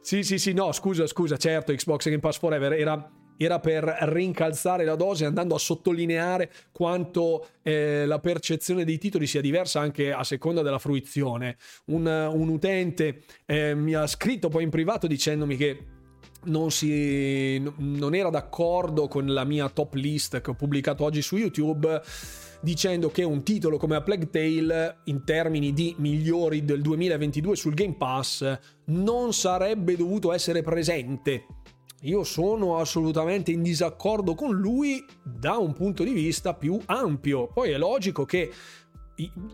[0.00, 4.84] sì, sì, sì, no, scusa, scusa, certo, Xbox Game Pass Forever era era per rincalzare
[4.84, 10.22] la dose andando a sottolineare quanto eh, la percezione dei titoli sia diversa anche a
[10.24, 11.56] seconda della fruizione.
[11.86, 15.78] Un, un utente eh, mi ha scritto poi in privato dicendomi che
[16.44, 21.38] non, si, non era d'accordo con la mia top list che ho pubblicato oggi su
[21.38, 22.02] YouTube
[22.60, 27.72] dicendo che un titolo come A Plague Tale in termini di migliori del 2022 sul
[27.72, 31.46] Game Pass non sarebbe dovuto essere presente
[32.02, 37.48] io sono assolutamente in disaccordo con lui da un punto di vista più ampio.
[37.48, 38.50] Poi è logico che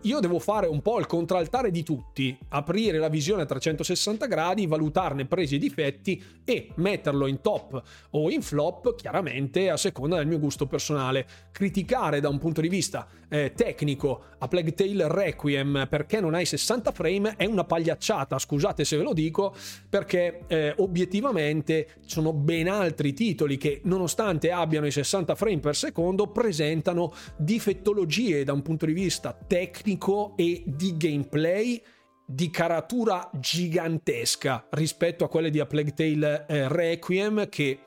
[0.03, 4.65] io devo fare un po' il contraltare di tutti, aprire la visione a 360 gradi,
[4.65, 10.27] valutarne presi e difetti e metterlo in top o in flop, chiaramente a seconda del
[10.27, 11.27] mio gusto personale.
[11.51, 16.45] Criticare da un punto di vista eh, tecnico a Plague Tale Requiem perché non hai
[16.45, 19.53] 60 frame è una pagliacciata, scusate se ve lo dico,
[19.89, 26.27] perché eh, obiettivamente sono ben altri titoli che nonostante abbiano i 60 frame per secondo
[26.27, 31.81] presentano difettologie da un punto di vista tecnico e di gameplay
[32.29, 37.79] di caratura gigantesca rispetto a quelle di A Plague Tale eh, Requiem che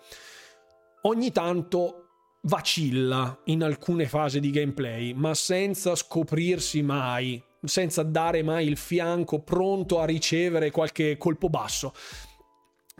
[1.03, 2.00] ogni tanto
[2.43, 9.41] vacilla in alcune fasi di gameplay ma senza scoprirsi mai senza dare mai il fianco
[9.41, 11.93] pronto a ricevere qualche colpo basso.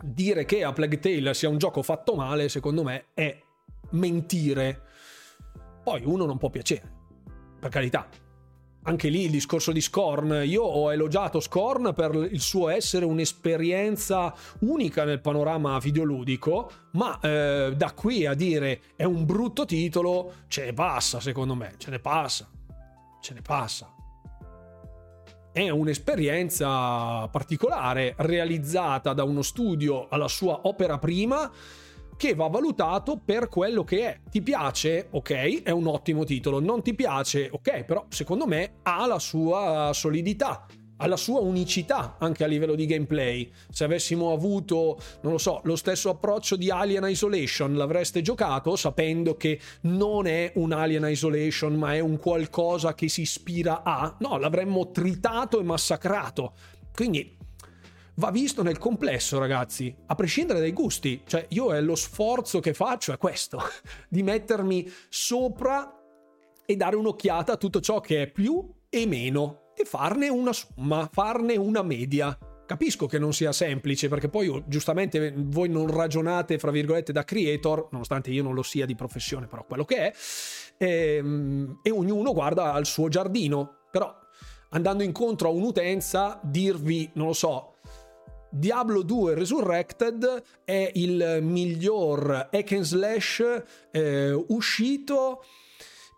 [0.03, 3.39] Dire che A Plague Tale sia un gioco fatto male secondo me è
[3.91, 4.83] mentire.
[5.83, 6.99] Poi uno non può piacere
[7.59, 8.07] per carità
[8.83, 14.33] anche lì il discorso di Scorn, io ho elogiato Scorn per il suo essere un'esperienza
[14.61, 20.65] unica nel panorama videoludico, ma eh, da qui a dire è un brutto titolo, ce
[20.65, 22.49] ne passa secondo me, ce ne passa,
[23.21, 23.93] ce ne passa.
[25.53, 31.51] È un'esperienza particolare, realizzata da uno studio alla sua opera prima,
[32.21, 34.19] che va valutato per quello che è.
[34.29, 35.07] Ti piace?
[35.09, 36.59] Ok, è un ottimo titolo.
[36.59, 37.49] Non ti piace?
[37.51, 40.67] Ok, però secondo me ha la sua solidità
[40.97, 43.51] ha la sua unicità anche a livello di gameplay.
[43.71, 49.35] Se avessimo avuto, non lo so, lo stesso approccio di Alien Isolation, l'avreste giocato sapendo
[49.35, 54.15] che non è un Alien Isolation, ma è un qualcosa che si ispira a?
[54.19, 56.53] No, l'avremmo tritato e massacrato.
[56.93, 57.39] Quindi
[58.15, 61.21] va visto nel complesso, ragazzi, a prescindere dai gusti.
[61.25, 63.59] Cioè, io è lo sforzo che faccio è questo,
[64.09, 65.97] di mettermi sopra
[66.65, 71.09] e dare un'occhiata a tutto ciò che è più e meno e farne una somma,
[71.11, 72.37] farne una media.
[72.65, 77.25] Capisco che non sia semplice perché poi oh, giustamente voi non ragionate fra virgolette da
[77.25, 80.13] creator, nonostante io non lo sia di professione, però quello che è,
[80.77, 83.79] e, ehm, e ognuno guarda al suo giardino.
[83.91, 84.15] Però
[84.69, 87.70] andando incontro a un'utenza, dirvi, non lo so,
[88.51, 95.41] Diablo 2 Resurrected è il miglior hack and slash eh, uscito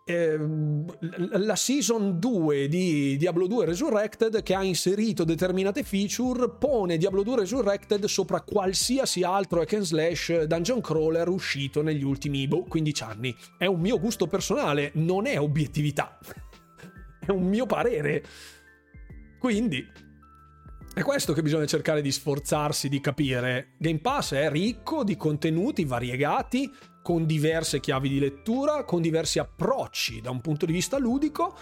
[0.04, 0.36] eh,
[1.30, 7.36] la season 2 di Diablo 2 Resurrected che ha inserito determinate feature pone Diablo 2
[7.36, 13.34] Resurrected sopra qualsiasi altro hack and slash dungeon crawler uscito negli ultimi boh, 15 anni.
[13.56, 16.18] È un mio gusto personale, non è obiettività.
[17.24, 18.22] è un mio parere.
[19.38, 19.86] Quindi
[20.94, 23.72] È questo che bisogna cercare di sforzarsi di capire.
[23.78, 26.70] Game Pass è ricco di contenuti variegati,
[27.02, 31.56] con diverse chiavi di lettura, con diversi approcci da un punto di vista ludico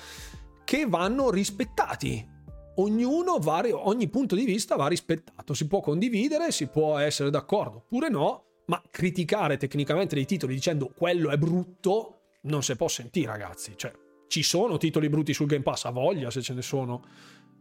[0.64, 2.28] che vanno rispettati.
[2.76, 5.54] Ognuno va, ogni punto di vista va rispettato.
[5.54, 10.92] Si può condividere, si può essere d'accordo oppure no, ma criticare tecnicamente dei titoli dicendo
[10.94, 13.72] quello è brutto non si può sentire, ragazzi.
[13.76, 13.92] Cioè,
[14.28, 17.02] ci sono titoli brutti sul Game Pass, a voglia se ce ne sono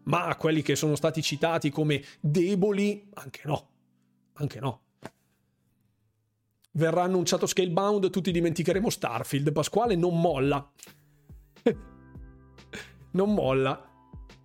[0.03, 3.69] ma quelli che sono stati citati come deboli, anche no,
[4.33, 4.81] anche no.
[6.73, 10.71] Verrà annunciato Scalebound, tutti dimenticheremo Starfield, Pasquale non molla.
[13.11, 13.89] non molla.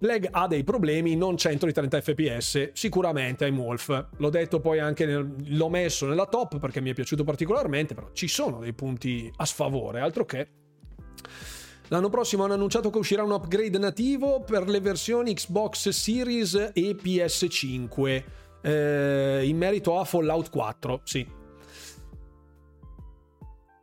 [0.01, 4.09] Leg ha dei problemi, non 130 fps, sicuramente I'm Wolf.
[4.17, 8.11] L'ho detto poi anche, nel, l'ho messo nella top perché mi è piaciuto particolarmente, però
[8.13, 10.49] ci sono dei punti a sfavore, altro che...
[11.89, 16.97] L'anno prossimo hanno annunciato che uscirà un upgrade nativo per le versioni Xbox Series e
[17.01, 18.25] PS5
[18.61, 21.01] eh, in merito a Fallout 4.
[21.05, 21.25] Sì,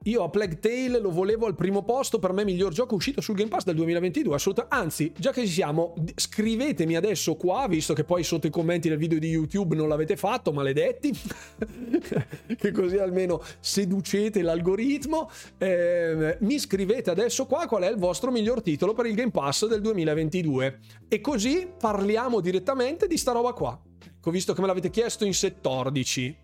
[0.03, 3.35] io a Plague Tale lo volevo al primo posto, per me miglior gioco uscito sul
[3.35, 4.75] Game Pass del 2022, assolutamente.
[4.75, 8.97] Anzi, già che ci siamo, scrivetemi adesso qua, visto che poi sotto i commenti del
[8.97, 11.13] video di YouTube non l'avete fatto, maledetti,
[12.57, 15.29] che così almeno seducete l'algoritmo.
[15.57, 19.67] Eh, mi scrivete adesso qua qual è il vostro miglior titolo per il Game Pass
[19.67, 23.79] del 2022 e così parliamo direttamente di sta roba qua.
[24.17, 26.42] Ecco, visto che me l'avete chiesto in 14 Ecco,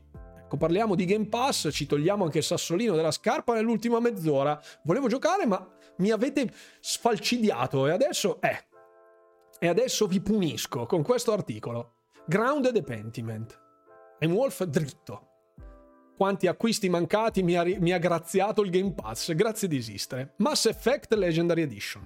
[0.58, 4.60] parliamo di Game Pass, ci togliamo anche il sassolino della scarpa nell'ultima mezz'ora.
[4.84, 5.68] Volevo giocare, ma
[5.98, 8.66] mi avete sfalcidiato e adesso, eh,
[9.60, 11.94] e adesso vi punisco con questo articolo.
[12.26, 13.60] Grounded e Pentiment.
[14.20, 15.28] E Wolf dritto.
[16.16, 19.34] Quanti acquisti mancati mi ha, mi ha graziato il Game Pass.
[19.34, 20.34] Grazie di esistere.
[20.38, 22.06] Mass Effect Legendary Edition.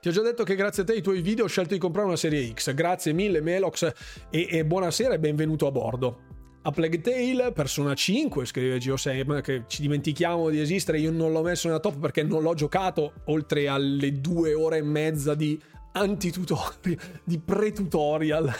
[0.00, 1.80] Ti ho già detto che grazie a te e ai tuoi video ho scelto di
[1.80, 2.72] comprare una serie X.
[2.74, 3.92] Grazie mille Melox
[4.30, 6.27] e, e buonasera e benvenuto a bordo.
[6.68, 11.40] A Plague Tale, Persona 5, scrive Geosem, che ci dimentichiamo di esistere, io non l'ho
[11.40, 15.58] messo nella top perché non l'ho giocato, oltre alle due ore e mezza di
[15.92, 18.52] antitutorial, di pre-tutorial.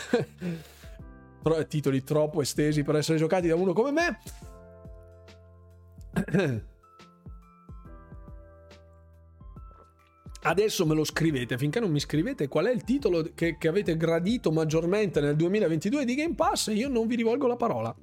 [1.69, 4.19] Titoli troppo estesi per essere giocati da uno come me.
[10.49, 13.99] Adesso me lo scrivete, finché non mi scrivete qual è il titolo che, che, avete
[13.99, 17.95] gradito maggiormente nel 2022 di Game Pass, io non vi rivolgo la parola.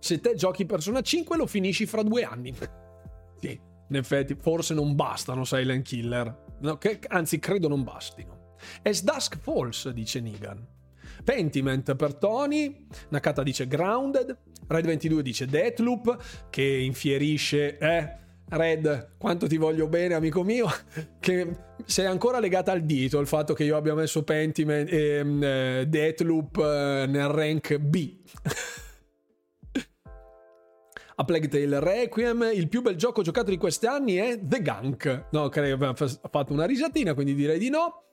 [0.00, 2.52] Se te giochi Persona 5 lo finisci fra due anni.
[3.38, 6.56] sì, in effetti, forse non bastano Silent Killer.
[6.62, 8.56] No, che, anzi, credo non bastino.
[8.82, 10.66] As Dusk Falls, dice Negan.
[11.22, 14.36] Pentiment per Tony, Nakata dice Grounded,
[14.66, 20.68] Red 22 dice Deathloop, che infierisce, eh, Red, quanto ti voglio bene, amico mio,
[21.18, 25.42] che sei ancora legata al dito il fatto che io abbia messo Pentiment e ehm,
[25.42, 28.16] eh, Deathloop eh, nel rank B.
[31.16, 35.26] A Plague Tale Requiem, il più bel gioco giocato di questi anni è The Gunk.
[35.30, 38.06] No, credo ha fatto una risatina, quindi direi di no.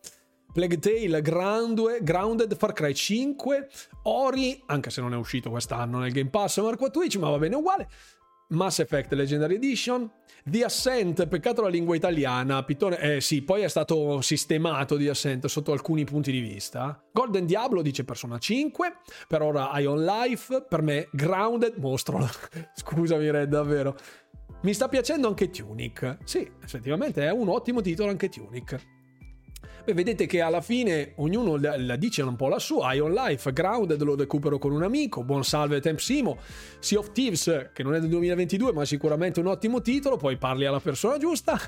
[0.53, 3.69] Plague Tale Grounded, Grounded, Far Cry 5,
[4.03, 7.55] Ori, anche se non è uscito quest'anno nel Game Pass Marco Twitch, ma va bene
[7.55, 7.87] uguale.
[8.51, 10.09] Mass Effect Legendary Edition,
[10.43, 15.45] The Ascent, peccato la lingua italiana, Pittone, eh sì, poi è stato sistemato The Ascent
[15.47, 17.01] sotto alcuni punti di vista.
[17.11, 18.97] Golden Diablo dice Persona 5,
[19.27, 22.27] per ora Ion Life, per me Grounded, mostro,
[22.75, 23.95] scusami Red, davvero.
[24.63, 29.00] Mi sta piacendo anche Tunic, sì, effettivamente è un ottimo titolo anche Tunic.
[29.83, 32.93] Beh, vedete che alla fine ognuno la, dice un po' la sua.
[32.93, 35.23] Ion Life, Grounded lo recupero con un amico.
[35.23, 36.37] Buon salve Tempsimo.
[36.79, 40.17] Sea of Thieves, che non è del 2022, ma sicuramente un ottimo titolo.
[40.17, 41.59] Poi parli alla persona giusta.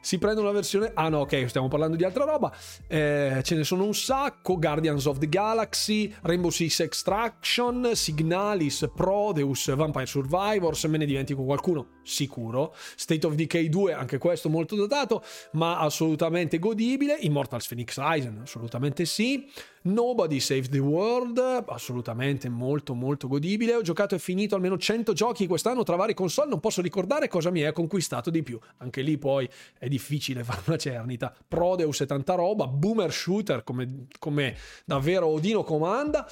[0.00, 0.90] Si prende una versione.
[0.94, 2.52] Ah, no, ok, stiamo parlando di altra roba.
[2.88, 9.72] Eh, ce ne sono un sacco: Guardians of the Galaxy, Rainbow Six Extraction, Signalis, Prodeus,
[9.76, 10.82] Vampire Survivors.
[10.84, 12.74] Me ne dimentico qualcuno, sicuro.
[12.96, 15.22] State of Decay 2, anche questo molto datato,
[15.52, 17.16] ma assolutamente godibile.
[17.20, 19.48] Immortal Charles Phoenix Rising, assolutamente sì.
[19.82, 21.38] Nobody Save the World,
[21.68, 23.74] assolutamente molto molto godibile.
[23.74, 27.50] Ho giocato e finito almeno 100 giochi quest'anno tra varie console, non posso ricordare cosa
[27.50, 28.58] mi è conquistato di più.
[28.78, 31.34] Anche lì poi è difficile fare una cernita.
[31.46, 36.26] Prodeus e tanta roba, boomer shooter come, come davvero Odino comanda.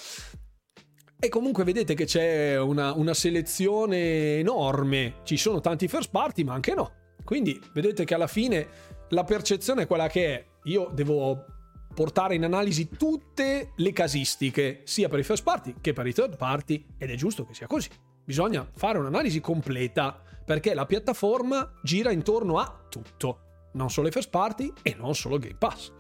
[1.21, 5.15] E comunque vedete che c'è una, una, selezione enorme.
[5.25, 6.93] Ci sono tanti first party, ma anche no.
[7.25, 8.69] Quindi vedete che alla fine
[9.09, 11.45] la percezione è quella che è io devo
[11.93, 16.37] portare in analisi tutte le casistiche, sia per i first party che per i third
[16.37, 17.89] party, ed è giusto che sia così.
[18.25, 24.31] Bisogna fare un'analisi completa perché la piattaforma gira intorno a tutto, non solo i first
[24.31, 25.91] party e non solo Game Pass.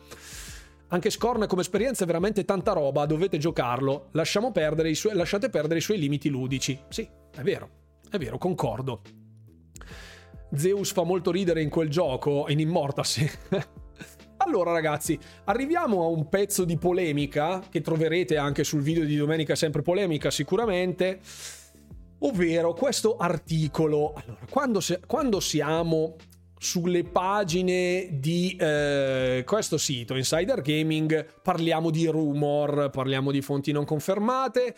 [0.90, 4.09] Anche Scorn come esperienza è veramente tanta roba, dovete giocarlo.
[4.52, 6.78] Perdere su- lasciate perdere i suoi limiti ludici.
[6.89, 7.06] Sì,
[7.36, 7.69] è vero,
[8.10, 9.02] è vero, concordo.
[10.55, 13.39] Zeus fa molto ridere in quel gioco, in Immortals.
[14.40, 19.56] Allora ragazzi, arriviamo a un pezzo di polemica che troverete anche sul video di domenica
[19.56, 21.20] sempre polemica sicuramente,
[22.20, 24.15] ovvero questo articolo.
[24.15, 26.16] Allora, quando, si- quando siamo
[26.59, 33.85] sulle pagine di eh, questo sito Insider Gaming parliamo di rumor, parliamo di fonti non
[33.85, 34.74] confermate.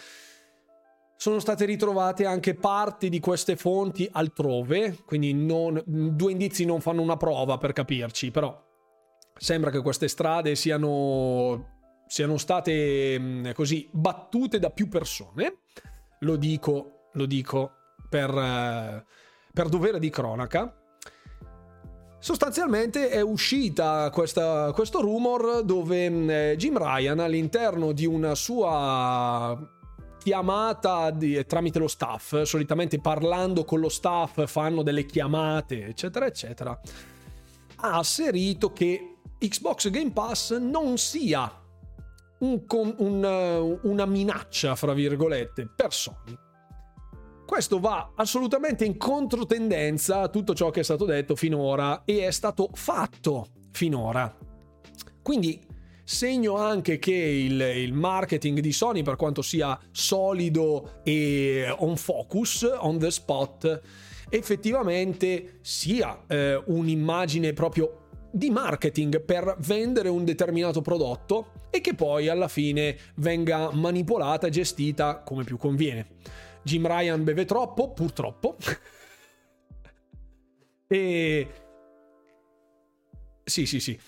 [1.17, 7.03] Sono state ritrovate anche parti di queste fonti altrove, quindi non, due indizi non fanno
[7.03, 8.59] una prova per capirci, però
[9.37, 15.59] sembra che queste strade siano, siano state mm, così battute da più persone.
[16.21, 17.73] Lo dico, lo dico
[18.09, 19.05] per, eh,
[19.53, 20.80] per dovere di cronaca.
[22.23, 29.59] Sostanzialmente è uscita questa, questo rumor dove mm, eh, Jim Ryan all'interno di una sua
[30.19, 36.79] chiamata di, tramite lo staff, solitamente parlando con lo staff fanno delle chiamate, eccetera, eccetera,
[37.77, 41.51] ha asserito che Xbox Game Pass non sia
[42.41, 46.37] un, un, uh, una minaccia, fra virgolette, per Sony.
[47.51, 52.31] Questo va assolutamente in controtendenza a tutto ciò che è stato detto finora e è
[52.31, 54.33] stato fatto finora.
[55.21, 55.61] Quindi
[56.05, 62.71] segno anche che il, il, marketing di Sony, per quanto sia solido e on focus,
[62.79, 63.81] on the spot,
[64.29, 72.29] effettivamente sia eh, un'immagine proprio di marketing per vendere un determinato prodotto e che poi
[72.29, 76.07] alla fine venga manipolata e gestita come più conviene.
[76.63, 78.57] Jim Ryan beve troppo, purtroppo.
[80.87, 81.49] e
[83.45, 83.99] sì, sì, sì.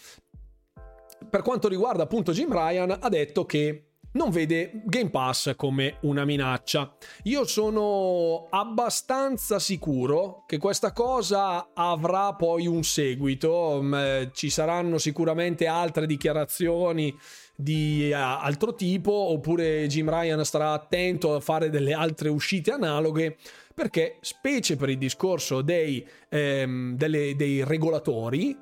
[1.29, 6.25] Per quanto riguarda appunto Jim Ryan, ha detto che non vede Game Pass come una
[6.25, 6.95] minaccia.
[7.25, 14.99] Io sono abbastanza sicuro che questa cosa avrà poi un seguito, mm, eh, ci saranno
[14.99, 17.15] sicuramente altre dichiarazioni
[17.55, 23.37] di uh, altro tipo oppure Jim Ryan starà attento a fare delle altre uscite analoghe
[23.75, 28.57] perché specie per il discorso dei, ehm, delle, dei regolatori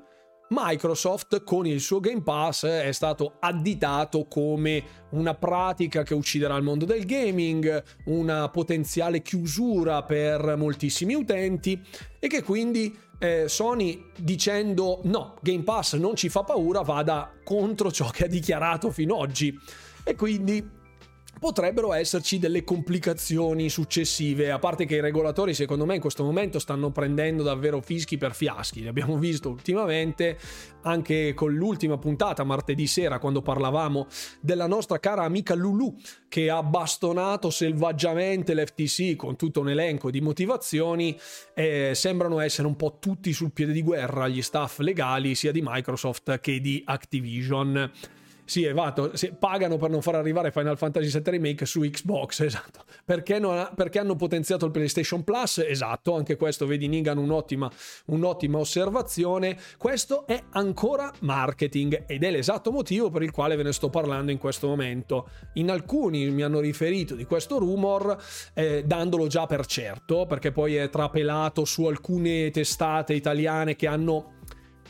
[0.53, 6.63] Microsoft con il suo Game Pass è stato additato come una pratica che ucciderà il
[6.63, 11.81] mondo del gaming, una potenziale chiusura per moltissimi utenti
[12.19, 17.91] e che quindi eh, Sony dicendo no, Game Pass non ci fa paura vada contro
[17.91, 19.55] ciò che ha dichiarato fino ad oggi
[20.03, 20.67] e quindi
[21.41, 26.59] potrebbero esserci delle complicazioni successive, a parte che i regolatori secondo me in questo momento
[26.59, 30.37] stanno prendendo davvero fischi per fiaschi, li abbiamo visto ultimamente
[30.83, 34.05] anche con l'ultima puntata martedì sera quando parlavamo
[34.39, 35.97] della nostra cara amica Lulu
[36.29, 41.19] che ha bastonato selvaggiamente l'FTC con tutto un elenco di motivazioni
[41.55, 45.63] eh, sembrano essere un po' tutti sul piede di guerra gli staff legali sia di
[45.63, 48.19] Microsoft che di Activision.
[48.51, 52.83] Sì, esatto, sì, pagano per non far arrivare Final Fantasy VII Remake su Xbox, esatto.
[53.05, 55.59] Perché, ha, perché, hanno potenziato il PlayStation Plus?
[55.59, 57.71] Esatto, anche questo vedi Nigan un'ottima,
[58.07, 59.57] un'ottima osservazione.
[59.77, 64.31] Questo è ancora marketing ed è l'esatto motivo per il quale ve ne sto parlando
[64.31, 65.29] in questo momento.
[65.53, 68.21] In alcuni mi hanno riferito di questo rumor
[68.53, 74.39] eh, dandolo già per certo, perché poi è trapelato su alcune testate italiane che hanno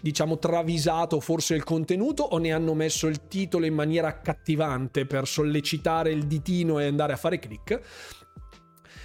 [0.02, 5.28] diciamo travisato forse il contenuto o ne hanno messo il titolo in maniera accattivante per
[5.28, 7.82] sollecitare il ditino e andare a fare click.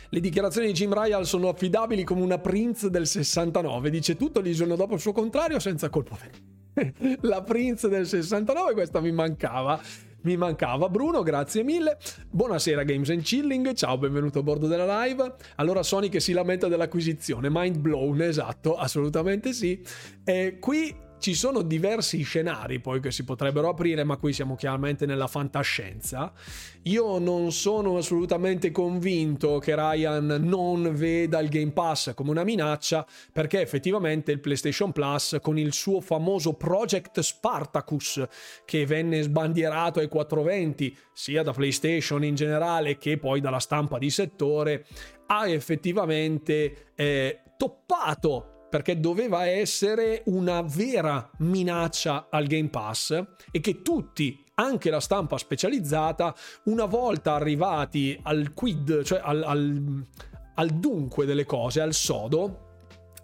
[0.08, 4.54] Le dichiarazioni di Jim Ryan sono affidabili come una Prince del 69, dice tutto il
[4.54, 6.16] giorno dopo il suo contrario senza colpo.
[7.22, 9.80] La Prince del 69, questa mi mancava
[10.26, 10.88] mi mancava.
[10.88, 11.98] Bruno, grazie mille.
[12.28, 15.34] Buonasera Games and Chilling, ciao, benvenuto a bordo della live.
[15.54, 19.80] Allora Sony che si lamenta dell'acquisizione, mind blown, esatto, assolutamente sì.
[20.24, 25.06] E qui ci sono diversi scenari poi che si potrebbero aprire, ma qui siamo chiaramente
[25.06, 26.32] nella fantascienza.
[26.82, 33.06] Io non sono assolutamente convinto che Ryan non veda il Game Pass come una minaccia,
[33.32, 38.22] perché effettivamente il PlayStation Plus con il suo famoso Project Spartacus
[38.64, 44.10] che venne sbandierato ai 420 sia da PlayStation in generale che poi dalla stampa di
[44.10, 44.86] settore,
[45.26, 53.18] ha effettivamente eh, toppato perché doveva essere una vera minaccia al Game Pass
[53.50, 56.34] e che tutti, anche la stampa specializzata,
[56.64, 60.06] una volta arrivati al quid, cioè al, al,
[60.56, 62.64] al dunque delle cose, al sodo,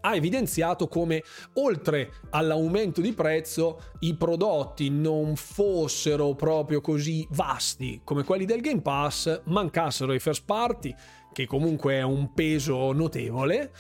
[0.00, 1.22] ha evidenziato come
[1.56, 8.80] oltre all'aumento di prezzo i prodotti non fossero proprio così vasti come quelli del Game
[8.80, 10.94] Pass, mancassero i first party,
[11.30, 13.70] che comunque è un peso notevole,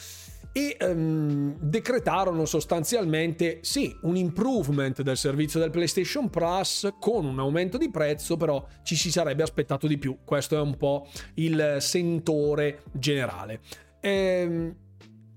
[0.52, 7.78] e um, decretarono sostanzialmente sì un improvement del servizio del PlayStation Plus con un aumento
[7.78, 12.82] di prezzo però ci si sarebbe aspettato di più questo è un po' il sentore
[12.92, 13.60] generale
[14.00, 14.74] ehm,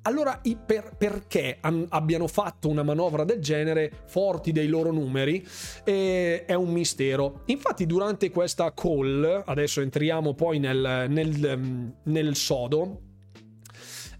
[0.07, 5.45] allora, per, perché an, abbiano fatto una manovra del genere forti dei loro numeri
[5.83, 7.41] eh, è un mistero.
[7.45, 13.01] Infatti, durante questa call, adesso entriamo poi nel, nel, nel sodo,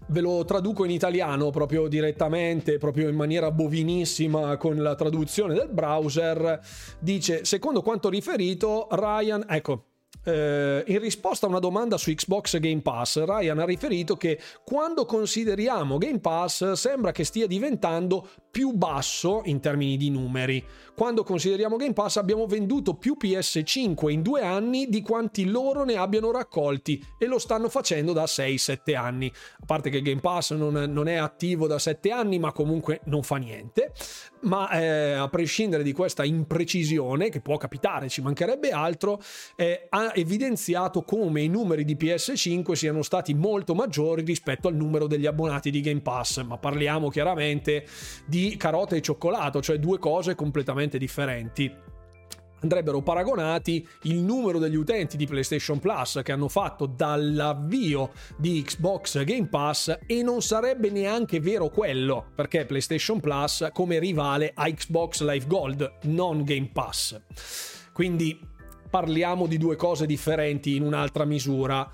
[0.08, 5.68] Ve lo traduco in italiano proprio direttamente, proprio in maniera bovinissima con la traduzione del
[5.68, 6.60] browser.
[7.00, 9.84] Dice, secondo quanto riferito, Ryan, ecco,
[10.26, 15.04] eh, in risposta a una domanda su Xbox Game Pass, Ryan ha riferito che quando
[15.04, 20.64] consideriamo Game Pass sembra che stia diventando più basso in termini di numeri.
[20.94, 25.96] Quando consideriamo Game Pass abbiamo venduto più PS5 in due anni di quanti loro ne
[25.96, 29.30] abbiano raccolti e lo stanno facendo da 6-7 anni.
[29.60, 33.22] A parte che Game Pass non, non è attivo da 7 anni, ma comunque non
[33.22, 33.92] fa niente.
[34.44, 39.20] Ma eh, a prescindere di questa imprecisione, che può capitare, ci mancherebbe altro,
[39.54, 45.06] eh, ha evidenziato come i numeri di PS5 siano stati molto maggiori rispetto al numero
[45.06, 46.42] degli abbonati di Game Pass.
[46.42, 47.84] Ma parliamo chiaramente
[48.24, 51.94] di carota e cioccolato, cioè due cose completamente differenti
[52.60, 59.22] andrebbero paragonati il numero degli utenti di PlayStation Plus che hanno fatto dall'avvio di Xbox
[59.24, 65.22] Game Pass e non sarebbe neanche vero quello, perché PlayStation Plus come rivale a Xbox
[65.22, 67.20] Live Gold, non Game Pass.
[67.92, 68.38] Quindi
[68.88, 71.88] parliamo di due cose differenti in un'altra misura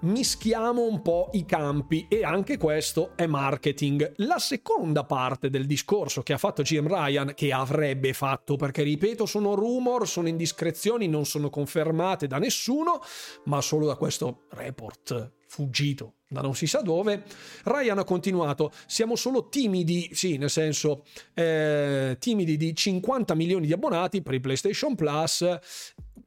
[0.00, 4.14] mischiamo un po' i campi e anche questo è marketing.
[4.16, 9.26] La seconda parte del discorso che ha fatto GM Ryan, che avrebbe fatto, perché ripeto,
[9.26, 13.00] sono rumor, sono indiscrezioni, non sono confermate da nessuno,
[13.44, 17.24] ma solo da questo report fuggito da non si sa dove,
[17.64, 21.04] Ryan ha continuato, siamo solo timidi, sì, nel senso,
[21.34, 25.44] eh, timidi di 50 milioni di abbonati per il PlayStation Plus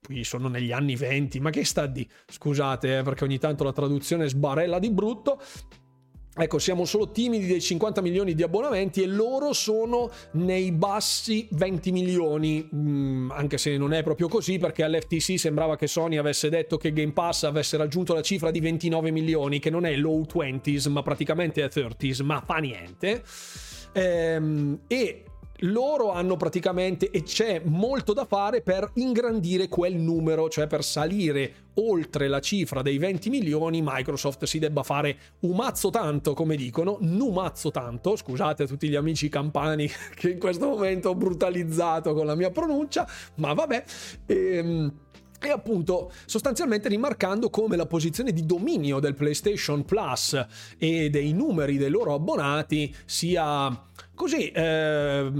[0.04, 2.08] qui sono negli anni 20, ma che sta di?
[2.28, 5.42] Scusate, eh, perché ogni tanto la traduzione sbarella di brutto.
[6.36, 11.92] Ecco, siamo solo timidi dei 50 milioni di abbonamenti e loro sono nei bassi 20
[11.92, 16.78] milioni, mm, anche se non è proprio così perché all'FTC sembrava che Sony avesse detto
[16.78, 20.90] che Game Pass avesse raggiunto la cifra di 29 milioni, che non è low 20s
[20.90, 23.22] ma praticamente è 30s, ma fa niente.
[23.94, 25.26] Ehm, e
[25.64, 31.54] loro hanno praticamente, e c'è molto da fare per ingrandire quel numero, cioè per salire
[31.76, 36.98] oltre la cifra dei 20 milioni, Microsoft si debba fare un mazzo tanto, come dicono,
[37.02, 42.26] numazzo tanto, scusate a tutti gli amici campani che in questo momento ho brutalizzato con
[42.26, 43.84] la mia pronuncia, ma vabbè.
[44.28, 44.94] Ehm,
[45.44, 50.46] e appunto sostanzialmente rimarcando come la posizione di dominio del PlayStation Plus
[50.78, 53.78] e dei numeri dei loro abbonati sia
[54.16, 55.32] così eh,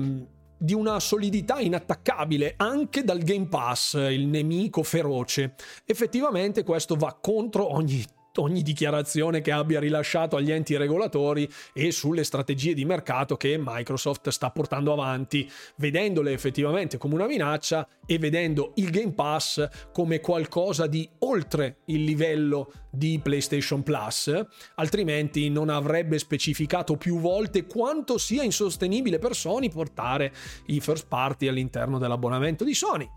[0.64, 5.56] di una solidità inattaccabile anche dal Game Pass, il nemico feroce.
[5.86, 8.02] Effettivamente questo va contro ogni
[8.42, 14.30] ogni dichiarazione che abbia rilasciato agli enti regolatori e sulle strategie di mercato che Microsoft
[14.30, 20.88] sta portando avanti, vedendole effettivamente come una minaccia e vedendo il Game Pass come qualcosa
[20.88, 24.32] di oltre il livello di PlayStation Plus,
[24.76, 30.32] altrimenti non avrebbe specificato più volte quanto sia insostenibile per Sony portare
[30.68, 33.10] i first party all'interno dell'abbonamento di Sony.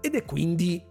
[0.00, 0.82] Ed è quindi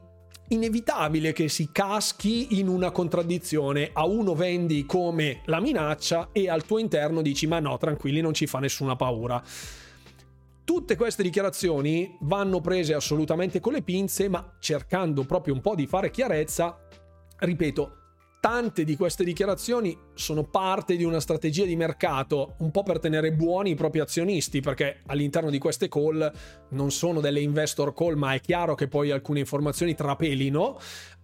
[0.50, 3.90] inevitabile che si caschi in una contraddizione.
[3.94, 8.34] A uno vendi come la minaccia e al tuo interno dici ma no, tranquilli, non
[8.34, 9.42] ci fa nessuna paura.
[10.64, 15.88] Tutte queste dichiarazioni vanno prese assolutamente con le pinze, ma cercando proprio un po' di
[15.88, 16.78] fare chiarezza,
[17.38, 17.96] ripeto,
[18.40, 23.32] tante di queste dichiarazioni sono parte di una strategia di mercato, un po' per tenere
[23.32, 26.32] buoni i propri azionisti, perché all'interno di queste call
[26.70, 30.78] non sono delle investor call, ma è chiaro che poi alcune informazioni trapelino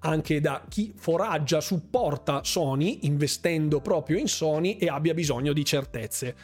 [0.06, 6.36] anche da chi foraggia, supporta Sony, investendo proprio in Sony e abbia bisogno di certezze.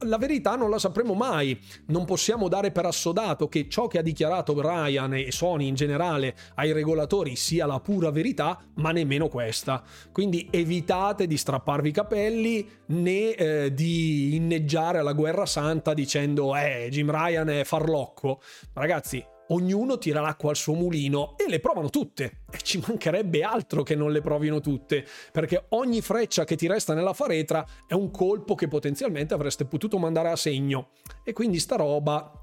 [0.00, 4.02] La verità non la sapremo mai, non possiamo dare per assodato che ciò che ha
[4.02, 9.82] dichiarato Ryan e Sony in generale ai regolatori sia la pura verità, ma nemmeno questa.
[10.10, 17.10] Quindi evitate di strapparvi capelli né eh, di inneggiare alla guerra santa dicendo eh Jim
[17.10, 18.42] Ryan è farlocco.
[18.72, 22.42] Ragazzi, ognuno tira l'acqua al suo mulino e le provano tutte.
[22.50, 26.94] E ci mancherebbe altro che non le provino tutte, perché ogni freccia che ti resta
[26.94, 30.90] nella faretra è un colpo che potenzialmente avreste potuto mandare a segno.
[31.22, 32.38] E quindi sta roba...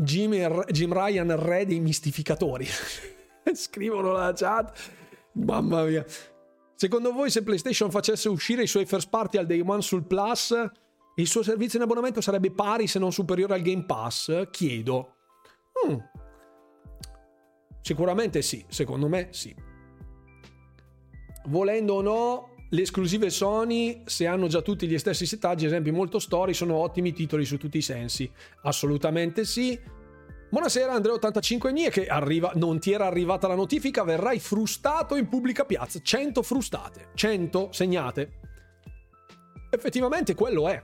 [0.00, 0.32] Jim,
[0.70, 2.66] Jim Ryan re dei mistificatori.
[3.52, 4.78] Scrivono la chat.
[5.32, 6.04] Mamma mia.
[6.80, 10.54] Secondo voi se PlayStation facesse uscire i suoi first party al day one sul Plus,
[11.16, 14.48] il suo servizio in abbonamento sarebbe pari se non superiore al Game Pass?
[14.52, 15.14] Chiedo.
[15.84, 15.96] Mm.
[17.80, 19.52] Sicuramente sì, secondo me sì.
[21.46, 26.20] Volendo o no, le esclusive Sony, se hanno già tutti gli stessi settaggi, esempi molto
[26.20, 28.30] story, sono ottimi titoli su tutti i sensi.
[28.62, 29.76] Assolutamente sì.
[30.50, 35.66] Buonasera Andrea85 Nie che arriva, non ti era arrivata la notifica, verrai frustato in pubblica
[35.66, 36.00] piazza.
[36.02, 38.32] 100 frustate, 100 segnate.
[39.68, 40.82] Effettivamente quello è.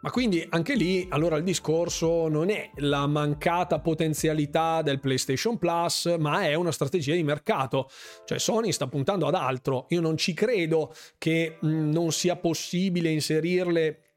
[0.00, 6.16] Ma quindi anche lì, allora il discorso non è la mancata potenzialità del PlayStation Plus,
[6.18, 7.90] ma è una strategia di mercato.
[8.24, 9.84] Cioè Sony sta puntando ad altro.
[9.90, 14.07] Io non ci credo che mh, non sia possibile inserirle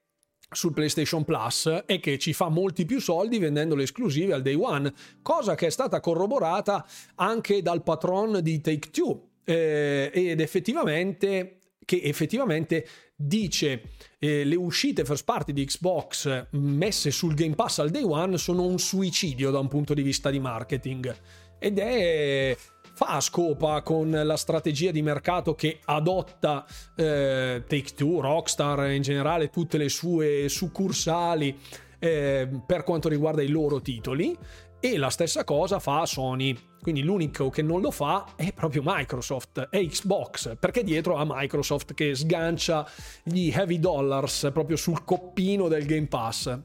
[0.51, 4.55] sul PlayStation Plus e che ci fa molti più soldi vendendo le esclusive al day
[4.55, 9.27] one, cosa che è stata corroborata anche dal patron di Take Two.
[9.43, 13.81] Eh, ed effettivamente che effettivamente dice
[14.19, 18.63] eh, le uscite first party di Xbox messe sul Game Pass al day one sono
[18.63, 21.13] un suicidio da un punto di vista di marketing
[21.59, 22.55] ed è
[23.03, 26.63] fa scopa con la strategia di mercato che adotta
[26.95, 31.57] eh, Take Two, Rockstar in generale, tutte le sue succursali
[31.97, 34.37] eh, per quanto riguarda i loro titoli
[34.79, 36.55] e la stessa cosa fa Sony.
[36.79, 41.95] Quindi l'unico che non lo fa è proprio Microsoft, è Xbox, perché dietro ha Microsoft
[41.95, 42.87] che sgancia
[43.23, 46.55] gli heavy dollars proprio sul coppino del Game Pass.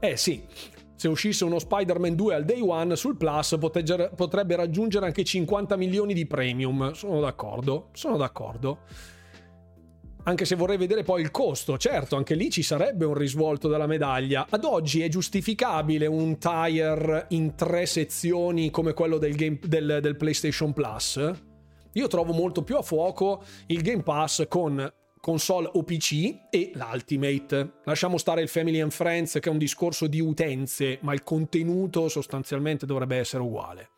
[0.00, 0.44] Eh sì,
[1.02, 6.14] se uscisse uno Spider-Man 2 al day one sul Plus potrebbe raggiungere anche 50 milioni
[6.14, 6.92] di premium.
[6.92, 8.78] Sono d'accordo, sono d'accordo
[10.24, 11.76] anche se vorrei vedere poi il costo.
[11.76, 14.46] Certo, anche lì ci sarebbe un risvolto della medaglia.
[14.48, 20.16] Ad oggi è giustificabile un tire in tre sezioni come quello del, game, del, del
[20.16, 21.32] PlayStation Plus?
[21.94, 24.88] Io trovo molto più a fuoco il Game Pass con
[25.22, 27.74] console o PC e l'Ultimate.
[27.84, 32.08] Lasciamo stare il Family and Friends che è un discorso di utenze, ma il contenuto
[32.08, 33.90] sostanzialmente dovrebbe essere uguale.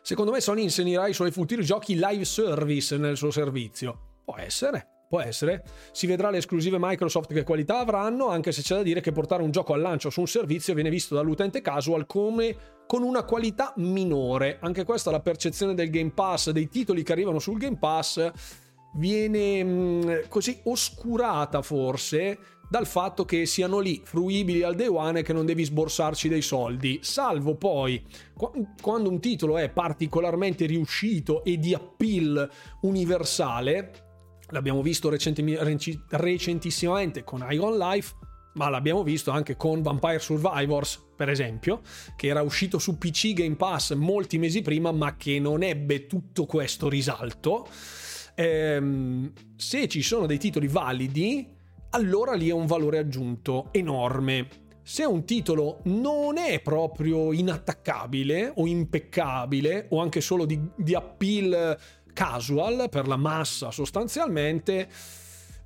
[0.00, 4.20] Secondo me Sony insegnerà i suoi futuri giochi live service nel suo servizio.
[4.24, 5.64] Può essere, può essere.
[5.90, 9.42] Si vedrà le esclusive Microsoft che qualità avranno, anche se c'è da dire che portare
[9.42, 12.56] un gioco al lancio su un servizio viene visto dall'utente casual come
[12.86, 14.58] con una qualità minore.
[14.60, 18.30] Anche questa è la percezione del Game Pass, dei titoli che arrivano sul Game Pass
[18.94, 22.38] viene mh, mm, così oscurata forse
[22.72, 26.40] dal fatto che siano lì fruibili al day one e che non devi sborsarci dei
[26.40, 28.02] soldi, salvo poi
[28.80, 32.48] quando un titolo è particolarmente riuscito e di appeal
[32.80, 33.92] universale,
[34.48, 38.14] l'abbiamo visto recentissimamente con Ion Life,
[38.54, 41.82] ma l'abbiamo visto anche con Vampire Survivors, per esempio,
[42.16, 46.46] che era uscito su PC Game Pass molti mesi prima, ma che non ebbe tutto
[46.46, 47.68] questo risalto.
[48.34, 51.46] Ehm, se ci sono dei titoli validi,
[51.90, 54.48] allora lì è un valore aggiunto enorme.
[54.82, 61.78] Se un titolo non è proprio inattaccabile o impeccabile o anche solo di, di appeal
[62.12, 64.88] casual per la massa sostanzialmente,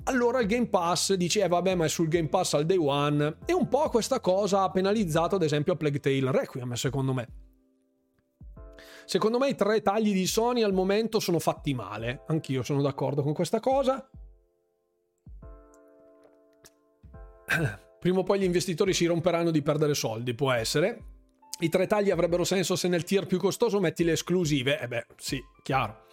[0.04, 3.38] allora il Game Pass dice eh vabbè ma è sul Game Pass al day one
[3.46, 7.45] e un po' questa cosa ha penalizzato ad esempio Plague Tale Requiem secondo me.
[9.06, 13.22] Secondo me i tre tagli di Sony al momento sono fatti male, anch'io sono d'accordo
[13.22, 14.10] con questa cosa.
[18.00, 21.14] Prima o poi gli investitori si romperanno di perdere soldi, può essere.
[21.60, 24.80] I tre tagli avrebbero senso se nel tier più costoso metti le esclusive.
[24.80, 26.06] Eh beh, sì, chiaro.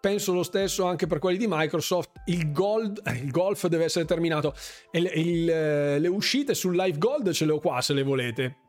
[0.00, 2.22] Penso lo stesso anche per quelli di Microsoft.
[2.26, 4.54] Il, gold, eh, il golf deve essere terminato.
[4.90, 8.02] E le, il, eh, le uscite sul Live Gold ce le ho qua se le
[8.02, 8.63] volete.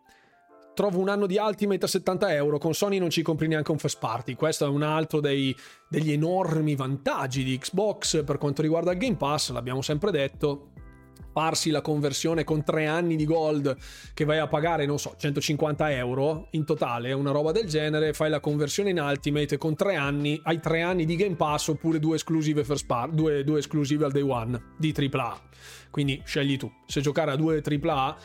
[0.76, 2.58] Trovo un anno di Ultimate a 70 euro.
[2.58, 4.36] Con Sony non ci compri neanche un first party.
[4.36, 5.56] Questo è un altro dei,
[5.88, 9.52] degli enormi vantaggi di Xbox per quanto riguarda il Game Pass.
[9.52, 10.72] L'abbiamo sempre detto
[11.36, 13.76] farsi la conversione con tre anni di gold
[14.14, 18.30] che vai a pagare, non so, 150 euro in totale, una roba del genere, fai
[18.30, 22.16] la conversione in Ultimate con tre anni, hai tre anni di Game Pass oppure due
[22.16, 25.42] esclusive first part, due, due esclusive al day one di AAA.
[25.96, 28.18] Quindi scegli tu se giocare a due AAA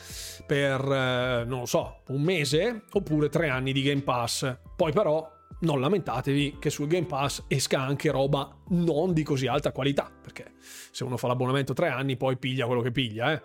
[0.45, 4.57] per, eh, non lo so, un mese oppure tre anni di Game Pass.
[4.75, 5.25] Poi però
[5.61, 10.51] non lamentatevi che sul Game Pass esca anche roba non di così alta qualità, perché
[10.59, 13.41] se uno fa l'abbonamento tre anni poi piglia quello che piglia, eh.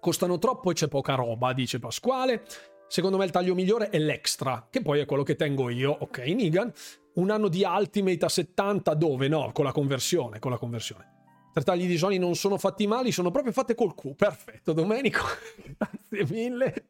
[0.00, 2.42] Costano troppo e c'è poca roba, dice Pasquale.
[2.88, 6.18] Secondo me il taglio migliore è l'extra, che poi è quello che tengo io, ok,
[6.26, 6.72] Nigan.
[7.14, 9.28] Un anno di Ultimate a 70 dove?
[9.28, 11.14] No, con la conversione, con la conversione.
[11.56, 14.14] Tre tagli di Sony non sono fatti male, sono proprio fatte col Q.
[14.14, 15.22] Perfetto, Domenico.
[15.78, 16.88] Grazie mille.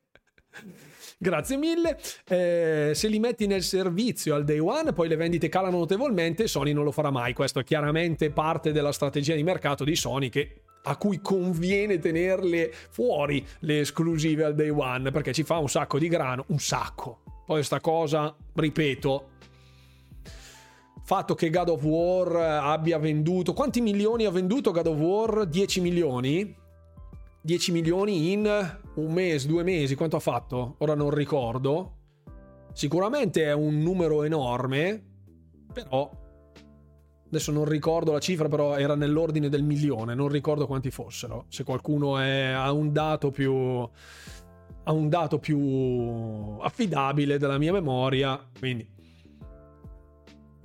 [1.19, 1.97] Grazie mille.
[2.27, 6.73] Eh, se li metti nel servizio al day one, poi le vendite calano notevolmente, Sony
[6.73, 7.33] non lo farà mai.
[7.33, 12.73] Questo è chiaramente parte della strategia di mercato di Sony che a cui conviene tenerle
[12.91, 17.21] fuori le esclusive al day one perché ci fa un sacco di grano, un sacco.
[17.47, 19.29] Poi sta cosa, ripeto,
[21.07, 25.47] fatto che God of War abbia venduto quanti milioni ha venduto God of War?
[25.47, 26.53] 10 milioni?
[27.43, 30.75] 10 milioni in un mese, due mesi, quanto ha fatto?
[30.79, 31.93] Ora non ricordo.
[32.73, 35.01] Sicuramente è un numero enorme,
[35.73, 36.11] però
[37.25, 41.45] adesso non ricordo la cifra, però era nell'ordine del milione, non ricordo quanti fossero.
[41.49, 43.55] Se qualcuno è, ha un dato più
[44.89, 48.95] ha un dato più affidabile della mia memoria, quindi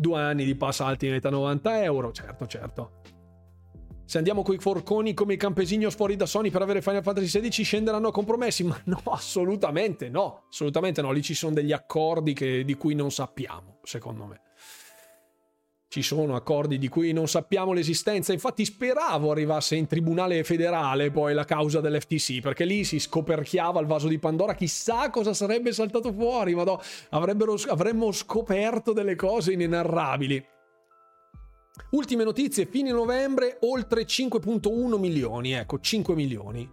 [0.01, 2.91] due anni di pass Ultimate a 90 euro, certo, certo.
[4.03, 7.63] Se andiamo coi forconi come i campesinos fuori da Sony per avere Final Fantasy XVI
[7.63, 8.63] scenderanno a compromessi?
[8.65, 11.11] Ma no, assolutamente no, assolutamente no.
[11.11, 14.41] Lì ci sono degli accordi che, di cui non sappiamo, secondo me.
[15.91, 18.31] Ci sono accordi di cui non sappiamo l'esistenza.
[18.31, 23.87] Infatti speravo arrivasse in tribunale federale poi la causa dell'FTC, perché lì si scoperchiava il
[23.87, 24.55] vaso di Pandora.
[24.55, 26.63] Chissà cosa sarebbe saltato fuori, ma
[27.09, 30.41] avremmo scoperto delle cose inenarrabili.
[31.89, 36.69] Ultime notizie, fine novembre, oltre 5.1 milioni, ecco, 5 milioni.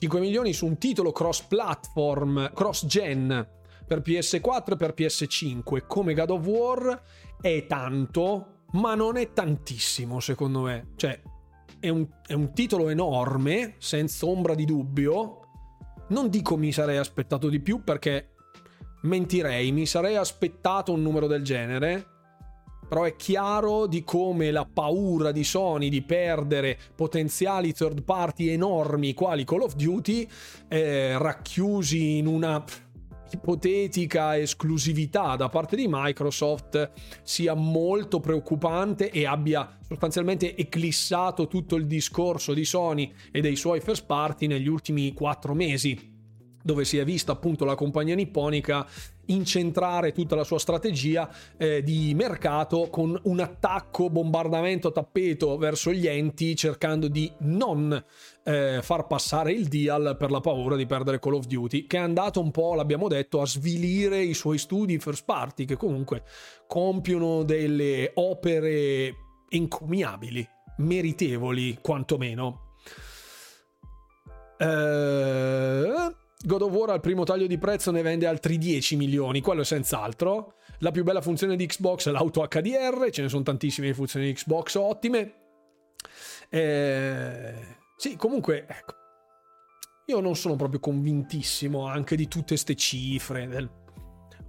[0.00, 3.54] 5 milioni su un titolo cross-platform, cross-gen
[3.86, 7.02] per PS4 e per PS5, come God of War,
[7.40, 10.92] è tanto, ma non è tantissimo secondo me.
[10.96, 11.20] Cioè,
[11.78, 15.40] è un, è un titolo enorme, senza ombra di dubbio.
[16.08, 18.34] Non dico mi sarei aspettato di più perché
[19.02, 22.14] mentirei, mi sarei aspettato un numero del genere
[22.88, 29.14] però è chiaro di come la paura di Sony di perdere potenziali third party enormi
[29.14, 30.28] quali Call of Duty
[30.68, 32.62] eh, racchiusi in una
[33.36, 36.90] ipotetica esclusività da parte di Microsoft
[37.22, 43.80] sia molto preoccupante e abbia sostanzialmente eclissato tutto il discorso di Sony e dei suoi
[43.80, 46.15] first party negli ultimi quattro mesi
[46.66, 48.84] dove si è vista appunto la compagnia nipponica
[49.26, 55.92] incentrare tutta la sua strategia eh, di mercato con un attacco bombardamento a tappeto verso
[55.92, 58.04] gli enti cercando di non
[58.44, 62.00] eh, far passare il deal per la paura di perdere Call of Duty che è
[62.00, 66.24] andato un po' l'abbiamo detto a svilire i suoi studi first party che comunque
[66.66, 69.14] compiono delle opere
[69.48, 70.46] encomiabili
[70.78, 72.74] meritevoli quantomeno.
[74.58, 79.62] Eh God of War al primo taglio di prezzo ne vende altri 10 milioni, quello
[79.62, 80.58] è senz'altro.
[80.78, 84.32] La più bella funzione di Xbox è l'auto HDR, ce ne sono tantissime funzioni di
[84.34, 85.34] Xbox ottime.
[86.48, 87.52] Eh,
[87.96, 88.94] sì, comunque, ecco,
[90.06, 93.48] io non sono proprio convintissimo anche di tutte queste cifre.
[93.48, 93.68] Del...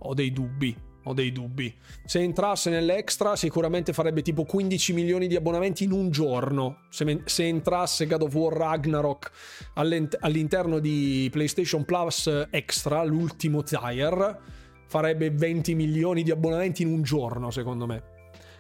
[0.02, 1.74] Ho dei dubbi ho dei dubbi.
[2.06, 6.82] Se entrasse nell'extra sicuramente farebbe tipo 15 milioni di abbonamenti in un giorno.
[6.90, 9.32] Se, se entrasse God of War Ragnarok
[9.76, 14.40] all'interno di PlayStation Plus Extra, l'ultimo tier,
[14.86, 18.16] farebbe 20 milioni di abbonamenti in un giorno secondo me.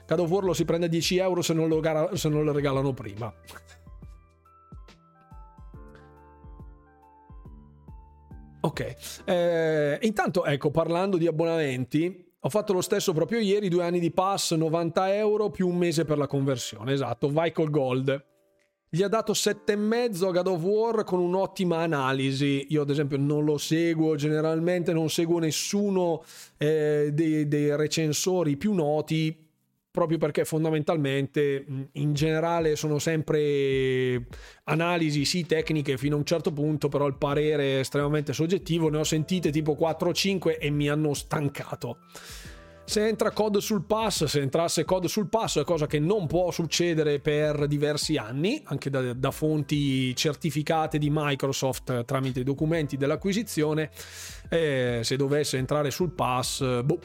[0.07, 2.43] God of War lo si prende a 10 euro se non lo, gara- se non
[2.43, 3.33] lo regalano prima.
[8.59, 8.95] Ok,
[9.25, 14.11] eh, intanto ecco parlando di abbonamenti, ho fatto lo stesso proprio ieri, due anni di
[14.11, 18.25] pass, 90 euro più un mese per la conversione, esatto, vai col gold.
[18.89, 22.67] Gli ha dato 7,5 a God of War con un'ottima analisi.
[22.69, 26.23] Io ad esempio non lo seguo generalmente, non seguo nessuno
[26.57, 29.46] eh, dei, dei recensori più noti,
[29.97, 34.27] proprio perché fondamentalmente in generale sono sempre
[34.65, 38.99] analisi sì tecniche fino a un certo punto, però il parere è estremamente soggettivo, ne
[38.99, 41.97] ho sentite tipo 4 o 5 e mi hanno stancato.
[42.85, 46.51] Se entra COD sul pass, se entrasse COD sul pass, è cosa che non può
[46.51, 53.89] succedere per diversi anni, anche da, da fonti certificate di Microsoft tramite i documenti dell'acquisizione.
[54.47, 56.99] Eh, se dovesse entrare sul pass, boh,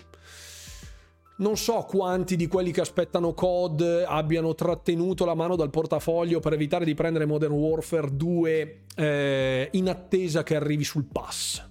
[1.43, 6.53] non so quanti di quelli che aspettano COD abbiano trattenuto la mano dal portafoglio per
[6.53, 11.69] evitare di prendere Modern Warfare 2 eh, in attesa che arrivi sul pass.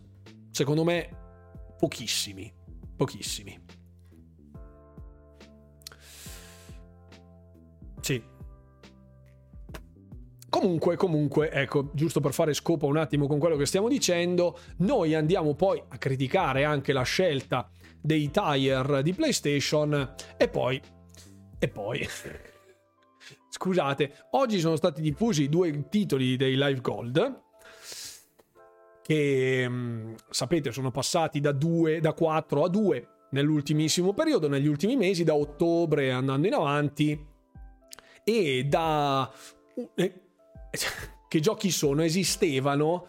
[0.52, 1.10] Secondo me,
[1.80, 2.54] pochissimi.
[2.96, 3.60] Pochissimi.
[8.02, 8.22] Sì.
[10.50, 15.16] Comunque, comunque, ecco, giusto per fare scopo un attimo con quello che stiamo dicendo, noi
[15.16, 17.70] andiamo poi a criticare anche la scelta
[18.02, 20.82] dei tire di PlayStation e poi...
[21.60, 22.08] E poi...
[23.50, 27.42] Scusate, oggi sono stati diffusi due titoli dei Live Gold
[29.02, 34.96] che mm, sapete sono passati da 2 da 4 a 2 nell'ultimissimo periodo, negli ultimi
[34.96, 37.28] mesi, da ottobre andando in avanti
[38.24, 39.32] e da
[39.96, 40.22] eh,
[41.28, 42.04] che giochi sono?
[42.04, 43.06] Esistevano?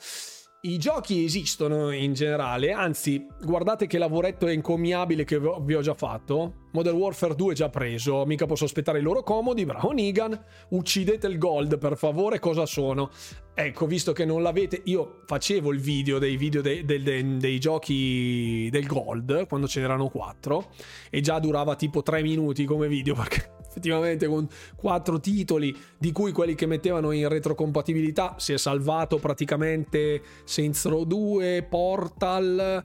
[0.64, 6.68] I giochi esistono in generale, anzi, guardate che lavoretto encomiabile che vi ho già fatto.
[6.70, 10.40] Modern Warfare 2 è già preso, mica posso aspettare i loro comodi, bravo Nigan.
[10.68, 13.10] Uccidete il gold, per favore, cosa sono?
[13.52, 17.58] Ecco, visto che non l'avete, io facevo il video dei video dei, dei, dei, dei
[17.58, 20.70] giochi del gold, quando ce n'erano 4,
[21.10, 24.46] e già durava tipo 3 minuti come video, perché effettivamente con
[24.76, 31.04] quattro titoli, di cui quelli che mettevano in retrocompatibilità si è salvato praticamente Saints Row
[31.04, 32.84] 2, Portal,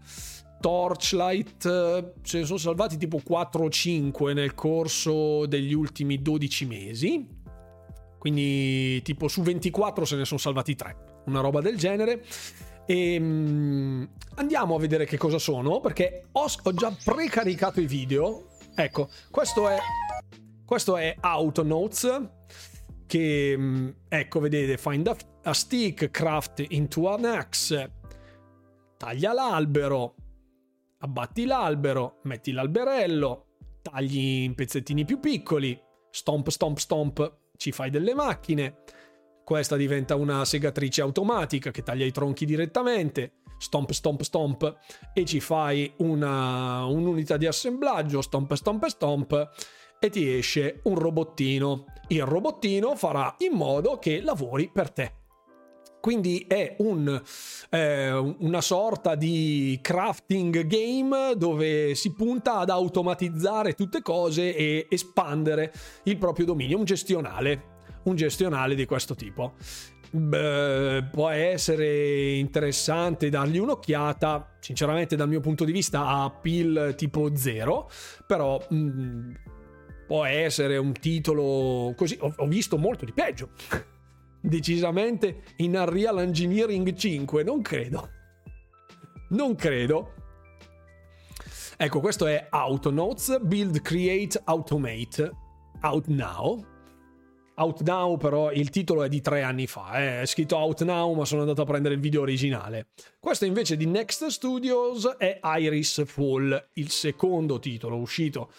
[0.59, 7.35] Torchlight, ce ne sono salvati tipo 4 o 5 nel corso degli ultimi 12 mesi.
[8.17, 10.95] Quindi tipo su 24 se ne sono salvati 3,
[11.25, 12.23] una roba del genere.
[12.85, 18.47] E um, andiamo a vedere che cosa sono perché ho già precaricato i video.
[18.73, 19.77] Ecco, questo è
[20.67, 22.29] questo è Autonotes
[23.07, 25.07] che mm, ecco vedete find
[25.43, 27.93] a, stick craft into an axe
[28.97, 30.15] taglia l'albero
[30.99, 33.45] abbatti l'albero metti l'alberello
[33.81, 35.79] tagli in pezzettini più piccoli
[36.09, 38.77] stomp stomp stomp ci fai delle macchine.
[39.43, 44.77] Questa diventa una segatrice automatica che taglia i tronchi direttamente stomp stomp stomp
[45.13, 49.49] e ci fai una, un'unità di assemblaggio stomp stomp stomp
[49.99, 51.85] e ti esce un robottino.
[52.07, 55.11] Il robottino farà in modo che lavori per te.
[55.99, 57.21] Quindi è un,
[57.69, 65.73] eh, una sorta di crafting game dove si punta ad automatizzare tutte cose e espandere
[66.03, 67.63] il proprio dominio, un gestionale,
[68.03, 69.55] un gestionale di questo tipo.
[70.09, 74.55] Beh, può essere interessante dargli un'occhiata.
[74.61, 77.89] Sinceramente, dal mio punto di vista, ha appeal tipo zero,
[78.25, 79.31] però mh, mm,
[80.07, 82.17] può essere un titolo così.
[82.21, 83.49] Ho, ho visto molto di peggio.
[84.41, 88.09] Decisamente in Unreal Engineering 5, non credo.
[89.29, 90.13] Non credo.
[91.75, 95.31] Ecco, questo è Autonotes, Build, Create, Automate,
[95.81, 96.76] Out Now.
[97.59, 100.21] Out Now però il titolo è di tre anni fa, eh.
[100.21, 102.87] è scritto Out Now ma sono andato a prendere il video originale.
[103.19, 108.51] Questo invece di Next Studios è Iris Fall, il secondo titolo uscito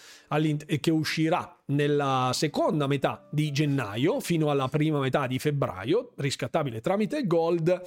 [0.79, 7.25] che uscirà nella seconda metà di gennaio fino alla prima metà di febbraio, riscattabile tramite
[7.25, 7.81] Gold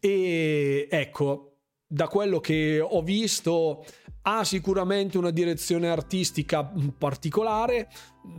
[0.00, 1.52] e ecco
[1.86, 3.84] da quello che ho visto
[4.22, 7.88] ha sicuramente una direzione artistica particolare,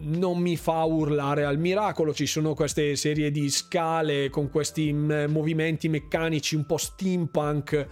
[0.02, 5.90] non mi fa urlare al miracolo, ci sono queste serie di scale con questi movimenti
[5.90, 7.88] meccanici un po' steampunk,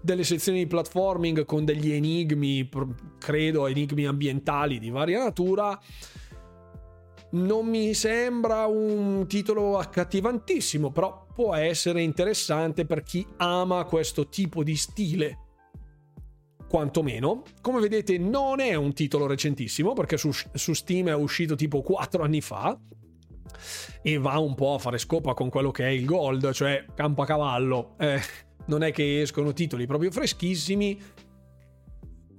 [0.00, 2.68] delle sezioni di platforming con degli enigmi,
[3.18, 5.78] credo enigmi ambientali di varia natura.
[7.32, 14.62] Non mi sembra un titolo accattivantissimo, però può essere interessante per chi ama questo tipo
[14.62, 15.41] di stile.
[16.72, 21.82] Quantomeno, come vedete, non è un titolo recentissimo perché su, su Steam è uscito tipo
[21.82, 22.80] 4 anni fa
[24.00, 27.20] e va un po' a fare scopa con quello che è il gold, cioè campo
[27.20, 27.94] a cavallo.
[27.98, 28.18] Eh,
[28.68, 30.98] non è che escono titoli proprio freschissimi,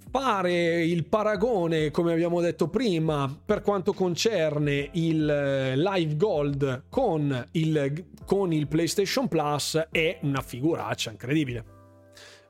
[0.09, 7.49] fare il paragone, come abbiamo detto prima, per quanto concerne il eh, Live Gold con
[7.51, 11.72] il, con il PlayStation Plus è una figuraccia incredibile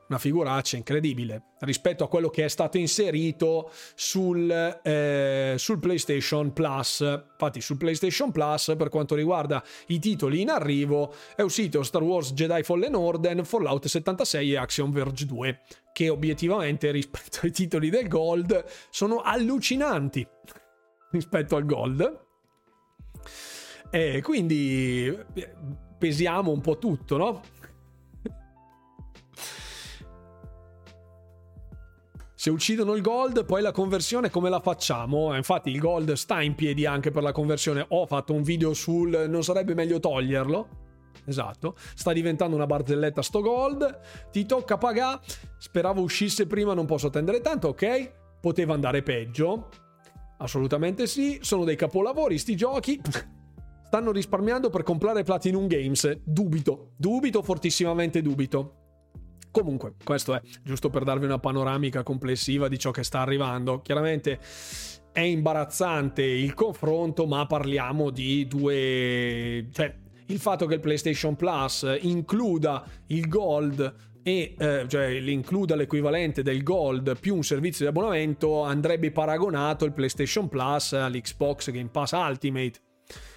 [0.08, 4.50] una figuraccia incredibile rispetto a quello che è stato inserito sul,
[4.82, 7.00] eh, sul, PlayStation Plus.
[7.00, 12.32] Infatti, sul PlayStation Plus, per quanto riguarda i titoli in arrivo, è uscito Star Wars
[12.32, 15.60] Jedi Fallen Order, Fallout 76 e Action Verge 2,
[15.92, 20.26] che obiettivamente rispetto ai titoli del Gold sono allucinanti
[21.10, 22.22] rispetto al Gold.
[23.90, 25.54] E quindi eh,
[25.96, 27.40] pesiamo un po' tutto, no?
[32.44, 35.32] Se uccidono il gold, poi la conversione come la facciamo?
[35.32, 37.86] Eh, infatti il gold sta in piedi anche per la conversione.
[37.88, 40.68] Ho fatto un video sul non sarebbe meglio toglierlo.
[41.24, 43.98] Esatto, sta diventando una barzelletta sto gold.
[44.30, 45.20] Ti tocca pagare.
[45.56, 48.12] Speravo uscisse prima, non posso attendere tanto, ok?
[48.42, 49.70] Poteva andare peggio.
[50.36, 53.00] Assolutamente sì, sono dei capolavori sti giochi.
[53.86, 56.20] stanno risparmiando per comprare Platinum Games.
[56.22, 58.83] Dubito, dubito, fortissimamente dubito.
[59.54, 63.82] Comunque, questo è giusto per darvi una panoramica complessiva di ciò che sta arrivando.
[63.82, 64.40] Chiaramente
[65.12, 69.68] è imbarazzante il confronto, ma parliamo di due...
[69.72, 69.94] cioè
[70.26, 73.94] il fatto che il PlayStation Plus includa il Gold
[74.24, 79.92] e eh, cioè includa l'equivalente del Gold più un servizio di abbonamento andrebbe paragonato il
[79.92, 82.80] PlayStation Plus all'Xbox Game Pass Ultimate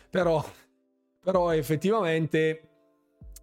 [0.10, 0.44] però,
[1.22, 2.67] però effettivamente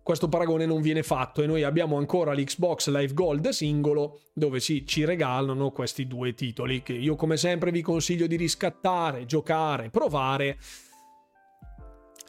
[0.05, 4.86] questo paragone non viene fatto e noi abbiamo ancora l'Xbox Live Gold singolo dove si,
[4.86, 10.59] ci regalano questi due titoli che io come sempre vi consiglio di riscattare, giocare, provare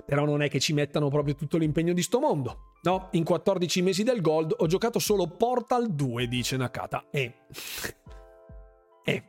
[0.06, 2.76] però non è che ci mettano proprio tutto l'impegno di sto mondo.
[2.84, 7.06] No, in 14 mesi del Gold ho giocato solo Portal 2, dice Nakata.
[7.10, 7.34] E...
[9.04, 9.24] e...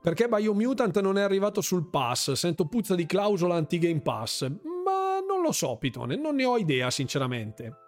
[0.00, 2.32] Perché Biomutant non è arrivato sul pass?
[2.32, 4.42] Sento puzza di clausola anti-game pass.
[4.84, 7.87] Ma non lo so, Pitone, non ne ho idea, sinceramente.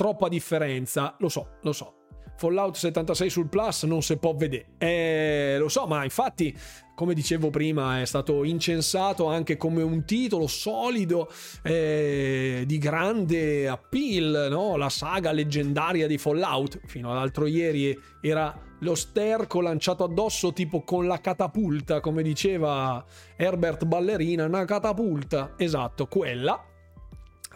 [0.00, 1.94] Troppa differenza, lo so, lo so.
[2.38, 4.68] Fallout 76 sul Plus non si può vedere.
[4.78, 6.56] Eh, lo so, ma infatti,
[6.94, 11.30] come dicevo prima, è stato incensato anche come un titolo solido
[11.62, 14.76] eh, di grande appeal, no?
[14.76, 16.80] la saga leggendaria di Fallout.
[16.86, 23.04] Fino all'altro ieri era lo sterco lanciato addosso tipo con la catapulta, come diceva
[23.36, 25.56] Herbert Ballerina, una catapulta.
[25.58, 26.58] Esatto, quella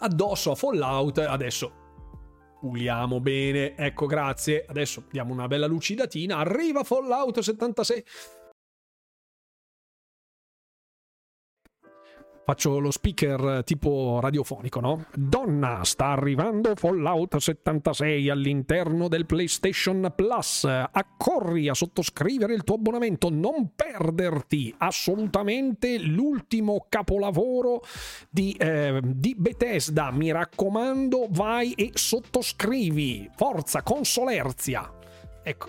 [0.00, 1.83] addosso a Fallout, adesso
[2.64, 8.04] puliamo bene, ecco grazie, adesso diamo una bella lucidatina, arriva Fallout 76,
[12.46, 15.06] Faccio lo speaker tipo radiofonico, no?
[15.14, 20.64] Donna, sta arrivando Fallout 76 all'interno del PlayStation Plus.
[20.64, 27.80] Accorri a sottoscrivere il tuo abbonamento, non perderti assolutamente l'ultimo capolavoro
[28.28, 30.10] di, eh, di Bethesda.
[30.10, 33.30] Mi raccomando, vai e sottoscrivi.
[33.34, 34.92] Forza, consolerzia.
[35.42, 35.68] Ecco.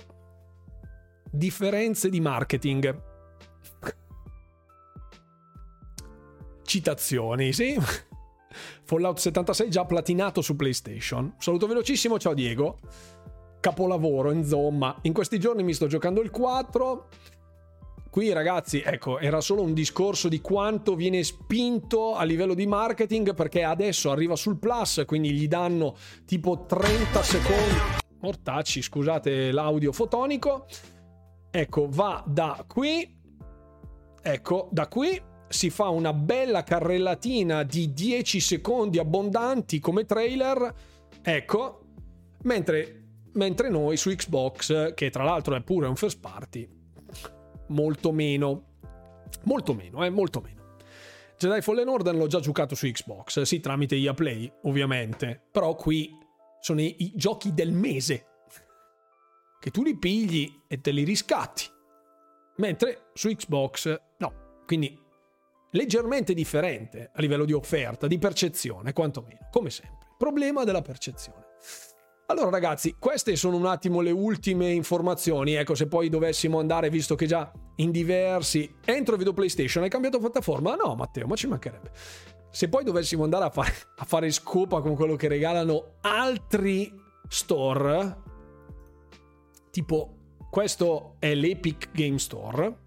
[1.32, 3.14] Differenze di marketing
[6.66, 7.78] citazioni, sì.
[8.84, 11.36] Fallout 76 già platinato su PlayStation.
[11.38, 12.80] Saluto velocissimo, ciao Diego.
[13.60, 14.98] Capolavoro, insomma.
[15.04, 17.08] In questi giorni mi sto giocando il 4.
[18.10, 23.34] Qui ragazzi, ecco, era solo un discorso di quanto viene spinto a livello di marketing
[23.34, 28.04] perché adesso arriva sul Plus, quindi gli danno tipo 30 secondi.
[28.22, 30.66] Mortacci, scusate l'audio fotonico.
[31.52, 33.18] Ecco, va da qui.
[34.22, 40.74] Ecco, da qui si fa una bella carrellatina di 10 secondi abbondanti come trailer,
[41.22, 41.82] ecco,
[42.44, 43.04] mentre,
[43.34, 46.68] mentre noi su Xbox, che tra l'altro è pure un first party,
[47.68, 48.64] molto meno,
[49.44, 50.54] molto meno, eh, molto meno.
[51.38, 56.18] Jedi Fallen Order l'ho già giocato su Xbox, sì, tramite EA Play, ovviamente, però qui
[56.62, 58.26] sono i, i giochi del mese,
[59.60, 61.66] che tu li pigli e te li riscatti,
[62.58, 64.98] mentre su Xbox no, quindi
[65.76, 70.08] leggermente differente a livello di offerta, di percezione, quantomeno, come sempre.
[70.18, 71.44] Problema della percezione.
[72.28, 77.14] Allora ragazzi, queste sono un attimo le ultime informazioni, ecco se poi dovessimo andare, visto
[77.14, 78.74] che già in diversi...
[78.84, 80.76] Entro vedo PlayStation, hai cambiato piattaforma?
[80.76, 81.92] No Matteo, ma ci mancherebbe.
[82.50, 86.92] Se poi dovessimo andare a fare, a fare scopa con quello che regalano altri
[87.28, 88.18] store,
[89.70, 90.16] tipo
[90.50, 92.85] questo è l'Epic Game Store,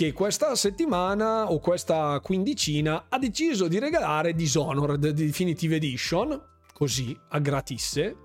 [0.00, 7.38] che questa settimana o questa quindicina ha deciso di regalare Dishonored Definitive Edition, così a
[7.38, 8.16] gratisse.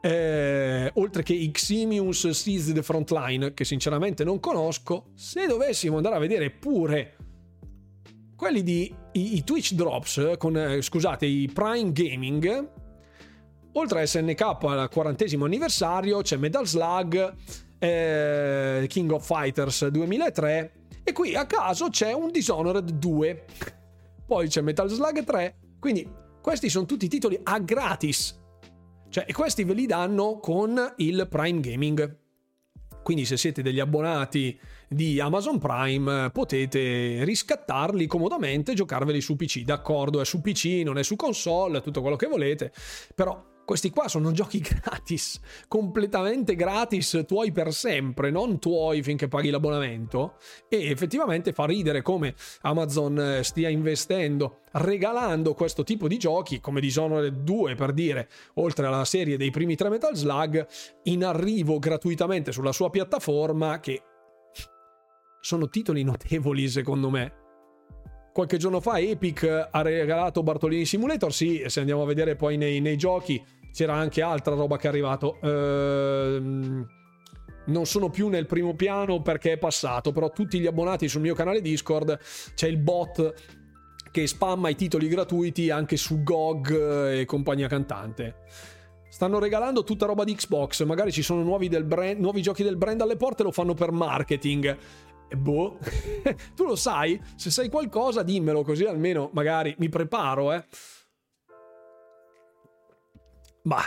[0.00, 6.18] Eh, oltre che Ximius Seize the Frontline, che sinceramente non conosco, se dovessimo andare a
[6.20, 7.16] vedere pure
[8.36, 12.70] quelli di i, i Twitch Drops, con, eh, scusate, i Prime Gaming,
[13.72, 17.34] oltre a SNK al quarantesimo anniversario, c'è Metal Slug
[17.80, 23.44] eh, King of Fighters 2003 e qui a caso c'è un Dishonored 2.
[24.26, 26.08] Poi c'è Metal Slug 3, quindi
[26.40, 28.38] questi sono tutti titoli a gratis.
[29.08, 32.18] Cioè, e questi ve li danno con il Prime Gaming.
[33.02, 34.56] Quindi se siete degli abbonati
[34.88, 39.62] di Amazon Prime potete riscattarli comodamente e giocarveli su PC.
[39.62, 42.72] D'accordo, è su PC, non è su console, tutto quello che volete,
[43.14, 45.38] però questi qua sono giochi gratis,
[45.68, 50.38] completamente gratis, tuoi per sempre, non tuoi finché paghi l'abbonamento.
[50.68, 56.80] E effettivamente fa ridere come Amazon eh, stia investendo, regalando questo tipo di giochi, come
[56.80, 60.66] Dishonored 2 per dire, oltre alla serie dei primi tre Metal Slug,
[61.04, 64.02] in arrivo gratuitamente sulla sua piattaforma, che
[65.38, 67.34] sono titoli notevoli secondo me
[68.32, 72.80] qualche giorno fa Epic ha regalato Bartolini Simulator, sì, se andiamo a vedere poi nei,
[72.80, 73.42] nei giochi
[73.72, 75.38] c'era anche altra roba che è arrivato.
[75.42, 76.86] Ehm,
[77.66, 81.34] non sono più nel primo piano perché è passato, però tutti gli abbonati sul mio
[81.34, 82.18] canale Discord
[82.54, 83.34] c'è il bot
[84.10, 88.36] che spamma i titoli gratuiti anche su GOG e compagnia cantante.
[89.08, 93.00] Stanno regalando tutta roba di Xbox, magari ci sono nuovi, brand, nuovi giochi del brand
[93.00, 94.76] alle porte, lo fanno per marketing.
[95.28, 95.78] E boh,
[96.56, 97.20] tu lo sai?
[97.36, 100.64] Se sai qualcosa dimmelo così almeno magari mi preparo, eh.
[103.62, 103.80] Ma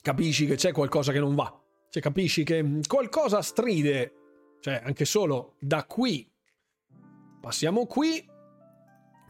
[0.00, 1.60] capisci che c'è qualcosa che non va.
[1.88, 4.14] Cioè capisci che qualcosa stride.
[4.60, 6.30] Cioè anche solo da qui.
[7.40, 8.24] Passiamo qui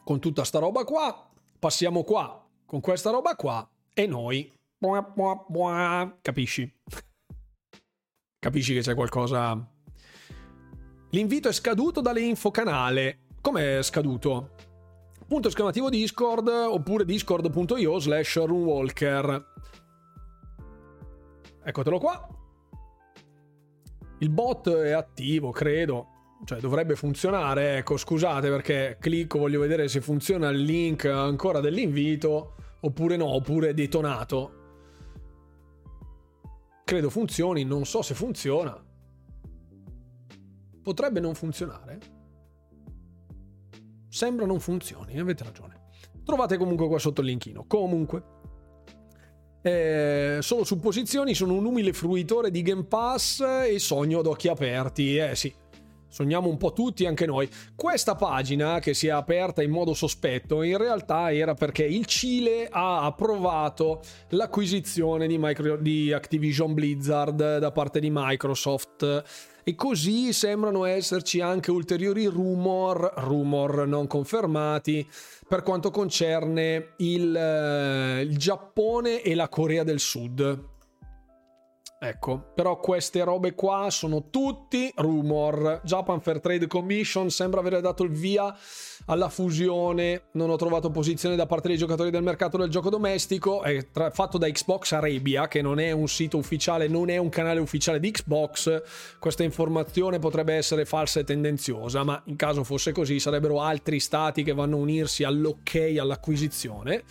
[0.03, 1.29] con tutta sta roba qua.
[1.59, 3.69] Passiamo qua con questa roba qua.
[3.93, 4.51] E noi...
[6.21, 6.81] Capisci?
[8.39, 9.69] Capisci che c'è qualcosa...
[11.11, 13.27] L'invito è scaduto dalle info canale.
[13.39, 14.55] Come è scaduto?
[15.27, 19.45] Punto esclamativo Discord oppure discord.io slash runewalker.
[21.63, 22.27] Eccotelo qua.
[24.19, 26.07] Il bot è attivo, credo.
[26.45, 27.77] Cioè, dovrebbe funzionare.
[27.77, 32.55] Ecco, scusate perché clicco, voglio vedere se funziona il link ancora dell'invito.
[32.81, 34.61] Oppure no, oppure è detonato.
[36.83, 38.77] Credo funzioni, non so se funziona.
[40.81, 42.22] Potrebbe non funzionare
[44.13, 45.81] sembra non funzioni, avete ragione.
[46.23, 47.65] Trovate comunque qua sotto il linkino.
[47.67, 48.23] Comunque,
[49.63, 55.17] eh, solo supposizioni, sono un umile fruitore di Game Pass e sogno ad occhi aperti.
[55.17, 55.51] Eh sì,
[56.07, 57.49] sogniamo un po' tutti, anche noi.
[57.75, 62.67] Questa pagina che si è aperta in modo sospetto in realtà era perché il Cile
[62.69, 70.85] ha approvato l'acquisizione di, Micro, di Activision Blizzard da parte di Microsoft e così sembrano
[70.85, 75.07] esserci anche ulteriori rumor, rumor non confermati,
[75.47, 80.71] per quanto concerne il, eh, il Giappone e la Corea del Sud.
[82.05, 85.79] Ecco, però queste robe qua sono tutti rumor.
[85.85, 88.53] Japan Fair Trade Commission sembra aver dato il via
[89.05, 90.23] alla fusione.
[90.33, 93.61] Non ho trovato posizione da parte dei giocatori del mercato del gioco domestico.
[93.61, 97.29] È tra- fatto da Xbox Arabia, che non è un sito ufficiale, non è un
[97.29, 98.81] canale ufficiale di Xbox.
[99.17, 104.43] Questa informazione potrebbe essere falsa e tendenziosa, ma in caso fosse così sarebbero altri stati
[104.43, 107.03] che vanno a unirsi all'ok all'acquisizione.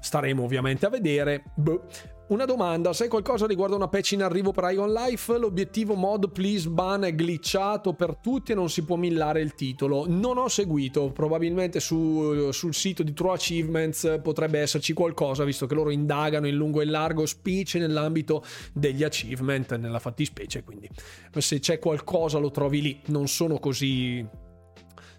[0.00, 1.42] Staremo ovviamente a vedere.
[1.54, 1.84] Boh.
[2.28, 5.36] Una domanda, sai qualcosa riguardo una patch in arrivo per Ion Life?
[5.36, 10.06] L'obiettivo mod please ban è glitchato per tutti e non si può millare il titolo.
[10.08, 15.74] Non ho seguito, probabilmente su, sul sito di True Achievements potrebbe esserci qualcosa, visto che
[15.74, 20.88] loro indagano in lungo e in largo, specie nell'ambito degli achievement, nella fattispecie, quindi
[21.36, 24.26] se c'è qualcosa lo trovi lì, non sono così...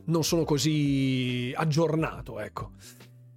[0.05, 2.71] non sono così aggiornato, ecco.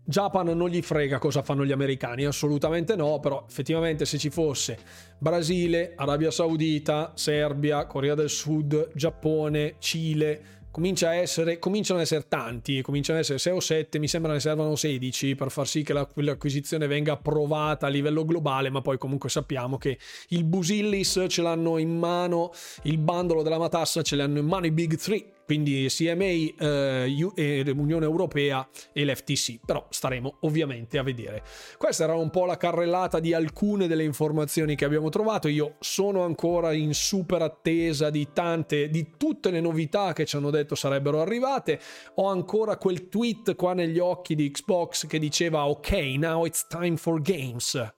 [0.09, 4.79] Japan non gli frega cosa fanno gli americani, assolutamente no, però effettivamente se ci fosse
[5.19, 12.27] Brasile, Arabia Saudita, Serbia, Corea del Sud, Giappone, Cile, comincia a essere, cominciano ad essere
[12.29, 15.83] tanti, cominciano ad essere 6 o 7, mi sembra ne servano 16 per far sì
[15.83, 21.43] che l'acquisizione venga approvata a livello globale, ma poi comunque sappiamo che il Busillis ce
[21.43, 22.53] l'hanno in mano,
[22.83, 28.05] il bandolo della matassa ce l'hanno in mano i Big 3 quindi CMA, eh, Unione
[28.05, 31.43] Europea e l'FTC, però staremo ovviamente a vedere.
[31.79, 36.25] Questa era un po' la carrellata di alcune delle informazioni che abbiamo trovato, io sono
[36.25, 41.21] ancora in super attesa di tante, di tutte le novità che ci hanno detto sarebbero
[41.21, 41.81] arrivate,
[42.17, 46.97] ho ancora quel tweet qua negli occhi di Xbox che diceva ok, now it's time
[46.97, 47.95] for games.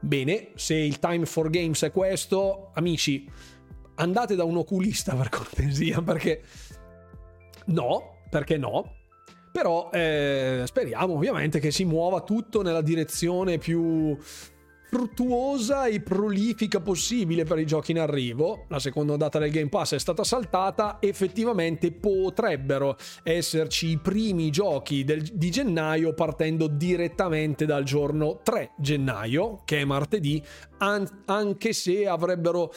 [0.00, 3.28] Bene, se il time for games è questo, amici,
[3.96, 6.42] andate da un oculista per cortesia, perché
[7.66, 8.96] No, perché no?
[9.52, 14.16] Però eh, speriamo ovviamente che si muova tutto nella direzione più
[14.92, 18.66] fruttuosa e prolifica possibile per i giochi in arrivo.
[18.68, 25.02] La seconda data del Game Pass è stata saltata, effettivamente potrebbero esserci i primi giochi
[25.02, 30.42] del, di gennaio partendo direttamente dal giorno 3 gennaio, che è martedì,
[30.78, 32.70] an- anche se avrebbero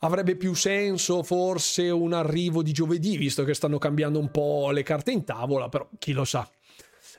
[0.00, 4.82] avrebbe più senso forse un arrivo di giovedì, visto che stanno cambiando un po' le
[4.82, 6.48] carte in tavola, però chi lo sa.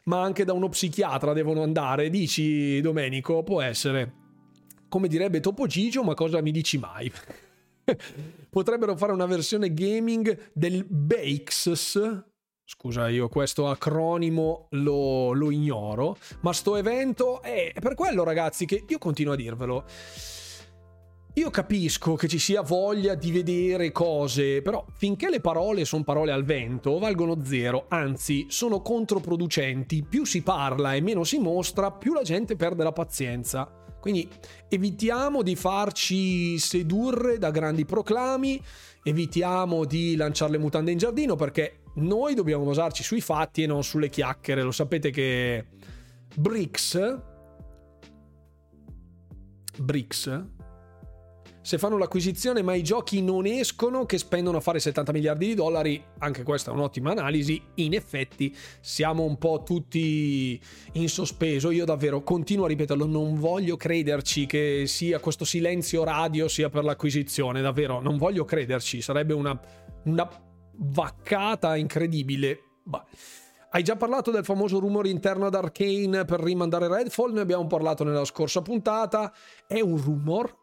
[0.06, 4.20] Ma anche da uno psichiatra devono andare, dici Domenico, può essere.
[4.90, 7.12] Come direbbe Topo Gigio, ma cosa mi dici mai?
[8.50, 12.24] Potrebbero fare una versione gaming del Bakes.
[12.64, 18.86] Scusa, io questo acronimo lo, lo ignoro, ma sto evento è per quello ragazzi che
[18.88, 19.86] io continuo a dirvelo
[21.36, 26.34] io capisco che ci sia voglia di vedere cose, però finché le parole sono parole
[26.34, 30.04] al vento, valgono zero, anzi sono controproducenti.
[30.04, 33.72] Più si parla e meno si mostra, più la gente perde la pazienza.
[34.02, 34.28] Quindi
[34.68, 38.62] evitiamo di farci sedurre da grandi proclami,
[39.02, 43.84] evitiamo di lanciare le mutande in giardino perché noi dobbiamo basarci sui fatti e non
[43.84, 44.64] sulle chiacchiere.
[44.64, 45.66] Lo sapete che
[46.36, 47.20] BRICS
[49.80, 50.44] BRICS
[51.62, 55.54] se fanno l'acquisizione ma i giochi non escono, che spendono a fare 70 miliardi di
[55.54, 60.60] dollari, anche questa è un'ottima analisi, in effetti siamo un po' tutti
[60.94, 66.48] in sospeso, io davvero continuo a ripeterlo, non voglio crederci che sia questo silenzio radio
[66.48, 69.60] sia per l'acquisizione, davvero, non voglio crederci, sarebbe una,
[70.06, 70.30] una
[70.78, 72.60] vaccata incredibile.
[72.84, 73.06] Bah.
[73.74, 77.32] Hai già parlato del famoso rumore interno ad Arkane per rimandare Redfall?
[77.32, 79.32] Ne abbiamo parlato nella scorsa puntata.
[79.66, 80.61] È un rumor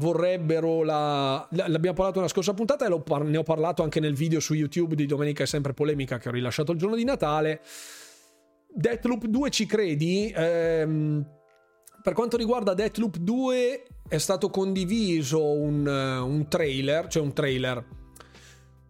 [0.00, 1.46] vorrebbero la...
[1.50, 3.22] L'abbiamo parlato nella scorsa puntata e par...
[3.22, 6.32] ne ho parlato anche nel video su YouTube di Domenica è sempre polemica che ho
[6.32, 7.60] rilasciato il giorno di Natale.
[8.72, 10.32] Deathloop 2 ci credi?
[10.34, 11.24] Ehm,
[12.02, 17.84] per quanto riguarda Deathloop 2 è stato condiviso un, un trailer, cioè un trailer,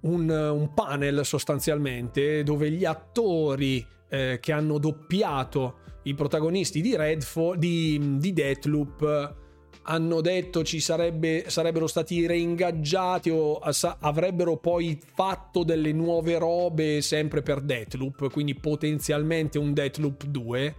[0.03, 7.57] un, un panel sostanzialmente dove gli attori eh, che hanno doppiato i protagonisti di Redfall,
[7.57, 9.49] di, di Deathloop
[9.90, 13.58] hanno detto ci sarebbe, sarebbero stati reingaggiati o
[13.98, 20.76] avrebbero poi fatto delle nuove robe sempre per Deathloop, quindi potenzialmente un Deathloop 2.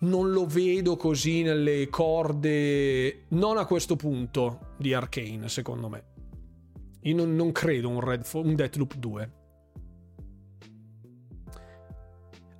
[0.00, 6.04] Non lo vedo così nelle corde, non a questo punto di Arkane, secondo me.
[7.02, 9.30] Io non, non credo un, Red, un Deathloop 2.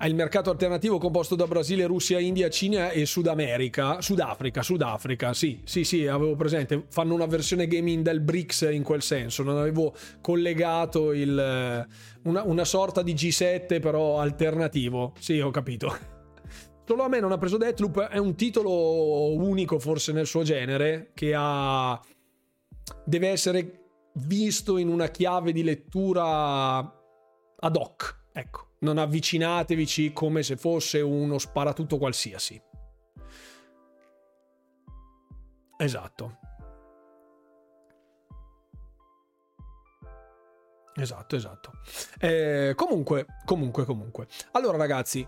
[0.06, 4.00] Il mercato alternativo composto da Brasile, Russia, India, Cina e Sud America.
[4.00, 6.86] Sudafrica, Sudafrica, sì, sì, sì, avevo presente.
[6.88, 9.42] Fanno una versione gaming del BRICS in quel senso.
[9.42, 11.86] Non avevo collegato il,
[12.22, 15.12] una, una sorta di G7 però alternativo.
[15.18, 15.94] Sì, ho capito.
[16.88, 21.10] Solo a me non ha preso Deathloop, è un titolo unico forse nel suo genere,
[21.14, 22.00] che ha...
[23.04, 23.80] deve essere
[24.14, 31.38] visto in una chiave di lettura ad hoc, ecco non avvicinatevici come se fosse uno
[31.38, 32.60] sparatutto qualsiasi.
[35.76, 36.38] Esatto.
[40.94, 41.72] Esatto, esatto.
[42.18, 44.26] Eh, comunque, comunque, comunque.
[44.52, 45.26] Allora ragazzi,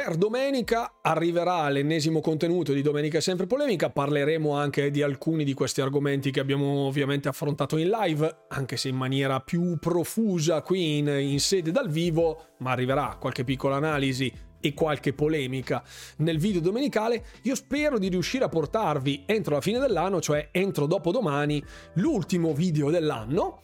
[0.00, 5.80] per domenica arriverà l'ennesimo contenuto di Domenica Sempre Polemica, parleremo anche di alcuni di questi
[5.80, 11.08] argomenti che abbiamo ovviamente affrontato in live, anche se in maniera più profusa qui in,
[11.08, 15.82] in sede dal vivo, ma arriverà qualche piccola analisi e qualche polemica
[16.18, 20.86] nel video domenicale, io spero di riuscire a portarvi entro la fine dell'anno, cioè entro
[20.86, 21.60] dopodomani,
[21.94, 23.62] l'ultimo video dell'anno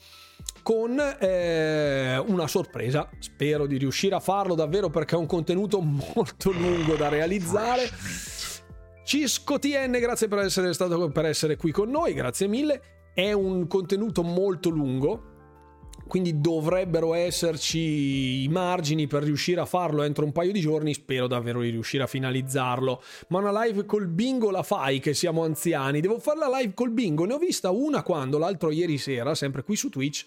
[0.64, 3.08] con eh, una sorpresa.
[3.18, 7.82] Spero di riuscire a farlo davvero perché è un contenuto molto lungo da realizzare.
[9.04, 12.80] Cisco TN, grazie per essere stato per essere qui con noi, grazie mille.
[13.12, 15.33] È un contenuto molto lungo,
[16.06, 21.26] quindi dovrebbero esserci i margini per riuscire a farlo entro un paio di giorni, spero
[21.26, 23.02] davvero di riuscire a finalizzarlo.
[23.28, 26.90] Ma una live col bingo la fai che siamo anziani, devo fare la live col
[26.90, 30.24] bingo, ne ho vista una quando l'altro ieri sera, sempre qui su Twitch,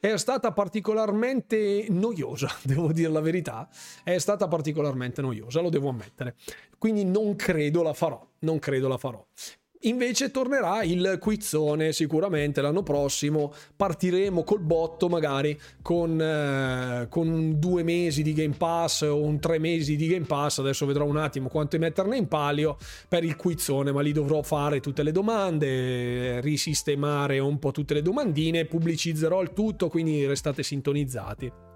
[0.00, 3.68] è stata particolarmente noiosa, devo dire la verità,
[4.02, 6.36] è stata particolarmente noiosa, lo devo ammettere.
[6.78, 9.24] Quindi non credo la farò, non credo la farò.
[9.84, 17.82] Invece tornerà il quizzone sicuramente l'anno prossimo, partiremo col botto magari con, eh, con due
[17.82, 21.48] mesi di Game Pass o un tre mesi di Game Pass, adesso vedrò un attimo
[21.48, 22.76] quanto metterne in palio
[23.08, 28.02] per il quizzone, ma lì dovrò fare tutte le domande, risistemare un po' tutte le
[28.02, 31.69] domandine, pubblicizzerò il tutto, quindi restate sintonizzati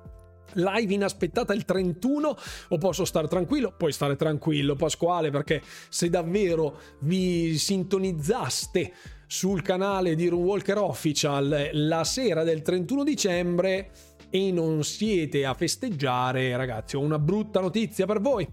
[0.54, 2.36] live inaspettata il 31
[2.68, 3.74] o posso stare tranquillo?
[3.76, 8.92] Puoi stare tranquillo Pasquale perché se davvero vi sintonizzaste
[9.26, 13.90] sul canale di Runwalker Official la sera del 31 dicembre
[14.30, 18.46] e non siete a festeggiare ragazzi ho una brutta notizia per voi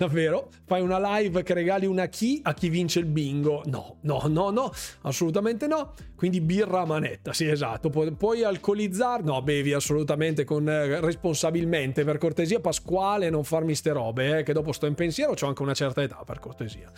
[0.00, 0.48] Davvero?
[0.64, 3.60] Fai una live che regali una key a chi vince il bingo?
[3.66, 4.72] No, no, no, no,
[5.02, 5.92] assolutamente no.
[6.16, 7.90] Quindi birra a manetta, sì, esatto.
[7.90, 9.22] Pu- puoi alcolizzare?
[9.22, 12.02] No, bevi assolutamente con eh, responsabilmente.
[12.02, 15.60] Per cortesia, Pasquale, non farmi ste robe, eh, che dopo sto in pensiero, ho anche
[15.60, 16.90] una certa età, per cortesia.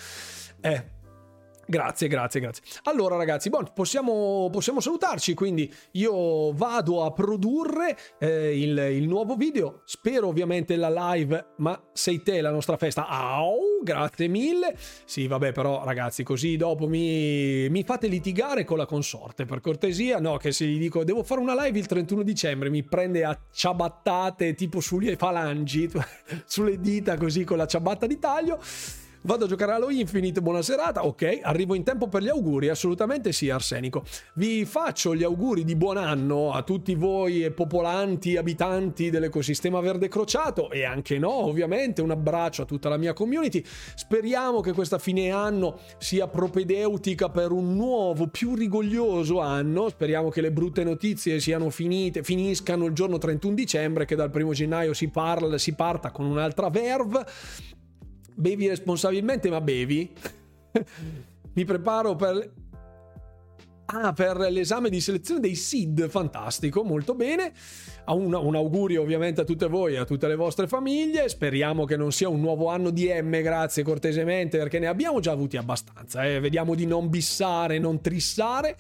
[0.60, 1.00] Eh.
[1.72, 2.62] Grazie, grazie, grazie.
[2.82, 9.36] Allora ragazzi, bon, possiamo, possiamo, salutarci, quindi io vado a produrre eh, il, il, nuovo
[9.36, 13.08] video, spero ovviamente la live, ma sei te la nostra festa.
[13.08, 14.76] Au, grazie mille.
[15.06, 20.20] Sì, vabbè, però ragazzi, così dopo mi, mi fate litigare con la consorte, per cortesia,
[20.20, 23.38] no, che se gli dico devo fare una live il 31 dicembre, mi prende a
[23.50, 25.90] ciabattate tipo sulle falangi,
[26.44, 28.60] sulle dita così con la ciabatta di taglio.
[29.24, 31.06] Vado a giocare allo Infinite, buona serata.
[31.06, 34.02] Ok, arrivo in tempo per gli auguri, assolutamente sì, Arsenico.
[34.34, 40.72] Vi faccio gli auguri di buon anno a tutti voi popolanti, abitanti dell'ecosistema verde crociato
[40.72, 42.02] e anche no, ovviamente.
[42.02, 43.62] Un abbraccio a tutta la mia community.
[43.94, 49.88] Speriamo che questa fine anno sia propedeutica per un nuovo, più rigoglioso anno.
[49.88, 54.52] Speriamo che le brutte notizie siano finite, finiscano il giorno 31 dicembre, che dal primo
[54.52, 57.24] gennaio si, parla, si parta con un'altra verve
[58.34, 60.10] bevi responsabilmente, ma bevi.
[61.54, 62.60] Mi preparo per...
[63.94, 67.52] Ah, per l'esame di selezione dei SID, fantastico, molto bene.
[68.06, 71.28] Un, un, augurio ovviamente a tutte voi e a tutte le vostre famiglie.
[71.28, 75.32] Speriamo che non sia un nuovo anno di M, grazie cortesemente, perché ne abbiamo già
[75.32, 76.24] avuti abbastanza.
[76.24, 76.40] Eh.
[76.40, 78.76] Vediamo di non bissare, non trissare.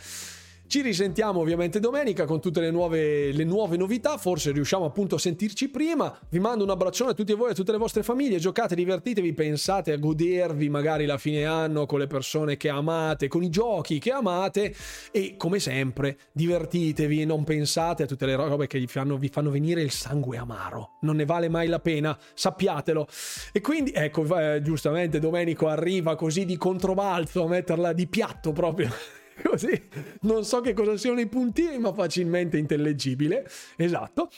[0.72, 5.18] Ci risentiamo ovviamente domenica con tutte le nuove, le nuove novità, forse riusciamo appunto a
[5.18, 6.18] sentirci prima.
[6.30, 9.34] Vi mando un abbraccione a tutti voi e a tutte le vostre famiglie, giocate, divertitevi,
[9.34, 13.98] pensate a godervi magari la fine anno con le persone che amate, con i giochi
[13.98, 14.74] che amate
[15.10, 19.28] e come sempre divertitevi e non pensate a tutte le robe che vi fanno, vi
[19.28, 20.92] fanno venire il sangue amaro.
[21.02, 23.06] Non ne vale mai la pena, sappiatelo.
[23.52, 29.20] E quindi ecco, eh, giustamente Domenico arriva così di controbalzo a metterla di piatto proprio.
[29.42, 29.88] Così
[30.22, 33.48] non so che cosa siano i puntini, ma facilmente intellegibile.
[33.76, 34.30] Esatto.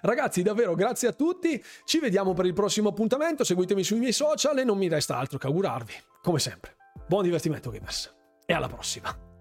[0.00, 1.62] Ragazzi, davvero grazie a tutti.
[1.84, 3.44] Ci vediamo per il prossimo appuntamento.
[3.44, 6.76] Seguitemi sui miei social e non mi resta altro che augurarvi, come sempre,
[7.06, 8.14] buon divertimento, gamers.
[8.46, 9.35] E alla prossima.